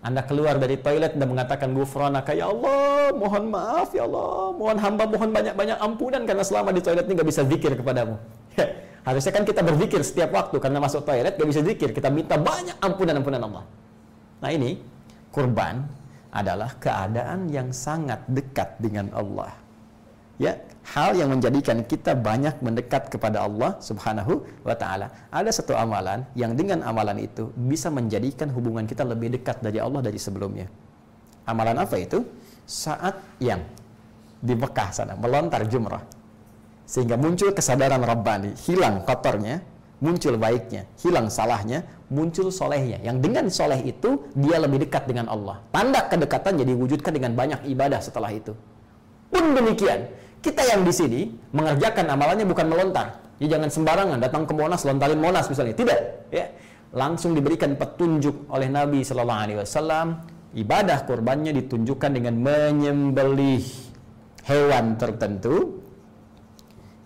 [0.00, 4.56] Anda keluar dari toilet dan mengatakan gufranaka ya Allah mohon maaf ya Allah.
[4.56, 8.16] Mohon hamba mohon banyak-banyak ampunan karena selama di toilet ini nggak bisa zikir kepadamu
[9.08, 12.76] Harusnya kan kita berzikir setiap waktu karena masuk toilet gak bisa zikir, kita minta banyak
[12.76, 13.64] ampunan-ampunan Allah.
[14.44, 14.76] Nah ini
[15.32, 15.88] kurban
[16.28, 19.56] adalah keadaan yang sangat dekat dengan Allah.
[20.36, 20.60] Ya,
[20.92, 25.08] hal yang menjadikan kita banyak mendekat kepada Allah Subhanahu wa taala.
[25.32, 30.04] Ada satu amalan yang dengan amalan itu bisa menjadikan hubungan kita lebih dekat dari Allah
[30.04, 30.68] dari sebelumnya.
[31.48, 32.28] Amalan apa itu?
[32.68, 33.64] Saat yang
[34.36, 36.17] di Mekah sana melontar jumrah
[36.88, 39.60] sehingga muncul kesadaran Rabbani, hilang kotornya,
[40.00, 42.96] muncul baiknya, hilang salahnya, muncul solehnya.
[43.04, 45.60] Yang dengan soleh itu, dia lebih dekat dengan Allah.
[45.68, 48.56] Tanda kedekatan jadi wujudkan dengan banyak ibadah setelah itu.
[49.28, 50.08] Pun demikian,
[50.40, 51.20] kita yang di sini
[51.52, 53.20] mengerjakan amalannya bukan melontar.
[53.36, 55.76] Ya jangan sembarangan datang ke Monas lontarin Monas misalnya.
[55.76, 56.00] Tidak,
[56.32, 56.48] ya.
[56.96, 60.24] Langsung diberikan petunjuk oleh Nabi Shallallahu alaihi wasallam,
[60.56, 63.60] ibadah kurbannya ditunjukkan dengan menyembelih
[64.48, 65.84] hewan tertentu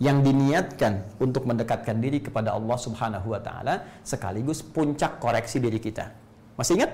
[0.03, 6.11] yang diniatkan untuk mendekatkan diri kepada Allah Subhanahu wa taala sekaligus puncak koreksi diri kita.
[6.59, 6.91] Masih ingat?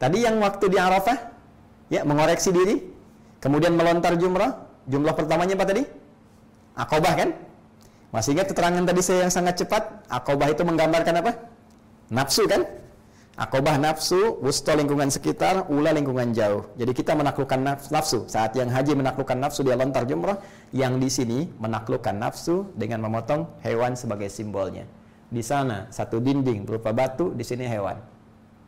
[0.00, 1.36] Tadi yang waktu di Arafah
[1.92, 2.80] ya mengoreksi diri,
[3.44, 4.56] kemudian melontar jumrah,
[4.88, 5.84] jumlah pertamanya apa tadi?
[6.80, 7.28] Akobah kan?
[8.08, 10.08] Masih ingat keterangan tadi saya yang sangat cepat?
[10.08, 11.32] Akobah itu menggambarkan apa?
[12.08, 12.64] Nafsu kan?
[13.36, 16.72] Akobah nafsu, wusto lingkungan sekitar, ula lingkungan jauh.
[16.80, 18.24] Jadi kita menaklukkan nafsu.
[18.32, 20.40] Saat yang haji menaklukkan nafsu dia lontar jumrah,
[20.72, 24.88] yang di sini menaklukkan nafsu dengan memotong hewan sebagai simbolnya.
[25.28, 28.00] Di sana satu dinding berupa batu, di sini hewan.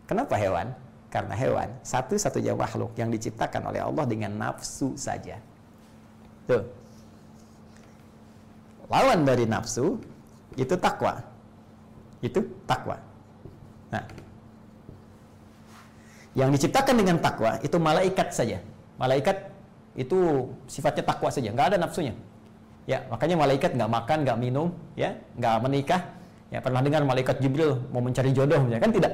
[0.05, 0.77] Kenapa hewan?
[1.09, 5.41] Karena hewan satu-satunya makhluk yang diciptakan oleh Allah dengan nafsu saja.
[6.45, 6.61] Tuh.
[8.93, 9.97] Lawan dari nafsu
[10.61, 11.25] itu takwa.
[12.21, 13.01] Itu takwa.
[13.89, 14.05] Nah,
[16.39, 18.63] yang diciptakan dengan takwa itu malaikat saja.
[18.95, 19.51] Malaikat
[19.99, 22.15] itu sifatnya takwa saja, nggak ada nafsunya.
[22.87, 26.01] Ya, makanya malaikat nggak makan, nggak minum, ya, nggak menikah.
[26.49, 29.13] Ya, pernah dengar malaikat Jibril mau mencari jodoh, ya kan tidak?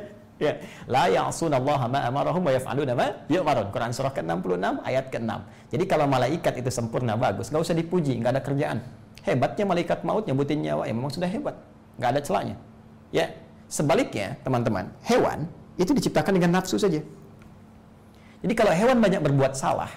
[0.44, 0.56] ya,
[0.88, 3.68] la ya'sunallaha ma amarahum wa yaf'aluna ma yu'marun.
[3.74, 5.32] Quran surah ke-66 ayat ke-6.
[5.74, 8.78] Jadi kalau malaikat itu sempurna bagus, nggak usah dipuji, nggak ada kerjaan.
[9.26, 11.58] Hebatnya malaikat maut nyebutin nyawa, ya memang sudah hebat.
[12.00, 12.56] Nggak ada celahnya.
[13.12, 13.28] Ya,
[13.68, 15.44] sebaliknya, teman-teman, hewan
[15.80, 17.00] itu diciptakan dengan nafsu saja.
[18.40, 19.88] Jadi kalau hewan banyak berbuat salah,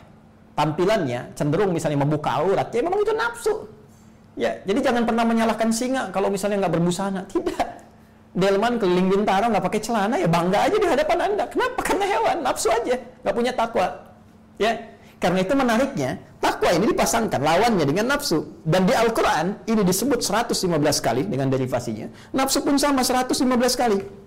[0.55, 3.55] tampilannya cenderung misalnya membuka aurat, ya memang itu nafsu.
[4.33, 7.21] Ya, jadi jangan pernah menyalahkan singa kalau misalnya nggak berbusana.
[7.29, 7.69] Tidak.
[8.33, 11.45] Delman keliling bintara nggak pakai celana ya bangga aja di hadapan anda.
[11.45, 11.79] Kenapa?
[11.85, 13.87] Karena hewan nafsu aja, nggak punya takwa.
[14.57, 14.73] Ya,
[15.21, 20.67] karena itu menariknya takwa ini dipasangkan lawannya dengan nafsu dan di Al-Quran ini disebut 115
[20.99, 22.09] kali dengan derivasinya.
[22.33, 23.37] Nafsu pun sama 115
[23.77, 24.22] kali.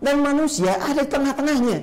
[0.00, 1.78] Dan manusia ada di tengah-tengahnya.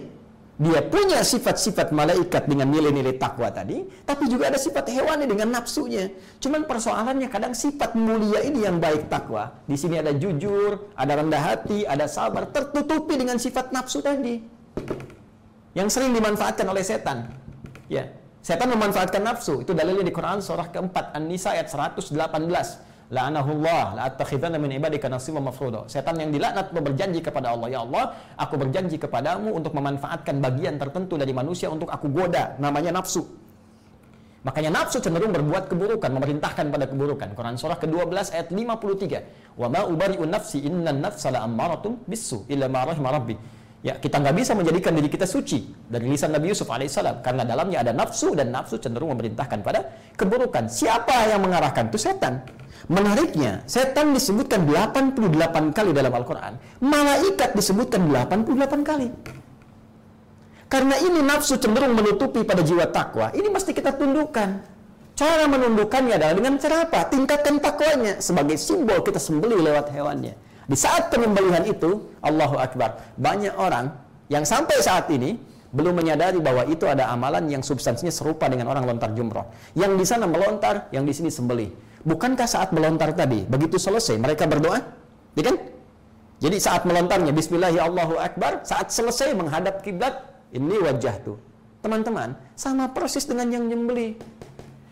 [0.61, 6.13] Dia punya sifat-sifat malaikat dengan nilai-nilai takwa tadi, tapi juga ada sifat hewani dengan nafsunya.
[6.37, 9.57] Cuman persoalannya kadang sifat mulia ini yang baik takwa.
[9.65, 14.37] Di sini ada jujur, ada rendah hati, ada sabar, tertutupi dengan sifat nafsu tadi.
[15.73, 17.33] Yang sering dimanfaatkan oleh setan.
[17.89, 18.13] Ya,
[18.45, 19.65] setan memanfaatkan nafsu.
[19.65, 22.13] Itu dalilnya di Quran surah keempat An-Nisa ayat 118
[23.11, 25.91] la'anahullah la'attakhidhanna min ibadika nasiban mafruḍa.
[25.91, 31.19] Setan yang dilaknat berjanji kepada Allah, ya Allah, aku berjanji kepadamu untuk memanfaatkan bagian tertentu
[31.19, 33.27] dari manusia untuk aku goda, namanya nafsu.
[34.41, 37.29] Makanya nafsu cenderung berbuat keburukan, memerintahkan pada keburukan.
[37.37, 39.53] Quran surah ke-12 ayat 53.
[39.53, 43.37] Wa ma ubari'un nafsi innan nafsa la'ammaratun bisu illa ma rahima rabbi.
[43.81, 47.81] Ya, kita nggak bisa menjadikan diri kita suci dari lisan Nabi Yusuf alaihissalam karena dalamnya
[47.81, 50.69] ada nafsu dan nafsu cenderung memerintahkan pada keburukan.
[50.69, 51.89] Siapa yang mengarahkan?
[51.89, 52.45] Itu setan.
[52.89, 56.57] Menariknya, setan disebutkan 88 kali dalam Al-Quran.
[56.81, 59.09] Malaikat disebutkan 88 kali.
[60.71, 63.29] Karena ini nafsu cenderung menutupi pada jiwa takwa.
[63.35, 64.49] Ini mesti kita tundukkan.
[65.19, 67.11] Cara menundukkannya adalah dengan cara apa?
[67.11, 70.33] Tingkatkan takwanya sebagai simbol kita sembeli lewat hewannya.
[70.65, 73.03] Di saat penyembelihan itu, Allahu Akbar.
[73.19, 73.91] Banyak orang
[74.31, 75.35] yang sampai saat ini
[75.75, 79.51] belum menyadari bahwa itu ada amalan yang substansinya serupa dengan orang lontar jumroh.
[79.75, 81.90] Yang di sana melontar, yang di sini sembelih.
[82.01, 84.81] Bukankah saat melontar tadi, begitu selesai mereka berdoa?
[85.37, 85.55] Ya kan?
[86.41, 91.37] Jadi saat melontarnya Bismillahirrahmanirrahim, saat selesai menghadap kiblat, ini wajah tuh.
[91.85, 94.17] Teman-teman, sama persis dengan yang nyembeli.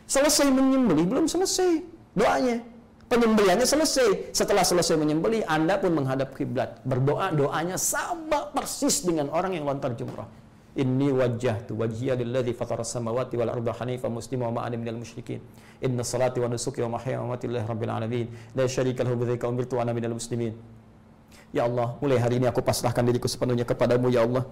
[0.06, 1.82] Selesai menyembeli, belum selesai
[2.14, 2.62] doanya.
[3.10, 4.30] Penyembeliannya selesai.
[4.38, 6.78] Setelah selesai menyembeli, Anda pun menghadap kiblat.
[6.86, 10.30] Berdoa, doanya sama persis dengan orang yang lontar jumrah.
[10.78, 15.42] Inni wajjahtu wajhiya lilladzi fatara samawati wal arda hanifa muslima wa ma'ana minal musyrikin.
[15.82, 18.28] Inna salati wa nusuki wa mahyaya wa mamati lillahi rabbil alamin.
[18.54, 20.54] La syarika lahu bidzalika umirtu wa ana minal muslimin.
[21.50, 24.46] Ya Allah, mulai hari ini aku pasrahkan diriku sepenuhnya kepadamu ya Allah.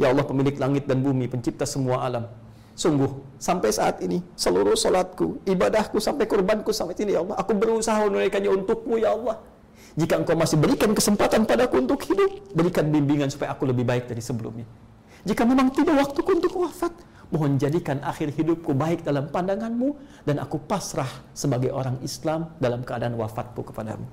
[0.00, 2.24] Ya Allah pemilik langit dan bumi, pencipta semua alam.
[2.72, 7.36] Sungguh, sampai saat ini, seluruh solatku, ibadahku, sampai kurbanku sampai sini, ya Allah.
[7.36, 9.36] Aku berusaha menunaikannya untukmu, ya Allah.
[9.92, 14.24] Jika engkau masih berikan kesempatan padaku untuk hidup, berikan bimbingan supaya aku lebih baik dari
[14.24, 14.64] sebelumnya.
[15.22, 16.90] Jika memang tidak waktuku untuk wafat,
[17.30, 19.94] mohon jadikan akhir hidupku baik dalam pandanganmu,
[20.26, 24.04] dan aku pasrah sebagai orang Islam dalam keadaan wafatku kepadamu.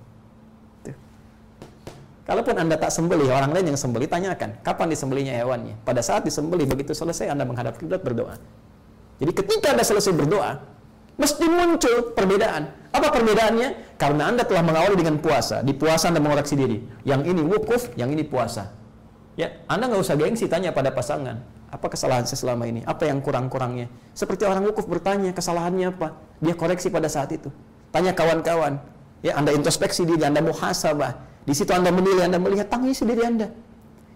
[2.30, 5.82] Kalaupun Anda tak sembelih, orang lain yang sembelih, tanyakan, kapan disembelihnya hewannya?
[5.82, 8.38] Pada saat disembelih, begitu selesai Anda menghadap kiblat berdoa.
[9.18, 10.62] Jadi ketika Anda selesai berdoa,
[11.18, 12.70] mesti muncul perbedaan.
[12.94, 13.98] Apa perbedaannya?
[13.98, 15.66] Karena Anda telah mengawali dengan puasa.
[15.66, 16.78] Di puasa Anda mengoreksi diri.
[17.02, 18.78] Yang ini wukuf, yang ini puasa.
[19.40, 21.40] Ya, Anda nggak usah gengsi tanya pada pasangan.
[21.72, 22.84] Apa kesalahan saya selama ini?
[22.84, 23.88] Apa yang kurang-kurangnya?
[24.12, 26.20] Seperti orang wukuf bertanya, kesalahannya apa?
[26.44, 27.48] Dia koreksi pada saat itu.
[27.96, 28.84] Tanya kawan-kawan.
[29.24, 33.50] Ya, Anda introspeksi diri, Anda muhasabah di situ Anda menilai, Anda melihat tangis diri Anda.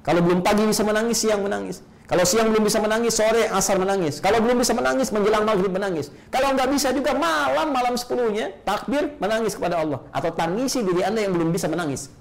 [0.05, 1.81] Kalau belum pagi bisa menangis, siang menangis.
[2.05, 4.21] Kalau siang belum bisa menangis, sore asar menangis.
[4.21, 6.13] Kalau belum bisa menangis, menjelang maghrib menangis.
[6.29, 10.05] Kalau nggak bisa juga malam, malam sepuluhnya, takbir, menangis kepada Allah.
[10.13, 12.13] Atau tangisi diri Anda yang belum bisa menangis.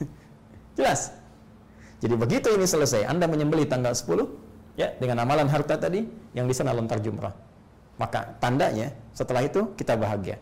[0.80, 1.19] Jelas?
[2.00, 4.24] Jadi begitu ini selesai, Anda menyembeli tanggal 10,
[4.80, 7.36] ya dengan amalan harta tadi, yang di sana lontar jumrah.
[8.00, 10.40] Maka tandanya, setelah itu kita bahagia.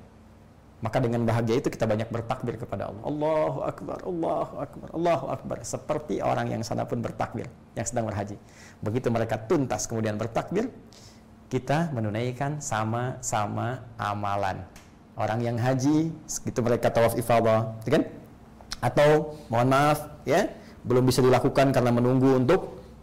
[0.78, 3.02] Maka dengan bahagia itu kita banyak bertakbir kepada Allah.
[3.02, 5.56] Allahu Akbar, Allahu Akbar, Allahu Akbar.
[5.66, 8.38] Seperti orang yang sana pun bertakbir, yang sedang berhaji.
[8.78, 10.70] Begitu mereka tuntas kemudian bertakbir,
[11.50, 14.62] kita menunaikan sama-sama amalan.
[15.18, 18.02] Orang yang haji, segitu mereka tawaf ifadah, ya kan?
[18.78, 20.46] Atau mohon maaf, ya,
[20.84, 22.60] belum bisa dilakukan karena menunggu untuk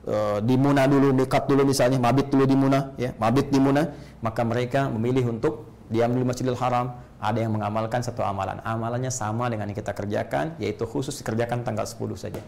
[0.07, 3.91] uh, di Muna dulu, dekat dulu misalnya, mabit dulu di Muna, ya, mabit di Muna,
[4.21, 8.61] maka mereka memilih untuk diam di Masjidil Haram, ada yang mengamalkan satu amalan.
[8.61, 12.41] Amalannya sama dengan yang kita kerjakan, yaitu khusus dikerjakan tanggal 10 saja.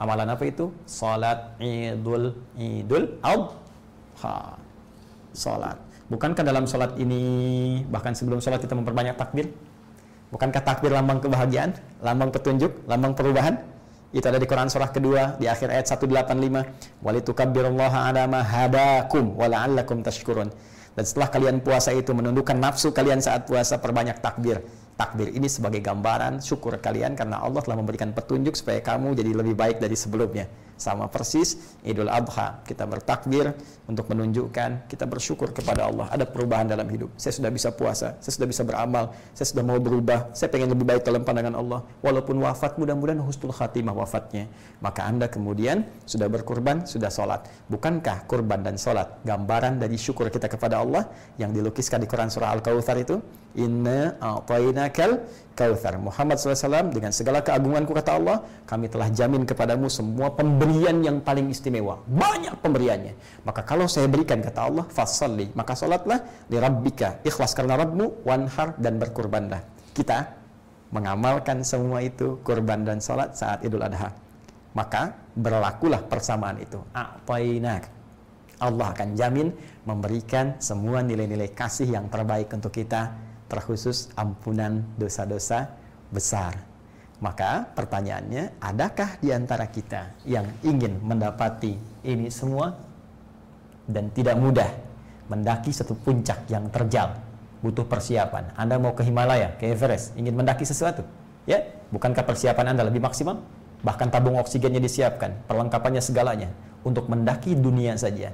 [0.00, 0.72] Amalan apa itu?
[0.88, 4.56] Salat Idul Idul Adha.
[5.36, 5.76] Salat.
[6.10, 7.22] Bukankah dalam salat ini
[7.86, 9.52] bahkan sebelum salat kita memperbanyak takbir?
[10.34, 13.62] Bukankah takbir lambang kebahagiaan, lambang petunjuk, lambang perubahan?
[14.10, 16.98] Itu ada di Quran surah kedua di akhir ayat 185.
[16.98, 20.50] Walitukabbirullaha ala ma hadakum wa la'allakum tashkurun.
[20.98, 24.66] Dan setelah kalian puasa itu menundukkan nafsu kalian saat puasa perbanyak takbir.
[24.98, 29.54] Takbir ini sebagai gambaran syukur kalian karena Allah telah memberikan petunjuk supaya kamu jadi lebih
[29.54, 30.50] baik dari sebelumnya.
[30.80, 33.52] Sama persis Idul Adha kita bertakbir
[33.84, 37.12] untuk menunjukkan kita bersyukur kepada Allah ada perubahan dalam hidup.
[37.20, 40.88] Saya sudah bisa puasa, saya sudah bisa beramal, saya sudah mau berubah, saya pengen lebih
[40.88, 41.84] baik dalam pandangan Allah.
[42.00, 44.48] Walaupun wafat mudah-mudahan husnul khatimah wafatnya.
[44.80, 47.44] Maka Anda kemudian sudah berkurban, sudah sholat.
[47.68, 52.56] Bukankah kurban dan sholat gambaran dari syukur kita kepada Allah yang dilukiskan di Quran surah
[52.56, 53.20] Al-Kautsar itu?
[53.60, 56.00] Inna a'tainakal kautsar.
[56.00, 61.52] Muhammad SAW dengan segala keagunganku kata Allah, kami telah jamin kepadamu semua pemberian yang paling
[61.52, 62.00] istimewa.
[62.08, 63.44] Banyak pemberiannya.
[63.44, 68.76] Maka kalau saya berikan kata Allah, fasalli, maka salatlah li rabbika, ikhlas karena Rabbmu, wanhar
[68.80, 69.60] dan berkurbanlah.
[69.92, 70.40] Kita
[70.90, 74.10] mengamalkan semua itu kurban dan salat saat Idul Adha.
[74.74, 76.78] Maka berlakulah persamaan itu.
[76.94, 78.00] A'tainak.
[78.60, 79.48] Allah akan jamin
[79.88, 85.74] memberikan semua nilai-nilai kasih yang terbaik untuk kita terkhusus ampunan dosa-dosa
[86.14, 86.54] besar.
[87.20, 92.72] Maka pertanyaannya, adakah di antara kita yang ingin mendapati ini semua
[93.84, 94.70] dan tidak mudah
[95.28, 97.20] mendaki satu puncak yang terjal,
[97.60, 98.56] butuh persiapan.
[98.56, 101.04] Anda mau ke Himalaya, ke Everest, ingin mendaki sesuatu,
[101.44, 101.60] ya?
[101.92, 103.36] Bukankah persiapan Anda lebih maksimal?
[103.84, 106.48] Bahkan tabung oksigennya disiapkan, perlengkapannya segalanya
[106.86, 108.32] untuk mendaki dunia saja.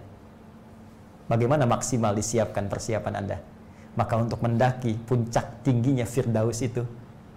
[1.27, 3.56] Bagaimana maksimal disiapkan persiapan Anda?
[3.97, 6.85] Maka untuk mendaki puncak tingginya Firdaus itu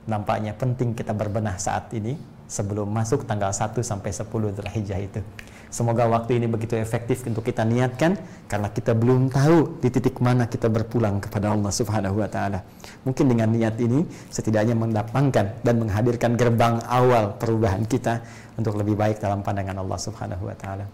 [0.06, 2.20] nampaknya penting kita berbenah saat ini
[2.50, 5.22] sebelum masuk tanggal 1 sampai 10 Dzulhijjah itu.
[5.70, 8.18] Semoga waktu ini begitu efektif untuk kita niatkan
[8.50, 12.66] karena kita belum tahu di titik mana kita berpulang kepada Allah Subhanahu wa taala.
[13.06, 14.02] Mungkin dengan niat ini
[14.34, 18.26] setidaknya mendapatkan dan menghadirkan gerbang awal perubahan kita
[18.58, 20.90] untuk lebih baik dalam pandangan Allah Subhanahu wa taala.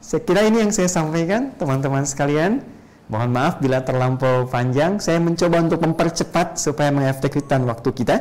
[0.00, 2.64] Saya kira ini yang saya sampaikan teman-teman sekalian.
[3.12, 4.96] Mohon maaf bila terlampau panjang.
[4.96, 8.16] Saya mencoba untuk mempercepat supaya mengefektifkan waktu kita.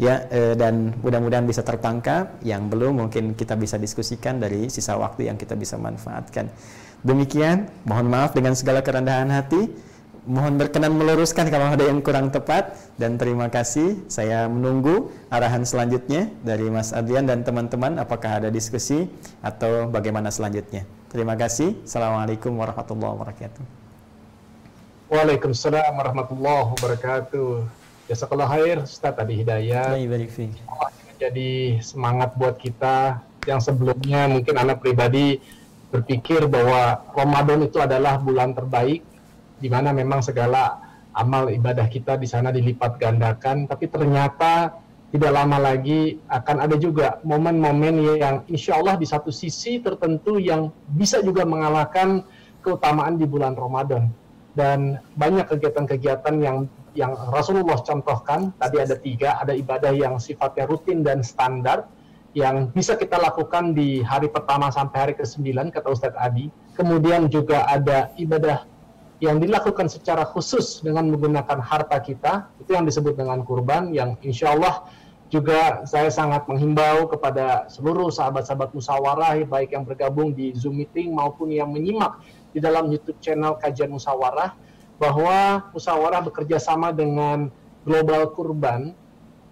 [0.00, 2.38] Ya, e, dan mudah-mudahan bisa tertangkap.
[2.46, 6.46] Yang belum mungkin kita bisa diskusikan dari sisa waktu yang kita bisa manfaatkan.
[7.02, 9.90] Demikian, mohon maaf dengan segala kerendahan hati.
[10.22, 14.06] Mohon berkenan meluruskan kalau ada yang kurang tepat dan terima kasih.
[14.06, 19.10] Saya menunggu arahan selanjutnya dari Mas Adrian dan teman-teman apakah ada diskusi
[19.42, 20.86] atau bagaimana selanjutnya.
[21.10, 21.82] Terima kasih.
[21.82, 23.81] Assalamualaikum warahmatullahi wabarakatuh.
[25.12, 27.68] Waalaikumsalam warahmatullahi wabarakatuh.
[28.08, 29.92] Jazakallah khair Ustaz tadi hidayah.
[31.20, 35.36] Jadi semangat buat kita yang sebelumnya mungkin anak pribadi
[35.92, 39.04] berpikir bahwa Ramadan itu adalah bulan terbaik
[39.60, 40.80] di mana memang segala
[41.12, 44.80] amal ibadah kita di sana dilipat gandakan tapi ternyata
[45.12, 50.72] tidak lama lagi akan ada juga momen-momen yang insya Allah di satu sisi tertentu yang
[50.88, 52.24] bisa juga mengalahkan
[52.64, 54.21] keutamaan di bulan Ramadan
[54.52, 61.00] dan banyak kegiatan-kegiatan yang yang Rasulullah contohkan tadi ada tiga ada ibadah yang sifatnya rutin
[61.00, 61.88] dan standar
[62.32, 66.48] yang bisa kita lakukan di hari pertama sampai hari ke-9 kata Ustadz Adi.
[66.72, 68.64] Kemudian juga ada ibadah
[69.20, 74.56] yang dilakukan secara khusus dengan menggunakan harta kita, itu yang disebut dengan kurban, yang insya
[74.56, 74.88] Allah
[75.28, 81.52] juga saya sangat menghimbau kepada seluruh sahabat-sahabat musyawarah, baik yang bergabung di Zoom meeting maupun
[81.52, 82.20] yang menyimak
[82.52, 84.54] di dalam YouTube channel Kajian Musyawarah,
[85.00, 87.50] bahwa musyawarah bekerja sama dengan
[87.82, 88.94] Global Kurban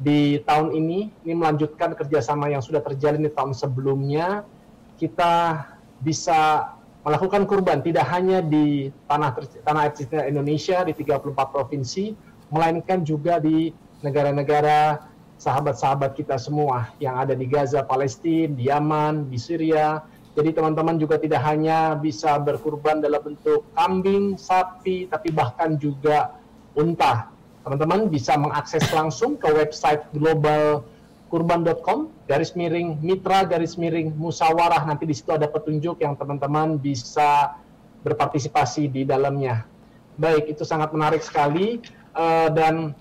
[0.01, 4.49] di tahun ini ini melanjutkan kerjasama yang sudah terjalin di tahun sebelumnya
[4.97, 5.67] kita
[6.01, 6.73] bisa
[7.05, 12.17] melakukan kurban tidak hanya di tanah tanah air Indonesia di 34 provinsi
[12.49, 15.05] melainkan juga di negara-negara
[15.41, 20.05] sahabat-sahabat kita semua yang ada di Gaza, Palestina, di Yaman, di Syria.
[20.31, 26.39] Jadi teman-teman juga tidak hanya bisa berkurban dalam bentuk kambing, sapi, tapi bahkan juga
[26.79, 27.27] unta.
[27.67, 35.13] Teman-teman bisa mengakses langsung ke website globalkurban.com garis miring mitra garis miring musawarah nanti di
[35.19, 37.59] situ ada petunjuk yang teman-teman bisa
[38.07, 39.67] berpartisipasi di dalamnya.
[40.15, 41.83] Baik itu sangat menarik sekali.
[42.11, 42.95] Uh, dan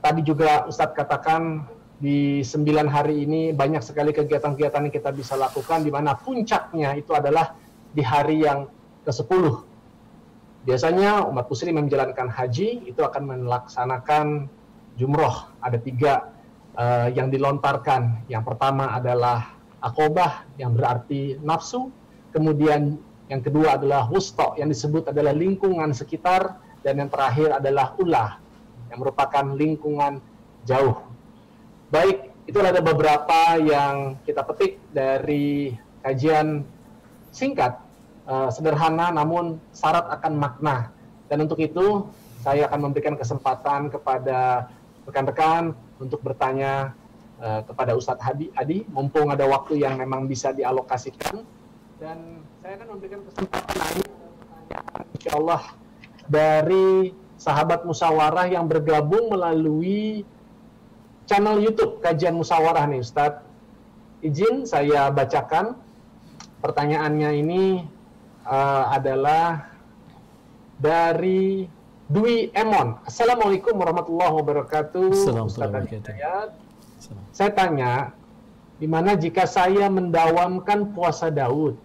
[0.00, 1.64] tadi juga Ustadz katakan
[2.00, 7.12] di sembilan hari ini banyak sekali kegiatan-kegiatan yang kita bisa lakukan di mana puncaknya itu
[7.12, 7.52] adalah
[7.92, 8.64] di hari yang
[9.04, 9.70] ke-10
[10.60, 14.44] Biasanya umat muslim yang menjalankan haji itu akan melaksanakan
[15.00, 15.48] jumroh.
[15.64, 16.28] Ada tiga
[16.76, 18.28] uh, yang dilontarkan.
[18.28, 21.88] Yang pertama adalah akobah yang berarti nafsu.
[22.36, 23.00] Kemudian
[23.32, 26.60] yang kedua adalah wusto yang disebut adalah lingkungan sekitar.
[26.84, 28.36] Dan yang terakhir adalah ulah
[28.92, 30.20] yang merupakan lingkungan
[30.68, 31.09] jauh.
[31.90, 35.74] Baik, itu ada beberapa yang kita petik dari
[36.06, 36.62] kajian
[37.34, 37.82] singkat
[38.30, 40.94] uh, sederhana namun syarat akan makna.
[41.26, 42.06] Dan untuk itu
[42.46, 44.70] saya akan memberikan kesempatan kepada
[45.02, 46.94] rekan-rekan untuk bertanya
[47.42, 51.42] uh, kepada Ustadz Hadi, Adi, mumpung ada waktu yang memang bisa dialokasikan.
[51.98, 54.06] Dan saya akan memberikan kesempatan lain,
[55.18, 55.62] insya Allah,
[56.30, 60.22] dari sahabat musyawarah yang bergabung melalui
[61.30, 63.46] channel YouTube Kajian Musyawarah nih Ustadz.
[64.18, 65.78] Izin saya bacakan
[66.58, 67.86] pertanyaannya ini
[68.42, 69.70] uh, adalah
[70.82, 71.70] dari
[72.10, 72.98] Dwi Emon.
[73.06, 75.14] Assalamualaikum warahmatullahi wabarakatuh.
[75.14, 76.02] Assalamualaikum.
[77.30, 78.10] Saya tanya,
[78.82, 81.78] di mana jika saya mendawamkan puasa Daud,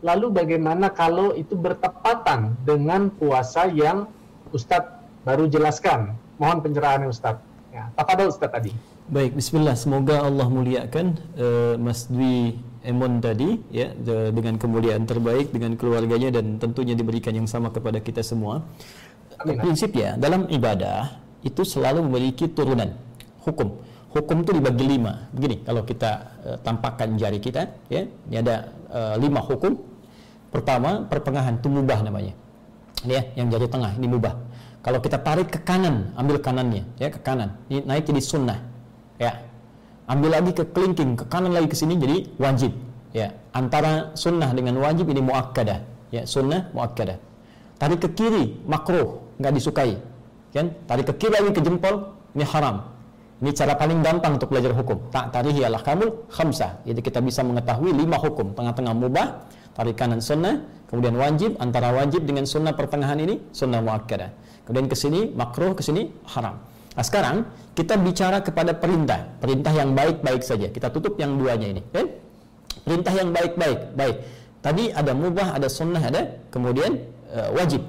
[0.00, 4.08] lalu bagaimana kalau itu bertepatan dengan puasa yang
[4.56, 6.16] Ustadz baru jelaskan?
[6.40, 7.55] Mohon pencerahannya Ustadz.
[7.76, 8.72] Ya, apa Ustadz tadi?
[9.12, 9.76] Baik, bismillah.
[9.76, 13.92] Semoga Allah muliakan uh, Mas Dwi Emon tadi ya
[14.32, 18.64] dengan kemuliaan terbaik dengan keluarganya dan tentunya diberikan yang sama kepada kita semua.
[19.42, 19.60] Amin.
[19.60, 22.96] Prinsip ya dalam ibadah itu selalu memiliki turunan
[23.44, 23.76] hukum.
[24.14, 25.28] Hukum itu dibagi lima.
[25.36, 26.10] Begini kalau kita
[26.46, 29.76] uh, tampakkan jari kita ya ini ada uh, lima hukum.
[30.48, 32.32] Pertama perpengahan itu mubah namanya.
[33.04, 34.32] Ini ya yang jari tengah ini mubah.
[34.86, 37.58] Kalau kita tarik ke kanan, ambil kanannya ya ke kanan.
[37.66, 38.62] Ini naik jadi sunnah.
[39.18, 39.42] Ya,
[40.06, 42.70] ambil lagi ke kelingking ke kanan lagi ke sini jadi wajib
[43.10, 43.34] ya.
[43.50, 45.82] Antara sunnah dengan wajib ini muakkadah
[46.14, 47.18] ya sunnah muakkadah.
[47.82, 49.98] Tarik ke kiri makruh nggak disukai
[50.54, 50.70] kan?
[50.86, 52.86] Tarik ke kiri lagi ke jempol ini haram.
[53.42, 55.10] Ini cara paling gampang untuk belajar hukum.
[55.10, 56.86] Tak tarihi al kamul khamsah.
[56.86, 58.54] Jadi kita bisa mengetahui lima hukum.
[58.54, 64.30] Tengah-tengah mubah tarik kanan sunnah kemudian wajib antara wajib dengan sunnah pertengahan ini sunnah muakkadah
[64.66, 66.58] kemudian ke sini makruh ke sini haram
[66.96, 67.36] Nah sekarang
[67.76, 70.72] kita bicara kepada perintah, perintah yang baik-baik saja.
[70.72, 72.08] Kita tutup yang duanya ini, kan?
[72.80, 74.16] Perintah yang baik-baik, baik.
[74.64, 76.96] Tadi ada mubah, ada sunnah, ada kemudian
[77.28, 77.84] uh, wajib.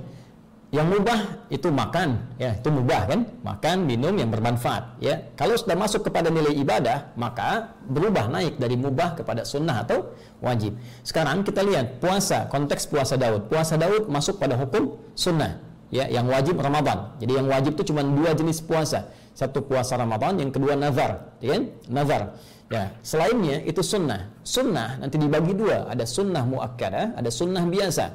[0.68, 3.20] Yang mubah itu makan, ya itu mubah kan?
[3.40, 5.24] Makan, minum yang bermanfaat, ya.
[5.40, 10.12] Kalau sudah masuk kepada nilai ibadah, maka berubah naik dari mubah kepada sunnah atau
[10.44, 10.76] wajib.
[11.08, 13.48] Sekarang kita lihat puasa, konteks puasa Daud.
[13.48, 17.16] Puasa Daud masuk pada hukum sunnah ya yang wajib Ramadan.
[17.20, 19.08] Jadi yang wajib itu cuma dua jenis puasa.
[19.38, 21.64] Satu puasa Ramadan, yang kedua nazar, ya kan?
[21.88, 22.22] Nazar.
[22.68, 24.34] Ya, selainnya itu sunnah.
[24.44, 28.12] Sunnah nanti dibagi dua, ada sunnah muakkadah, ada sunnah biasa.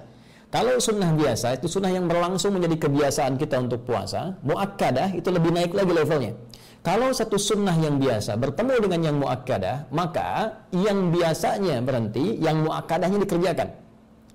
[0.53, 5.49] Kalau sunnah biasa itu sunnah yang berlangsung menjadi kebiasaan kita untuk puasa, muakkadah itu lebih
[5.49, 6.37] naik lagi levelnya.
[6.85, 13.25] Kalau satu sunnah yang biasa bertemu dengan yang muakkadah, maka yang biasanya berhenti, yang muakkadahnya
[13.25, 13.73] dikerjakan.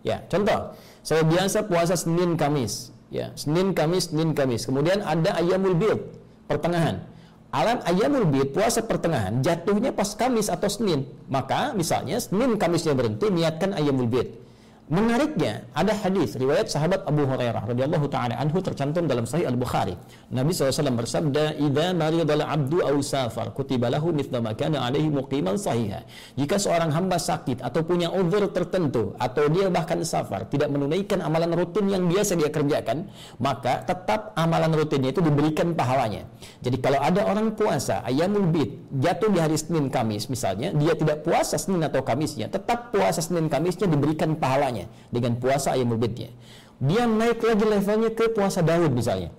[0.02, 0.74] Ya, contoh,
[1.06, 4.66] saya biasa puasa Senin Kamis, ya, Senin Kamis, Senin Kamis.
[4.66, 6.00] Kemudian ada ayamul bid,
[6.48, 7.04] pertengahan.
[7.48, 11.08] Alam ayamul bid puasa pertengahan jatuhnya pas Kamis atau Senin.
[11.32, 14.47] Maka misalnya Senin Kamisnya berhenti niatkan ayamul bid.
[14.88, 20.00] Menariknya ada hadis riwayat sahabat Abu Hurairah radhiyallahu taala anhu tercantum dalam Sahih Al Bukhari.
[20.32, 25.60] Nabi SAW bersabda, "Idza maridal 'abdu aw safar, kutiba lahu mithla ma kana 'alaihi muqiman
[25.60, 26.08] sahiha."
[26.40, 31.52] Jika seorang hamba sakit atau punya uzur tertentu atau dia bahkan safar, tidak menunaikan amalan
[31.52, 33.12] rutin yang biasa dia kerjakan,
[33.44, 36.32] maka tetap amalan rutinnya itu diberikan pahalanya.
[36.64, 38.72] Jadi kalau ada orang puasa ayamul bid
[39.04, 43.52] jatuh di hari Senin Kamis misalnya, dia tidak puasa Senin atau Kamisnya, tetap puasa Senin
[43.52, 44.77] Kamisnya diberikan pahalanya
[45.10, 46.30] dengan puasa ayam bidnya.
[46.78, 49.34] Dia naik lagi levelnya ke puasa Daud misalnya.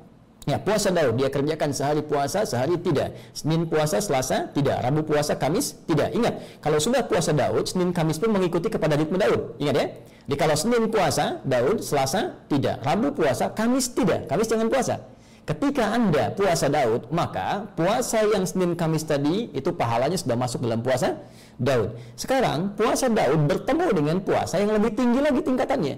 [0.48, 3.12] Ya, puasa Daud dia kerjakan sehari puasa, sehari tidak.
[3.36, 4.80] Senin puasa, Selasa tidak.
[4.80, 6.08] Rabu puasa, Kamis tidak.
[6.16, 9.60] Ingat, kalau sudah puasa Daud, Senin Kamis pun mengikuti kepada ritme Daud.
[9.60, 9.86] Ingat ya.
[10.24, 12.80] Di kalau Senin puasa, Daud, Selasa tidak.
[12.80, 14.24] Rabu puasa, Kamis tidak.
[14.24, 15.04] Kamis jangan puasa.
[15.48, 20.84] Ketika Anda puasa Daud, maka puasa yang Senin Kamis tadi itu pahalanya sudah masuk dalam
[20.84, 21.24] puasa
[21.56, 21.96] Daud.
[22.20, 25.96] Sekarang puasa Daud bertemu dengan puasa yang lebih tinggi lagi tingkatannya.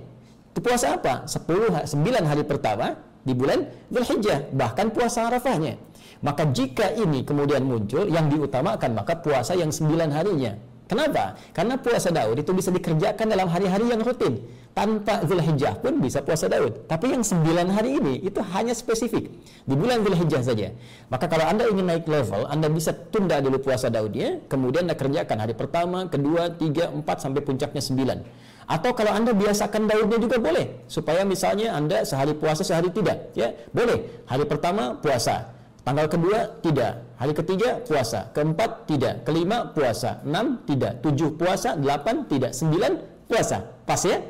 [0.55, 1.27] Itu puasa apa?
[1.27, 2.95] 10 9 hari pertama
[3.27, 5.83] di bulan Zulhijjah, bahkan puasa Arafahnya.
[6.23, 10.55] Maka jika ini kemudian muncul yang diutamakan maka puasa yang 9 harinya.
[10.91, 11.39] Kenapa?
[11.55, 14.43] Karena puasa Daud itu bisa dikerjakan dalam hari-hari yang rutin.
[14.75, 16.91] Tanpa Zulhijjah pun bisa puasa Daud.
[16.91, 19.31] Tapi yang 9 hari ini itu hanya spesifik.
[19.63, 20.75] Di bulan Zulhijjah saja.
[21.07, 25.39] Maka kalau Anda ingin naik level, Anda bisa tunda dulu puasa Daudnya, kemudian Anda kerjakan
[25.39, 28.27] hari pertama, kedua, tiga, empat, sampai puncaknya 9.
[28.67, 30.91] Atau kalau Anda biasakan Daudnya juga boleh.
[30.91, 33.31] Supaya misalnya Anda sehari puasa, sehari tidak.
[33.39, 34.27] ya Boleh.
[34.27, 35.60] Hari pertama puasa.
[35.91, 42.31] Tanggal kedua tidak, hari ketiga puasa, keempat tidak, kelima puasa, enam tidak, tujuh puasa, delapan
[42.31, 42.95] tidak, sembilan
[43.27, 43.59] puasa.
[43.83, 44.23] Pas ya?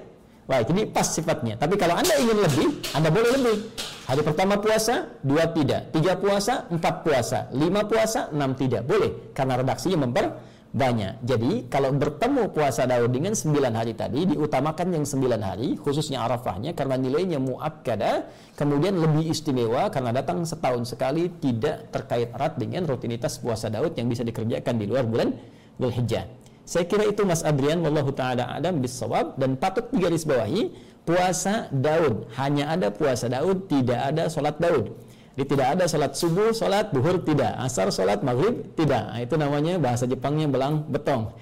[0.48, 1.60] Baik, ini pas sifatnya.
[1.60, 3.76] Tapi kalau Anda ingin lebih, Anda boleh lebih.
[4.08, 8.88] Hari pertama puasa, dua tidak, tiga puasa, empat puasa, lima puasa, enam tidak.
[8.88, 10.32] Boleh, karena redaksinya memper
[10.70, 11.26] banyak.
[11.26, 16.78] Jadi kalau bertemu puasa Daud dengan 9 hari tadi diutamakan yang 9 hari khususnya Arafahnya
[16.78, 23.42] karena nilainya muakkada kemudian lebih istimewa karena datang setahun sekali tidak terkait erat dengan rutinitas
[23.42, 25.34] puasa Daud yang bisa dikerjakan di luar bulan
[25.82, 26.30] Dzulhijjah.
[26.62, 30.70] Saya kira itu Mas Adrian wallahu taala adam bisawab dan patut digarisbawahi
[31.02, 34.94] puasa Daud hanya ada puasa Daud tidak ada sholat Daud
[35.40, 39.08] jadi tidak ada sholat subuh, sholat duhur tidak, asar, sholat maghrib tidak.
[39.08, 41.32] Nah, itu namanya bahasa Jepangnya belang betong.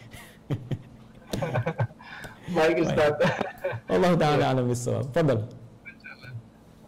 [2.55, 3.19] Baik Ustaz.
[3.91, 5.11] Allah taala alam bisawab.
[5.11, 5.51] Fadal.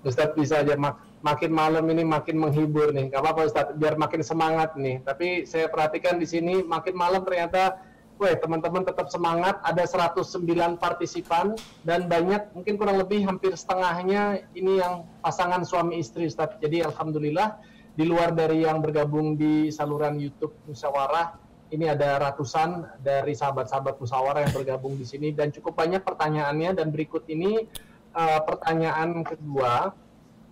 [0.07, 3.11] Ustaz bisa aja mak makin malam ini makin menghibur nih.
[3.11, 5.03] Gak apa-apa Ustaz, biar makin semangat nih.
[5.03, 7.75] Tapi saya perhatikan di sini makin malam ternyata
[8.21, 9.65] Wah, teman-teman tetap semangat.
[9.65, 11.57] Ada 109 partisipan
[11.89, 16.53] dan banyak, mungkin kurang lebih hampir setengahnya ini yang pasangan suami istri, Ustaz.
[16.61, 17.57] Jadi alhamdulillah
[17.97, 21.33] di luar dari yang bergabung di saluran YouTube Musyawarah,
[21.73, 26.93] ini ada ratusan dari sahabat-sahabat Musyawarah yang bergabung di sini dan cukup banyak pertanyaannya dan
[26.93, 27.73] berikut ini
[28.13, 29.97] uh, pertanyaan kedua.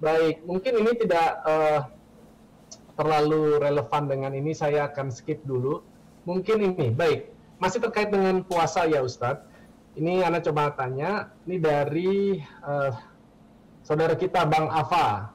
[0.01, 1.85] Baik, mungkin ini tidak uh,
[2.97, 5.85] terlalu relevan dengan ini, saya akan skip dulu.
[6.25, 9.43] Mungkin ini, baik masih terkait dengan puasa ya Ustadz.
[9.99, 12.95] Ini Anda coba tanya, ini dari uh,
[13.83, 15.35] saudara kita Bang Ava.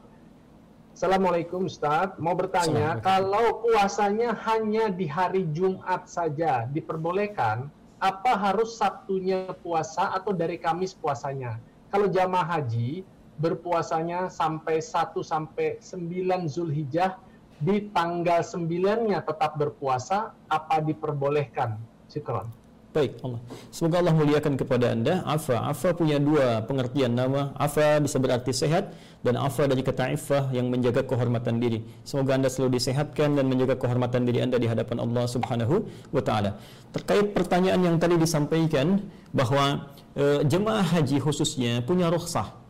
[0.95, 7.67] Assalamualaikum Ustadz, mau bertanya, kalau puasanya hanya di hari Jumat saja diperbolehkan,
[7.99, 11.59] apa harus Sabtunya puasa atau dari Kamis puasanya?
[11.91, 13.03] Kalau jamaah haji
[13.35, 17.19] berpuasanya sampai 1 sampai 9 Zulhijjah
[17.59, 21.75] di tanggal 9-nya tetap berpuasa, apa diperbolehkan?
[22.13, 22.45] Syukran.
[22.93, 23.41] Baik, Allah.
[23.73, 25.25] Semoga Allah muliakan kepada Anda.
[25.25, 27.49] Afa, Afa punya dua pengertian nama.
[27.57, 28.93] Afa bisa berarti sehat
[29.25, 31.81] dan Afa dari kata Ifah yang menjaga kehormatan diri.
[32.05, 36.61] Semoga Anda selalu disehatkan dan menjaga kehormatan diri Anda di hadapan Allah Subhanahu wa taala.
[36.93, 39.01] Terkait pertanyaan yang tadi disampaikan
[39.33, 42.61] bahwa e, jemaah haji khususnya punya rukhsah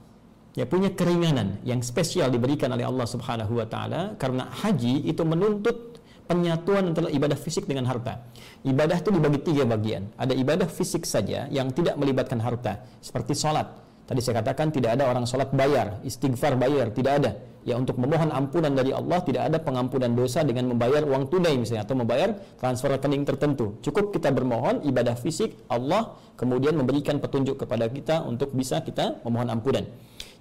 [0.54, 5.93] ya punya keringanan yang spesial diberikan oleh Allah Subhanahu wa taala karena haji itu menuntut
[6.26, 8.24] penyatuan antara ibadah fisik dengan harta.
[8.64, 10.12] Ibadah itu dibagi tiga bagian.
[10.16, 13.84] Ada ibadah fisik saja yang tidak melibatkan harta, seperti sholat.
[14.04, 17.32] Tadi saya katakan tidak ada orang sholat bayar, istighfar bayar, tidak ada.
[17.64, 21.88] Ya untuk memohon ampunan dari Allah tidak ada pengampunan dosa dengan membayar uang tunai misalnya
[21.88, 23.80] atau membayar transfer rekening tertentu.
[23.80, 29.48] Cukup kita bermohon ibadah fisik Allah kemudian memberikan petunjuk kepada kita untuk bisa kita memohon
[29.48, 29.88] ampunan.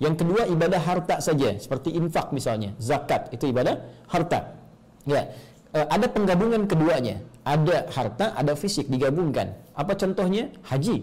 [0.02, 3.78] Yang kedua ibadah harta saja seperti infak misalnya, zakat itu ibadah
[4.10, 4.58] harta.
[5.06, 5.30] Ya,
[5.76, 7.20] uh, ada penggabungan keduanya.
[7.42, 9.50] Ada harta, ada fisik digabungkan.
[9.74, 10.52] Apa contohnya?
[10.62, 11.02] Haji.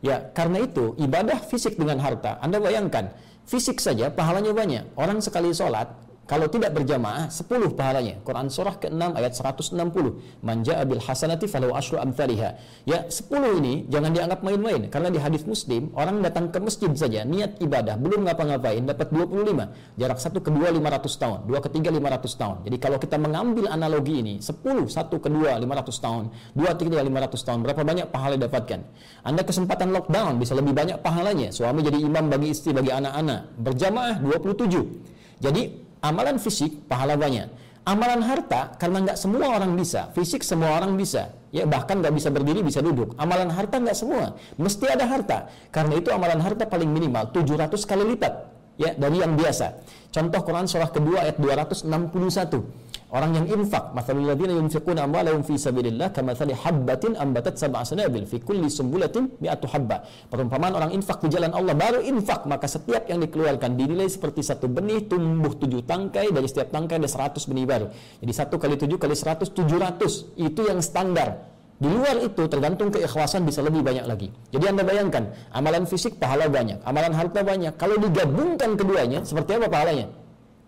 [0.00, 3.12] Ya, karena itu ibadah fisik dengan harta, Anda bayangkan,
[3.44, 4.84] fisik saja pahalanya banyak.
[4.96, 5.92] Orang sekali sholat,
[6.30, 8.22] kalau tidak berjamaah 10 pahalanya.
[8.22, 10.46] Quran surah ke-6 ayat 160.
[10.46, 12.54] Manja abil hasanati falau asyru amthaliha.
[12.86, 17.26] Ya, 10 ini jangan dianggap main-main karena di hadis Muslim orang datang ke masjid saja
[17.26, 19.98] niat ibadah belum ngapa-ngapain dapat 25.
[19.98, 22.56] Jarak satu kedua 500 tahun, dua ketiga 500 tahun.
[22.62, 26.24] Jadi kalau kita mengambil analogi ini 10 satu kedua 500 tahun,
[26.54, 28.80] dua tiga 500 tahun berapa banyak pahala dapatkan?
[29.26, 31.50] Anda kesempatan lockdown bisa lebih banyak pahalanya.
[31.50, 33.58] Suami jadi imam bagi istri bagi anak-anak.
[33.58, 35.42] Berjamaah 27.
[35.42, 37.48] Jadi Amalan fisik pahala banyak.
[37.84, 40.12] Amalan harta karena nggak semua orang bisa.
[40.12, 41.32] Fisik semua orang bisa.
[41.50, 43.16] Ya bahkan nggak bisa berdiri bisa duduk.
[43.16, 44.36] Amalan harta nggak semua.
[44.60, 45.48] Mesti ada harta.
[45.72, 48.49] Karena itu amalan harta paling minimal 700 kali lipat
[48.80, 49.84] ya dari yang biasa.
[50.08, 52.90] Contoh Quran surah kedua ayat 261.
[53.10, 58.38] Orang yang infak, mathalul ladzina yunfiquna amwalahum fi sabilillah kamathali habbatin ambatat sab'a sanabil fi
[58.38, 60.06] kulli sumbulatin mi'atu habba.
[60.30, 64.70] Perumpamaan orang infak di jalan Allah baru infak maka setiap yang dikeluarkan dinilai seperti satu
[64.70, 67.90] benih tumbuh tujuh tangkai dari setiap tangkai ada seratus benih baru.
[68.22, 71.50] Jadi satu kali tujuh kali seratus tujuh ratus itu yang standar.
[71.80, 74.28] Di luar itu tergantung keikhlasan bisa lebih banyak lagi.
[74.52, 77.72] Jadi Anda bayangkan, amalan fisik pahala banyak, amalan harta banyak.
[77.80, 80.12] Kalau digabungkan keduanya, seperti apa pahalanya?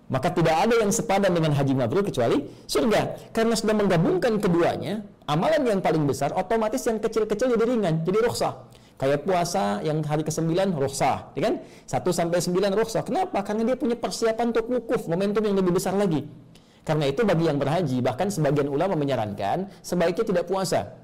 [0.09, 3.28] Maka tidak ada yang sepadan dengan haji mabrur kecuali surga.
[3.28, 8.72] Karena sudah menggabungkan keduanya, amalan yang paling besar otomatis yang kecil-kecil jadi ringan, jadi rukhsah.
[8.97, 10.48] Kayak puasa yang hari ke-9
[10.80, 11.55] rukhsah, ya kan?
[11.93, 13.05] 1 sampai 9 rukhsah.
[13.05, 13.44] Kenapa?
[13.44, 16.24] Karena dia punya persiapan untuk wukuf, momentum yang lebih besar lagi.
[16.89, 21.01] Karena itu bagi yang berhaji, bahkan sebagian ulama menyarankan sebaiknya tidak puasa.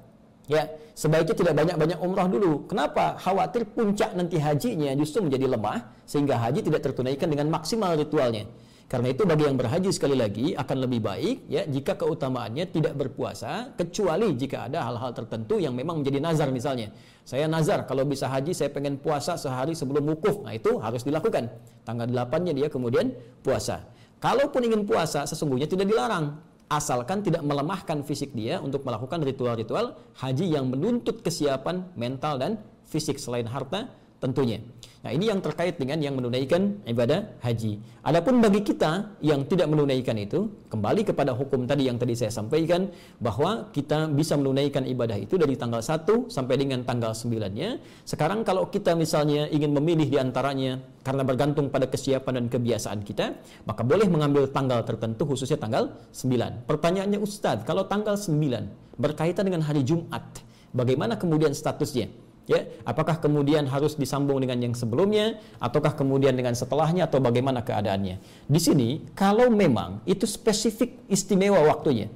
[0.49, 0.65] Ya,
[0.97, 2.65] sebaiknya tidak banyak-banyak umrah dulu.
[2.65, 3.21] Kenapa?
[3.21, 8.49] Khawatir puncak nanti hajinya justru menjadi lemah sehingga haji tidak tertunaikan dengan maksimal ritualnya.
[8.89, 13.77] Karena itu bagi yang berhaji sekali lagi akan lebih baik ya jika keutamaannya tidak berpuasa
[13.77, 16.89] kecuali jika ada hal-hal tertentu yang memang menjadi nazar misalnya.
[17.21, 20.41] Saya nazar kalau bisa haji saya pengen puasa sehari sebelum wukuf.
[20.41, 21.53] Nah itu harus dilakukan.
[21.85, 23.13] Tanggal 8-nya dia kemudian
[23.45, 23.85] puasa.
[24.17, 30.53] Kalaupun ingin puasa sesungguhnya tidak dilarang asalkan tidak melemahkan fisik dia untuk melakukan ritual-ritual haji
[30.53, 33.89] yang menuntut kesiapan mental dan fisik selain harta
[34.21, 34.61] tentunya.
[34.99, 37.79] Nah, ini yang terkait dengan yang menunaikan ibadah haji.
[38.03, 42.91] Adapun bagi kita yang tidak menunaikan itu, kembali kepada hukum tadi yang tadi saya sampaikan
[43.15, 47.79] bahwa kita bisa menunaikan ibadah itu dari tanggal 1 sampai dengan tanggal 9-nya.
[48.03, 53.39] Sekarang kalau kita misalnya ingin memilih di antaranya karena bergantung pada kesiapan dan kebiasaan kita,
[53.71, 56.67] maka boleh mengambil tanggal tertentu khususnya tanggal 9.
[56.67, 60.43] Pertanyaannya Ustadz, kalau tanggal 9 berkaitan dengan hari Jumat,
[60.75, 62.28] bagaimana kemudian statusnya?
[62.49, 68.17] Ya apakah kemudian harus disambung dengan yang sebelumnya ataukah kemudian dengan setelahnya atau bagaimana keadaannya?
[68.49, 72.09] Di sini kalau memang itu spesifik istimewa waktunya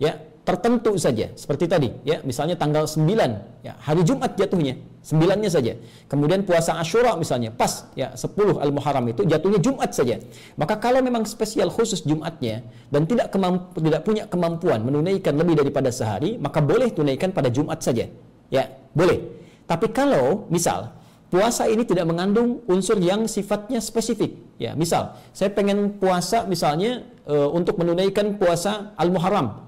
[0.00, 3.04] ya tertentu saja seperti tadi ya misalnya tanggal 9
[3.64, 5.76] ya hari Jumat jatuhnya sembilannya saja.
[6.08, 10.16] Kemudian puasa Ashura misalnya pas ya 10 Al-Muharram itu jatuhnya Jumat saja.
[10.56, 15.92] Maka kalau memang spesial khusus Jumatnya dan tidak kemampu, tidak punya kemampuan menunaikan lebih daripada
[15.92, 18.08] sehari maka boleh tunaikan pada Jumat saja.
[18.48, 20.92] Ya boleh tapi kalau misal
[21.32, 27.34] puasa ini tidak mengandung unsur yang sifatnya spesifik, ya misal saya pengen puasa misalnya e,
[27.50, 29.64] untuk menunaikan puasa al-muharram,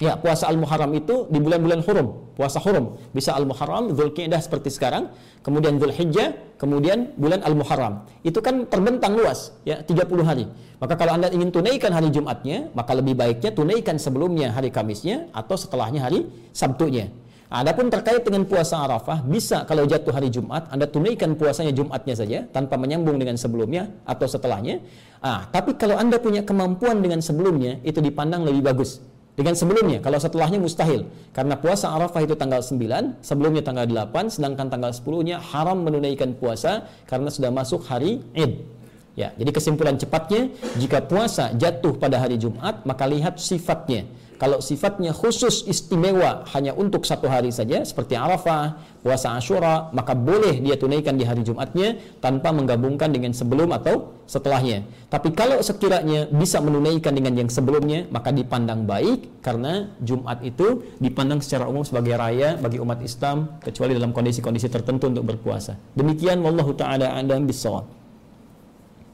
[0.00, 5.12] ya puasa al-muharram itu di bulan-bulan hurum, puasa hurum bisa al-muharram, dzulqa'dah seperti sekarang,
[5.44, 8.06] kemudian dzulhijjah, kemudian bulan al-muharram.
[8.24, 10.46] Itu kan terbentang luas, ya 30 hari.
[10.82, 15.54] Maka kalau Anda ingin tunaikan hari Jumatnya, maka lebih baiknya tunaikan sebelumnya hari Kamisnya atau
[15.54, 17.21] setelahnya hari Sabtunya.
[17.52, 22.38] Adapun terkait dengan puasa Arafah, bisa kalau jatuh hari Jumat, Anda tunaikan puasanya Jumatnya saja
[22.48, 24.80] tanpa menyambung dengan sebelumnya atau setelahnya.
[25.20, 29.04] Ah, tapi kalau Anda punya kemampuan dengan sebelumnya, itu dipandang lebih bagus.
[29.36, 31.04] Dengan sebelumnya, kalau setelahnya mustahil.
[31.36, 36.88] Karena puasa Arafah itu tanggal 9, sebelumnya tanggal 8, sedangkan tanggal 10-nya haram menunaikan puasa
[37.04, 38.64] karena sudah masuk hari Id.
[39.12, 40.48] Ya, jadi kesimpulan cepatnya,
[40.80, 44.08] jika puasa jatuh pada hari Jumat, maka lihat sifatnya
[44.42, 50.58] kalau sifatnya khusus istimewa hanya untuk satu hari saja seperti Arafah, puasa Ashura, maka boleh
[50.58, 54.82] dia tunaikan di hari Jumatnya tanpa menggabungkan dengan sebelum atau setelahnya.
[55.06, 61.38] Tapi kalau sekiranya bisa menunaikan dengan yang sebelumnya, maka dipandang baik karena Jumat itu dipandang
[61.38, 65.78] secara umum sebagai raya bagi umat Islam kecuali dalam kondisi-kondisi tertentu untuk berpuasa.
[65.94, 67.86] Demikian wallahu taala a'lam bissawab.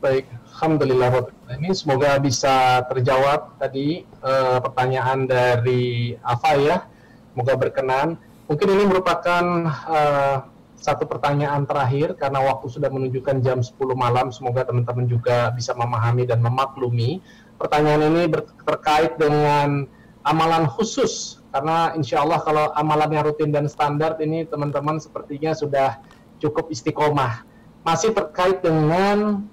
[0.00, 0.24] Baik,
[0.58, 6.82] Alhamdulillah ini semoga bisa terjawab tadi uh, pertanyaan dari Afa ya.
[7.30, 8.18] Semoga berkenan.
[8.50, 14.34] Mungkin ini merupakan uh, satu pertanyaan terakhir karena waktu sudah menunjukkan jam 10 malam.
[14.34, 17.22] Semoga teman-teman juga bisa memahami dan memaklumi.
[17.54, 18.26] Pertanyaan ini
[18.66, 19.86] terkait dengan
[20.26, 26.02] amalan khusus karena insya Allah kalau amalannya rutin dan standar ini teman-teman sepertinya sudah
[26.42, 27.46] cukup istiqomah.
[27.86, 29.46] Masih terkait dengan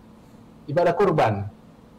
[0.70, 1.50] ibadah kurban.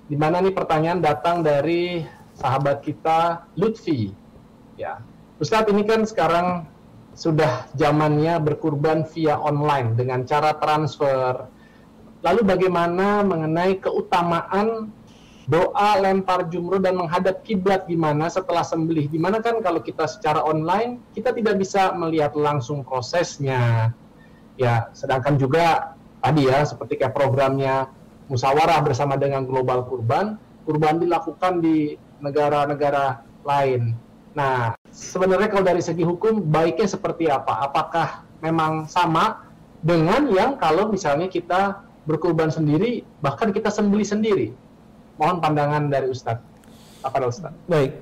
[0.07, 2.07] Di mana nih pertanyaan datang dari
[2.39, 4.15] sahabat kita Lutfi.
[4.77, 5.01] Ya,
[5.41, 6.69] Ustadz ini kan sekarang
[7.17, 11.49] sudah zamannya berkurban via online dengan cara transfer.
[12.21, 14.93] Lalu bagaimana mengenai keutamaan
[15.49, 19.09] doa lempar jumroh dan menghadap kiblat gimana setelah sembelih?
[19.09, 23.97] Di mana kan kalau kita secara online kita tidak bisa melihat langsung prosesnya.
[24.61, 27.89] Ya, sedangkan juga tadi ya seperti kayak programnya
[28.27, 33.95] musyawarah bersama dengan global kurban, kurban dilakukan di negara-negara lain.
[34.37, 37.65] Nah, sebenarnya kalau dari segi hukum baiknya seperti apa?
[37.65, 39.49] Apakah memang sama
[39.81, 44.49] dengan yang kalau misalnya kita berkurban sendiri, bahkan kita sembeli sendiri?
[45.17, 46.45] Mohon pandangan dari Ustadz.
[47.01, 47.57] Apa Ustadz?
[47.71, 47.97] Baik,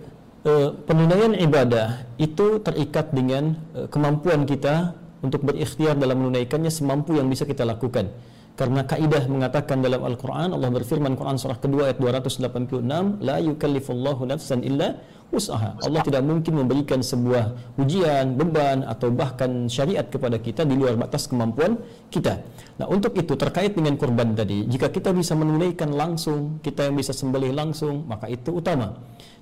[0.48, 7.30] uh, penunaian ibadah itu terikat dengan uh, kemampuan kita untuk berikhtiar dalam menunaikannya semampu yang
[7.30, 8.10] bisa kita lakukan.
[8.55, 14.62] Karena kaidah mengatakan dalam Al-Quran, Allah berfirman Quran surah kedua ayat 286, La yukallifullahu nafsan
[14.62, 14.94] illa
[15.35, 15.74] usaha.
[15.82, 21.26] Allah tidak mungkin memberikan sebuah ujian, beban, atau bahkan syariat kepada kita di luar batas
[21.26, 21.82] kemampuan
[22.14, 22.47] kita.
[22.78, 27.10] Nah untuk itu terkait dengan kurban tadi, jika kita bisa menunaikan langsung, kita yang bisa
[27.10, 28.94] sembelih langsung, maka itu utama.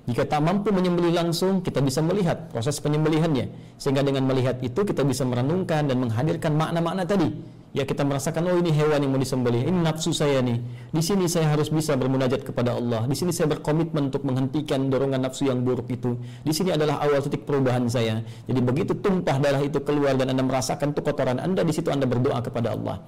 [0.09, 3.77] Jika tak mampu menyembelih langsung, kita bisa melihat proses penyembelihannya.
[3.77, 8.57] Sehingga dengan melihat itu kita bisa merenungkan dan menghadirkan makna-makna tadi ya kita merasakan oh
[8.61, 9.65] ini hewan yang mau disembelih.
[9.65, 10.61] Ini nafsu saya nih.
[10.93, 13.09] Di sini saya harus bisa bermunajat kepada Allah.
[13.09, 16.15] Di sini saya berkomitmen untuk menghentikan dorongan nafsu yang buruk itu.
[16.45, 18.21] Di sini adalah awal titik perubahan saya.
[18.45, 22.05] Jadi begitu tumpah darah itu keluar dan anda merasakan itu kotoran anda di situ anda
[22.05, 23.01] berdoa kepada Allah.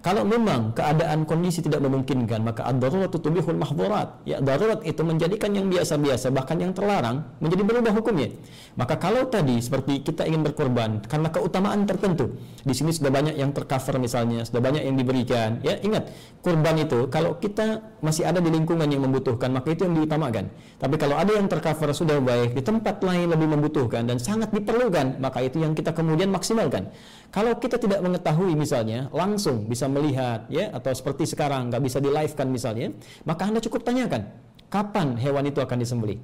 [0.00, 4.24] Kalau memang keadaan kondisi tidak memungkinkan, maka ad-darurat tubihul mahdhurat.
[4.24, 8.32] Ya, darurat itu menjadikan yang biasa-biasa bahkan yang terlarang menjadi berubah hukumnya.
[8.80, 12.32] Maka kalau tadi seperti kita ingin berkorban karena keutamaan tertentu,
[12.64, 15.62] di sini sudah banyak yang tercover sudah banyak yang diberikan.
[15.62, 16.10] Ya, ingat,
[16.42, 20.50] kurban itu kalau kita masih ada di lingkungan yang membutuhkan, maka itu yang diutamakan.
[20.82, 25.22] Tapi kalau ada yang tercover sudah baik, di tempat lain lebih membutuhkan dan sangat diperlukan,
[25.22, 26.90] maka itu yang kita kemudian maksimalkan.
[27.30, 32.10] Kalau kita tidak mengetahui misalnya, langsung bisa melihat ya atau seperti sekarang nggak bisa di
[32.10, 32.90] live kan misalnya,
[33.22, 36.18] maka Anda cukup tanyakan kapan hewan itu akan disembelih.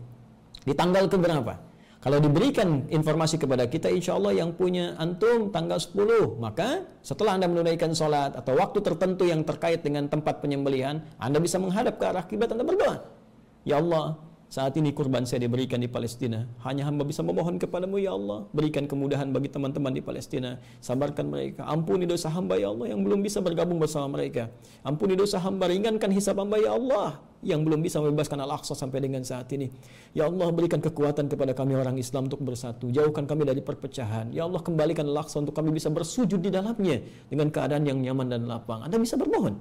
[0.63, 1.76] Di tanggal ke berapa?
[2.07, 7.51] Kalau diberikan informasi kepada kita, insya Allah yang punya antum tanggal 10, maka setelah Anda
[7.51, 12.23] menunaikan sholat atau waktu tertentu yang terkait dengan tempat penyembelihan, Anda bisa menghadap ke arah
[12.23, 13.03] kiblat Anda berdoa.
[13.67, 16.47] Ya Allah, saat ini kurban saya diberikan di Palestina.
[16.63, 18.47] Hanya hamba bisa memohon kepadamu ya Allah.
[18.55, 20.63] Berikan kemudahan bagi teman-teman di Palestina.
[20.79, 21.67] Sabarkan mereka.
[21.67, 24.47] Ampuni dosa hamba ya Allah yang belum bisa bergabung bersama mereka.
[24.87, 25.67] Ampuni dosa hamba.
[25.67, 27.19] Ringankan hisab hamba ya Allah.
[27.43, 29.67] Yang belum bisa membebaskan Al-Aqsa sampai dengan saat ini.
[30.15, 32.87] Ya Allah berikan kekuatan kepada kami orang Islam untuk bersatu.
[32.95, 34.31] Jauhkan kami dari perpecahan.
[34.31, 37.03] Ya Allah kembalikan Al-Aqsa untuk kami bisa bersujud di dalamnya.
[37.27, 38.87] Dengan keadaan yang nyaman dan lapang.
[38.87, 39.59] Anda bisa bermohon.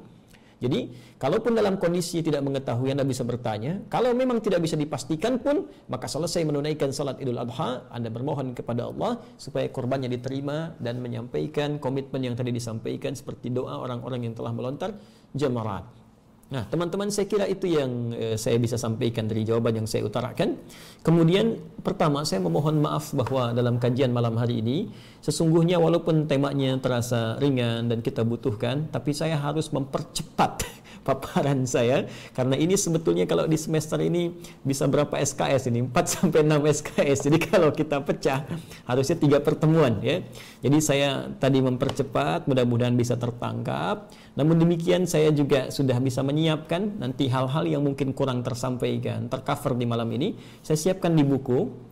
[0.56, 0.88] Jadi,
[1.20, 6.08] kalaupun dalam kondisi tidak mengetahui Anda bisa bertanya, kalau memang tidak bisa dipastikan pun, maka
[6.08, 12.24] selesai menunaikan salat Idul Adha, Anda bermohon kepada Allah supaya korbannya diterima dan menyampaikan komitmen
[12.24, 14.96] yang tadi disampaikan seperti doa orang-orang yang telah melontar
[15.36, 16.05] jamarat.
[16.46, 20.62] Nah, teman-teman saya kira itu yang eh, saya bisa sampaikan dari jawaban yang saya utarakan.
[21.02, 24.94] Kemudian pertama saya memohon maaf bahwa dalam kajian malam hari ini
[25.26, 32.10] sesungguhnya walaupun temanya terasa ringan dan kita butuhkan, tapi saya harus mempercepat paparan saya.
[32.34, 34.34] Karena ini sebetulnya kalau di semester ini
[34.66, 35.86] bisa berapa SKS ini?
[35.86, 38.42] 4 sampai 6 SKS jadi kalau kita pecah
[38.90, 40.26] harusnya tiga pertemuan ya.
[40.66, 44.10] Jadi saya tadi mempercepat mudah-mudahan bisa tertangkap.
[44.34, 49.86] Namun demikian saya juga sudah bisa menyiapkan nanti hal-hal yang mungkin kurang tersampaikan tercover di
[49.86, 50.34] malam ini.
[50.66, 51.85] Saya siapkan di buku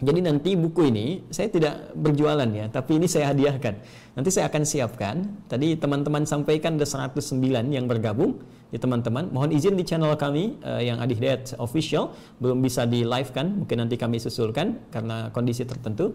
[0.00, 3.76] jadi nanti buku ini saya tidak berjualan ya, tapi ini saya hadiahkan.
[4.16, 5.16] Nanti saya akan siapkan.
[5.44, 7.20] Tadi teman-teman sampaikan ada 109
[7.68, 8.40] yang bergabung.
[8.72, 13.02] Ya teman-teman, mohon izin di channel kami uh, yang Adi Hidayat Official belum bisa di
[13.02, 16.14] live kan, mungkin nanti kami susulkan karena kondisi tertentu.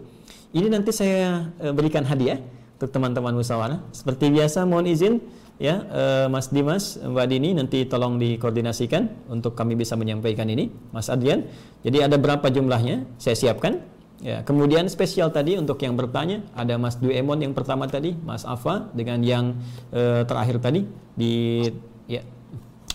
[0.55, 2.39] Ini nanti saya uh, berikan hadiah
[2.79, 3.83] untuk teman-teman musyawarah.
[3.91, 5.19] Seperti biasa mohon izin
[5.55, 11.07] ya uh, Mas Dimas, Mbak Dini nanti tolong dikoordinasikan untuk kami bisa menyampaikan ini, Mas
[11.07, 11.47] Adrian.
[11.83, 13.07] Jadi ada berapa jumlahnya?
[13.19, 13.79] Saya siapkan.
[14.23, 18.87] Ya, kemudian spesial tadi untuk yang bertanya ada Mas Duemon yang pertama tadi, Mas Afa
[18.95, 19.59] dengan yang
[19.91, 20.87] uh, terakhir tadi
[21.19, 21.67] di
[22.07, 22.23] ya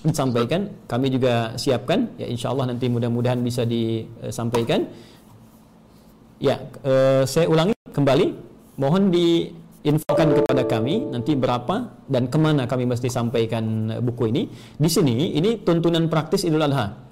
[0.01, 0.73] disampaikan.
[0.89, 4.89] Kami juga siapkan ya Insya Allah nanti mudah-mudahan bisa disampaikan.
[6.41, 6.57] Ya,
[6.89, 8.33] uh, saya ulangi kembali,
[8.81, 13.65] mohon di infokan kepada kami nanti berapa dan ke mana kami mesti sampaikan
[13.97, 14.43] eh, buku ini.
[14.77, 17.11] Di sini ini tuntunan praktis Idul Adha.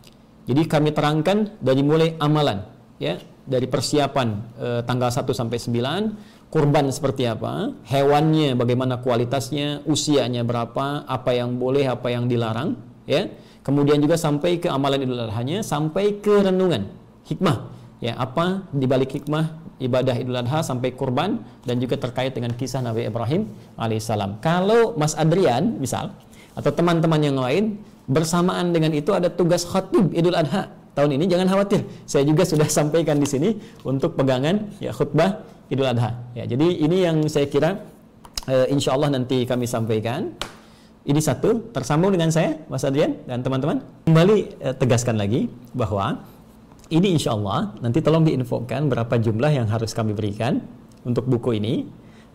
[0.49, 2.65] Jadi kami terangkan dari mulai amalan
[2.97, 10.49] ya dari persiapan e, tanggal 1 sampai 9 kurban seperti apa, hewannya bagaimana kualitasnya, usianya
[10.49, 13.29] berapa, apa yang boleh, apa yang dilarang, ya.
[13.61, 16.89] Kemudian juga sampai ke amalan Idul Adha-nya, sampai ke renungan,
[17.29, 17.77] hikmah.
[18.01, 22.83] Ya, apa di balik hikmah ibadah Idul Adha sampai kurban dan juga terkait dengan kisah
[22.83, 23.47] Nabi Ibrahim
[23.79, 24.43] alaihissalam.
[24.43, 26.15] Kalau Mas Adrian misal
[26.59, 27.79] atau teman-teman yang lain
[28.11, 31.87] bersamaan dengan itu ada tugas khatib Idul Adha tahun ini jangan khawatir.
[32.11, 33.55] Saya juga sudah sampaikan di sini
[33.87, 36.17] untuk pegangan ya khutbah Idul Adha.
[36.35, 37.79] Ya, jadi ini yang saya kira
[38.51, 40.35] uh, insya Allah nanti kami sampaikan.
[41.09, 43.81] Ini satu tersambung dengan saya, Mas Adrian dan teman-teman.
[44.05, 46.21] Kembali uh, tegaskan lagi bahwa
[46.89, 50.65] ini insya Allah nanti tolong diinfokan berapa jumlah yang harus kami berikan
[51.05, 51.85] untuk buku ini.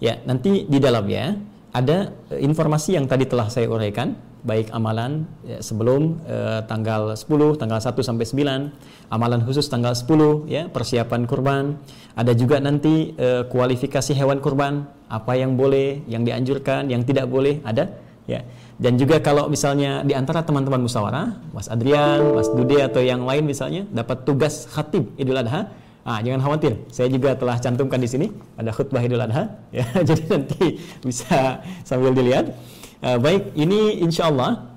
[0.01, 1.39] Ya, nanti di dalamnya
[1.71, 4.13] ada uh, informasi yang tadi telah saya uraikan
[4.43, 8.75] baik amalan ya, sebelum eh, tanggal 10, tanggal 1 sampai 9,
[9.07, 11.79] amalan khusus tanggal 10 ya, persiapan kurban.
[12.13, 17.63] Ada juga nanti eh, kualifikasi hewan kurban, apa yang boleh, yang dianjurkan, yang tidak boleh,
[17.63, 17.95] ada
[18.27, 18.43] ya.
[18.81, 23.45] Dan juga kalau misalnya di antara teman-teman musyawarah, Mas Adrian, Mas Dude atau yang lain
[23.45, 25.69] misalnya dapat tugas khatib Idul Adha,
[26.03, 28.27] Ah, jangan khawatir, saya juga telah cantumkan di sini
[28.59, 29.47] ada khutbah Idul Adha,
[29.77, 29.87] ya.
[30.03, 32.51] Jadi nanti bisa sambil dilihat.
[32.99, 34.67] Uh, baik, ini insya Allah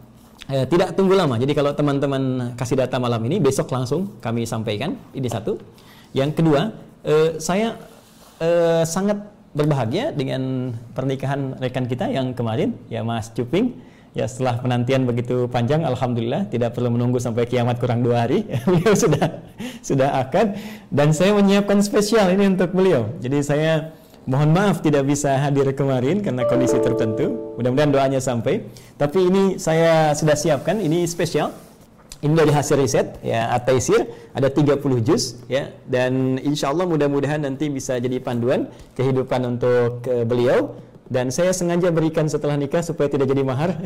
[0.47, 1.35] uh, tidak tunggu lama.
[1.35, 4.95] Jadi kalau teman-teman kasih data malam ini, besok langsung kami sampaikan.
[5.19, 5.59] Ini satu.
[6.15, 6.71] Yang kedua,
[7.03, 7.75] uh, saya
[8.87, 13.73] sangat berbahagia dengan pernikahan rekan kita yang kemarin, ya Mas Cuping.
[14.17, 18.97] Ya setelah penantian begitu panjang, alhamdulillah tidak perlu menunggu sampai kiamat kurang dua hari, beliau
[18.97, 19.45] sudah
[19.85, 20.57] sudah akan
[20.89, 23.13] dan saya menyiapkan spesial ini untuk beliau.
[23.21, 23.93] Jadi saya
[24.27, 27.55] Mohon maaf tidak bisa hadir kemarin karena kondisi tertentu.
[27.55, 28.67] Mudah-mudahan doanya sampai.
[28.99, 31.55] Tapi ini saya sudah siapkan, ini spesial.
[32.25, 37.69] Ini dari hasil riset ya Ataisir ada 30 juz ya dan insya Allah mudah-mudahan nanti
[37.69, 43.31] bisa jadi panduan kehidupan untuk uh, beliau dan saya sengaja berikan setelah nikah supaya tidak
[43.31, 43.79] jadi mahar.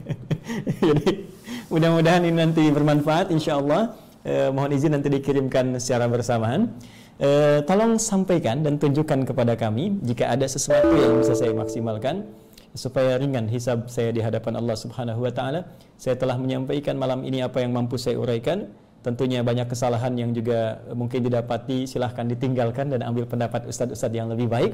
[0.86, 1.28] jadi
[1.70, 3.94] mudah-mudahan ini nanti bermanfaat insya Allah.
[4.22, 6.70] Eh, mohon izin nanti dikirimkan secara bersamaan
[7.18, 12.30] eh, tolong sampaikan dan tunjukkan kepada kami jika ada sesuatu yang bisa saya maksimalkan
[12.72, 15.68] supaya ringan hisab saya di hadapan Allah Subhanahu wa taala.
[16.00, 18.72] Saya telah menyampaikan malam ini apa yang mampu saya uraikan.
[19.02, 24.46] Tentunya banyak kesalahan yang juga mungkin didapati, silahkan ditinggalkan dan ambil pendapat ustadz-ustadz yang lebih
[24.46, 24.72] baik.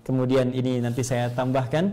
[0.00, 1.92] Kemudian ini nanti saya tambahkan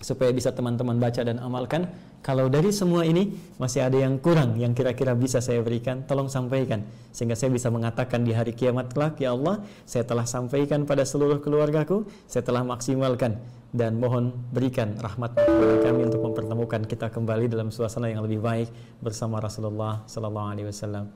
[0.00, 1.86] supaya bisa teman-teman baca dan amalkan.
[2.20, 6.84] Kalau dari semua ini masih ada yang kurang yang kira-kira bisa saya berikan, tolong sampaikan
[7.12, 11.40] sehingga saya bisa mengatakan di hari kiamat kelak, ya Allah, saya telah sampaikan pada seluruh
[11.40, 13.40] keluargaku, saya telah maksimalkan
[13.70, 18.68] dan mohon berikan rahmat kepada kami untuk mempertemukan kita kembali dalam suasana yang lebih baik
[18.98, 21.08] bersama Rasulullah sallallahu alaihi wasallam.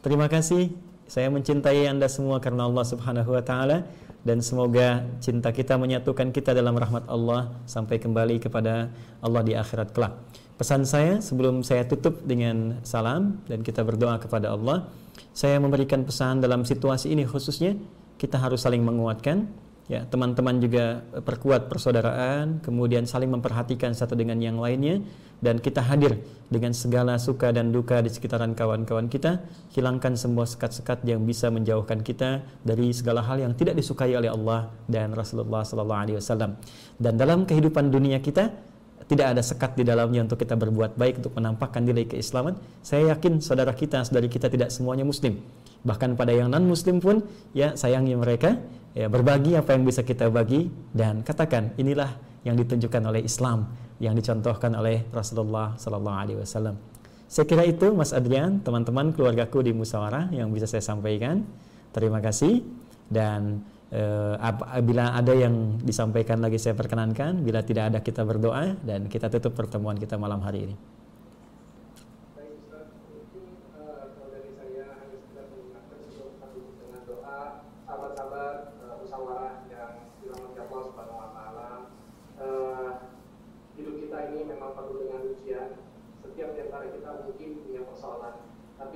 [0.00, 0.87] Terima kasih.
[1.08, 3.88] Saya mencintai Anda semua karena Allah Subhanahu wa taala
[4.28, 8.92] dan semoga cinta kita menyatukan kita dalam rahmat Allah sampai kembali kepada
[9.24, 10.20] Allah di akhirat kelak.
[10.60, 14.84] Pesan saya sebelum saya tutup dengan salam dan kita berdoa kepada Allah,
[15.32, 17.72] saya memberikan pesan dalam situasi ini khususnya
[18.20, 19.48] kita harus saling menguatkan
[19.88, 25.00] ya teman-teman juga perkuat persaudaraan kemudian saling memperhatikan satu dengan yang lainnya
[25.38, 26.18] dan kita hadir
[26.50, 32.02] dengan segala suka dan duka di sekitaran kawan-kawan kita hilangkan semua sekat-sekat yang bisa menjauhkan
[32.02, 36.58] kita dari segala hal yang tidak disukai oleh Allah dan Rasulullah sallallahu alaihi wasallam.
[36.98, 38.50] Dan dalam kehidupan dunia kita
[39.08, 42.58] tidak ada sekat di dalamnya untuk kita berbuat baik untuk menampakkan nilai keislaman.
[42.84, 45.38] Saya yakin saudara kita saudari kita tidak semuanya muslim.
[45.86, 47.22] Bahkan pada yang non muslim pun
[47.54, 48.58] ya sayangi mereka
[48.98, 53.70] ya berbagi apa yang bisa kita bagi dan katakan inilah yang ditunjukkan oleh Islam
[54.02, 56.74] yang dicontohkan oleh Rasulullah sallallahu alaihi wasallam.
[57.30, 61.46] Saya kira itu Mas Adrian teman-teman keluargaku di Musawarah yang bisa saya sampaikan.
[61.94, 62.66] Terima kasih.
[63.06, 64.36] Dan Uh,
[64.84, 69.56] bila ada yang disampaikan lagi saya perkenankan, bila tidak ada kita berdoa dan kita tutup
[69.56, 70.76] pertemuan kita malam hari ini.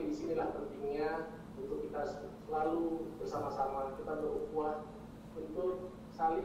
[0.03, 2.03] Tapi di sinilah pentingnya untuk kita
[2.51, 4.83] selalu bersama-sama kita berukhuwah
[5.39, 6.43] untuk saling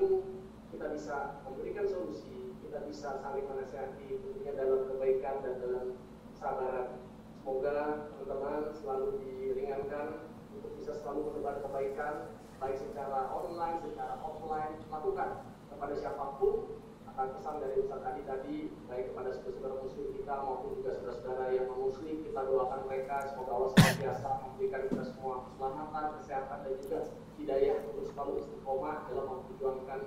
[0.69, 5.97] kita bisa memberikan solusi, kita bisa saling menasihati tentunya dalam kebaikan dan dalam
[6.38, 7.01] sabaran.
[7.41, 15.49] Semoga teman-teman selalu diringankan untuk bisa selalu menebar kebaikan baik secara online, secara offline, lakukan
[15.73, 16.76] kepada siapa pun
[17.18, 22.22] pesan dari Ustaz Adi tadi baik kepada saudara muslim kita maupun juga saudara-saudara yang muslim
[22.22, 26.99] kita doakan mereka semoga Allah senantiasa memberikan kita semua keselamatan, kesehatan dan juga
[27.41, 30.02] hidayah untuk selalu istiqomah dalam memperjuangkan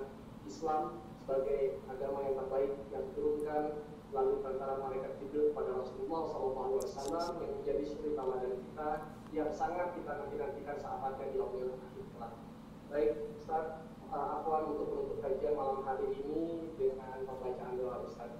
[0.47, 0.83] Islam
[1.19, 3.63] sebagai agama yang terbaik yang diturunkan
[4.07, 8.89] melalui antara malaikat Jibril pada Rasulullah SAW yang menjadi suri teladan kita
[9.35, 12.33] yang sangat kita nanti-nantikan sahabatnya di kelak.
[12.91, 18.31] Baik, Ustaz, untuk kajian malam hari ini dengan pembacaan doa Ustaz.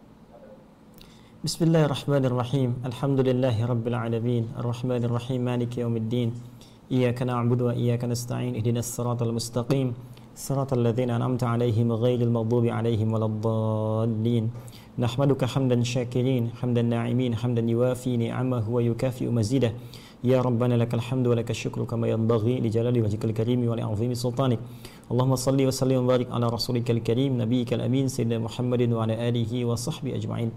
[1.42, 6.30] بسم الله الرحمن الرحيم الحمد لله رب العالمين الرحمن الرحيم مالك يوم الدين
[6.92, 9.88] إياك نعبد وإياك نستعين اهدنا الصراط المستقيم
[10.38, 14.46] صراط الذين أنعمت عليهم غير المغضوب عليهم ولا الضالين
[15.02, 19.72] نحمدك حمدا شاكرين حمدا ناعمين حمدا يوافي نعمه ويكافئ مزيده
[20.24, 24.60] يا ربنا لك الحمد ولك الشكر كما ينبغي لجلال وجهك الكريم ولعظيم سلطانك
[25.12, 30.52] اللهم صل وسلم وبارك على رسولك الكريم نبيك الأمين سيدنا محمد وعلى آله وصحبه أجمعين.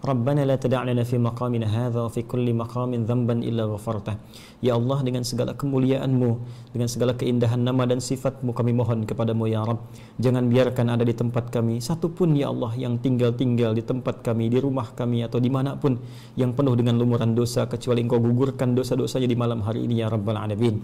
[0.00, 4.16] Rabbana la tada' lana fi maqamina hadha fi kulli maqamin dhanban illa ghafartah.
[4.60, 6.30] Ya Allah dengan segala kemuliaan-Mu,
[6.72, 9.80] dengan segala keindahan nama dan sifat-Mu kami mohon kepadamu ya Rabb.
[10.20, 14.52] Jangan biarkan ada di tempat kami satu pun ya Allah yang tinggal-tinggal di tempat kami,
[14.52, 15.96] di rumah kami atau di mana pun
[16.36, 20.36] yang penuh dengan lumuran dosa kecuali Engkau gugurkan dosa-dosanya di malam hari ini ya Rabbal
[20.36, 20.76] Alamin.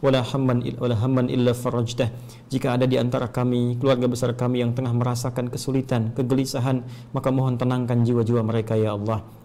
[0.00, 2.08] Wala wala hamman illa farajtah.
[2.50, 6.82] Jika ada di antara kami, keluarga besar kami yang tengah merasakan kesulitan, kegelisahan,
[7.12, 9.39] maka mohon tenangkan jiwa-jiwa mereka ya Allah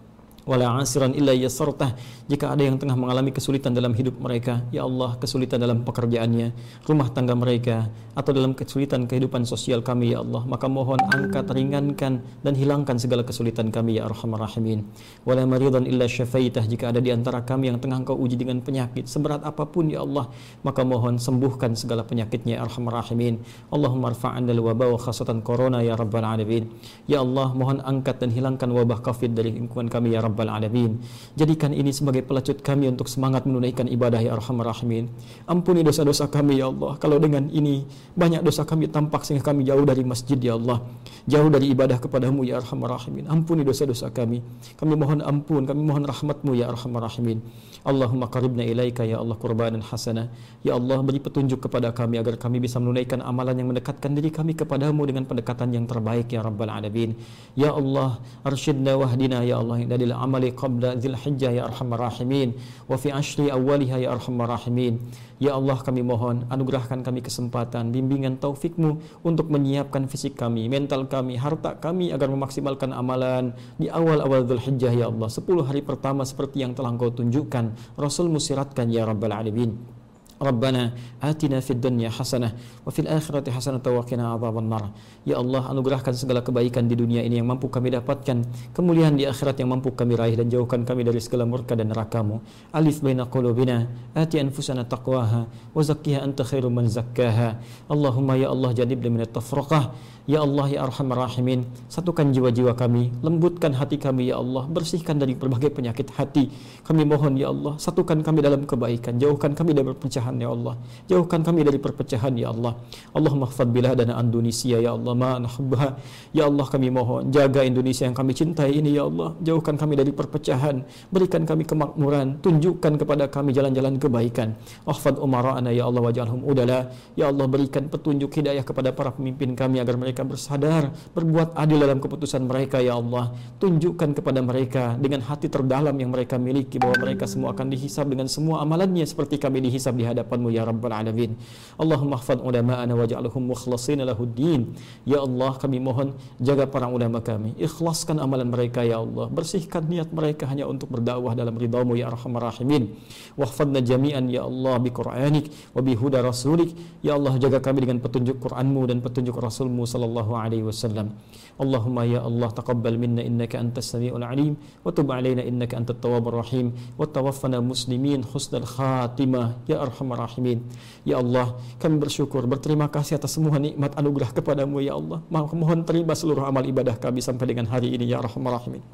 [0.46, 1.98] wala asiran illa yasartah.
[2.30, 6.54] Jika ada yang tengah mengalami kesulitan dalam hidup mereka ya Allah kesulitan dalam pekerjaannya
[6.86, 12.22] rumah tangga mereka atau dalam kesulitan kehidupan sosial kami ya Allah maka mohon angkat ringankan
[12.46, 14.86] dan hilangkan segala kesulitan kami ya arhamar rahimin.
[15.26, 16.62] Wala maridan illa syafaitah.
[16.66, 20.06] Jika ada di antara kami yang tengah engkau uji dengan penyakit seberat apa pun ya
[20.06, 20.30] Allah
[20.62, 23.42] maka mohon sembuhkan segala penyakitnya ya arhamar rahimin.
[23.74, 26.70] Allahumma rfa'an dal wabah wa khasatan corona ya rabbal alamin.
[27.10, 31.00] Ya Allah mohon angkat dan hilangkan wabah covid dari lingkungan kami ya rabbal Rabbal Alamin.
[31.32, 35.08] Jadikan ini sebagai pelacut kami untuk semangat menunaikan ibadah ya Arhamar Rahimin.
[35.48, 37.00] Ampuni dosa-dosa kami ya Allah.
[37.00, 40.84] Kalau dengan ini banyak dosa kami tampak sehingga kami jauh dari masjid ya Allah.
[41.24, 43.32] Jauh dari ibadah kepadamu ya Arhamar Rahimin.
[43.32, 44.44] Ampuni dosa-dosa kami.
[44.76, 47.40] Kami mohon ampun, kami mohon rahmatmu ya Arhamar Rahimin.
[47.86, 50.28] Allahumma qaribna ilaika ya Allah qurbanan hasana.
[50.66, 54.58] Ya Allah beri petunjuk kepada kami agar kami bisa menunaikan amalan yang mendekatkan diri kami
[54.58, 57.14] kepadamu dengan pendekatan yang terbaik ya Rabbal Alamin.
[57.54, 62.58] Ya Allah, arsyidna wahdina ya Allah dari amali qabla dzil hijjah ya arhamar rahimin
[62.90, 64.98] wa fi ashri awwaliha ya arhamar rahimin.
[65.38, 71.38] Ya Allah kami mohon anugerahkan kami kesempatan bimbingan taufikmu untuk menyiapkan fisik kami mental kami
[71.38, 75.30] harta kami agar memaksimalkan amalan di awal-awal dzul hijjah ya Allah.
[75.30, 79.95] 10 hari pertama seperti yang telah engkau tunjukkan Rasul musiratkan ya rabbal alamin
[80.36, 80.92] Rabbana
[81.24, 82.52] atina fid dunya hasanah
[82.84, 84.92] wa fil akhirati hasanah wa qina adzabannar.
[85.24, 88.44] Ya Allah, anugerahkan segala kebaikan di dunia ini yang mampu kami dapatkan,
[88.76, 92.44] kemuliaan di akhirat yang mampu kami raih dan jauhkan kami dari segala murka dan neraka-Mu.
[92.76, 97.56] Alif baina qulubina, ati anfusana taqwaha wa zakkiha anta khairu man zakkaha.
[97.88, 103.70] Allahumma ya Allah janib min at-tafraqah Ya Allah ya Arhamar Rahimin Satukan jiwa-jiwa kami Lembutkan
[103.70, 106.50] hati kami ya Allah Bersihkan dari berbagai penyakit hati.
[106.82, 110.74] Kami mohon ya Allah Satukan kami dalam kebaikan Jauhkan kami dari perpecahan ya Allah.
[111.06, 112.74] Jauhkan kami dari perpecahan ya Allah.
[113.14, 115.94] Allahumma khfad biladana Indonesia ya Allah Ma nahbah
[116.34, 119.38] Ya Allah kami mohon Jaga Indonesia yang kami cintai ini ya Allah.
[119.46, 120.82] Jauhkan kami dari perpecahan
[121.14, 124.58] Berikan kami kemakmuran Tunjukkan kepada kami jalan-jalan kebaikan.
[124.90, 126.90] Ahfad umara'ana ya Allah Wajalhum udala.
[127.14, 130.82] Ya Allah berikan petunjuk hidayah kepada para pemimpin kami Agar mereka mereka bersadar,
[131.12, 133.36] berbuat adil dalam keputusan mereka ya Allah.
[133.60, 138.24] Tunjukkan kepada mereka dengan hati terdalam yang mereka miliki bahwa mereka semua akan dihisab dengan
[138.24, 141.36] semua amalannya seperti kami dihisab di hadapanmu ya Rabbal Alamin.
[141.76, 144.72] Allahumma khfad ulama'ana waj'alhum mukhlasin lahuddin.
[145.04, 147.52] Ya Allah kami mohon jaga para ulama kami.
[147.60, 149.28] Ikhlaskan amalan mereka ya Allah.
[149.28, 152.96] Bersihkan niat mereka hanya untuk berdakwah dalam ridhamu ya Arhamar Rahimin.
[153.36, 156.72] Wahfadna jami'an ya Allah bi Qur'anik wa bi huda rasulik.
[157.04, 161.10] Ya Allah jaga kami dengan petunjuk Qur'anmu dan petunjuk Rasulmu sallallahu sallallahu alaihi wasallam.
[161.56, 167.08] Allah taqabbal minna innaka antas samiul alim wa tub alaina innaka antat tawwabur rahim wa
[167.08, 170.60] tawaffana muslimin husnal khatimah ya arhamar rahimin.
[171.08, 175.24] Ya Allah, kami bersyukur berterima kasih atas semua nikmat anugerah kepadamu ya Allah.
[175.32, 178.84] Mohon terima seluruh amal ibadah kami sampai dengan hari ini ya arhamar rahimin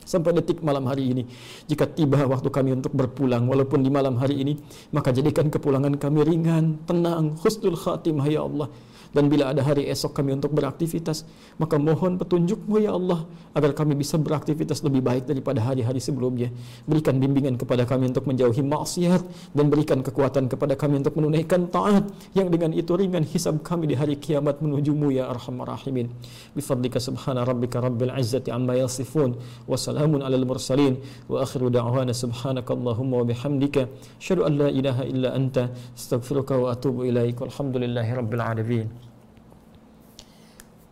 [0.00, 1.22] sampai detik malam hari ini.
[1.70, 4.58] Jika tiba waktu kami untuk berpulang, walaupun di malam hari ini,
[4.90, 8.66] maka jadikan kepulangan kami ringan, tenang, husnul khatimah ya Allah
[9.10, 11.26] dan bila ada hari esok kami untuk beraktivitas
[11.58, 16.48] maka mohon petunjukmu ya Allah agar kami bisa beraktivitas lebih baik daripada hari-hari sebelumnya.
[16.86, 19.22] Berikan bimbingan kepada kami untuk menjauhi maksiat
[19.52, 22.06] dan berikan kekuatan kepada kami untuk menunaikan taat
[22.38, 26.06] yang dengan itu ringan hisab kami di hari kiamat menujumu ya arhamar rahimin.
[26.54, 29.34] Bifadlika subhana rabbika rabbil izzati amma yasifun.
[29.66, 31.02] Wa salamun alal mursalin.
[31.26, 33.90] Wa akhiru da'wana subhanakallahumma wa bihamdika.
[34.22, 37.42] Asyhadu an la ilaha illa anta astaghfiruka wa atubu ilaik.
[37.42, 38.99] Walhamdulillahi rabbil alamin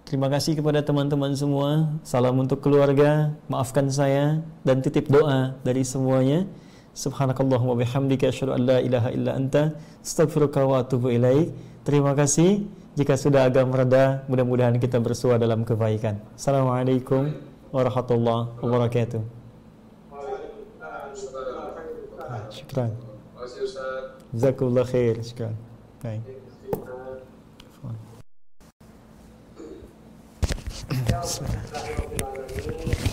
[0.09, 1.93] Terima kasih kepada teman-teman semua.
[2.01, 3.37] Salam untuk keluarga.
[3.45, 6.49] Maafkan saya dan titip doa dari semuanya.
[6.97, 11.53] Subhanakallahumma bihamdika asyhadu an la ilaha illa anta astaghfiruka wa atubu ilaik.
[11.85, 12.65] Terima kasih.
[12.97, 16.25] Jika sudah agak mereda, mudah-mudahan kita bersua dalam kebaikan.
[16.41, 17.29] Assalamualaikum
[17.69, 19.21] warahmatullahi wabarakatuh.
[22.49, 22.97] Syukran.
[24.33, 25.21] Jazakumullah khair.
[25.21, 25.53] Syukran.
[26.01, 26.38] Baik.
[30.89, 33.08] Bismillahirrahmanirrahim.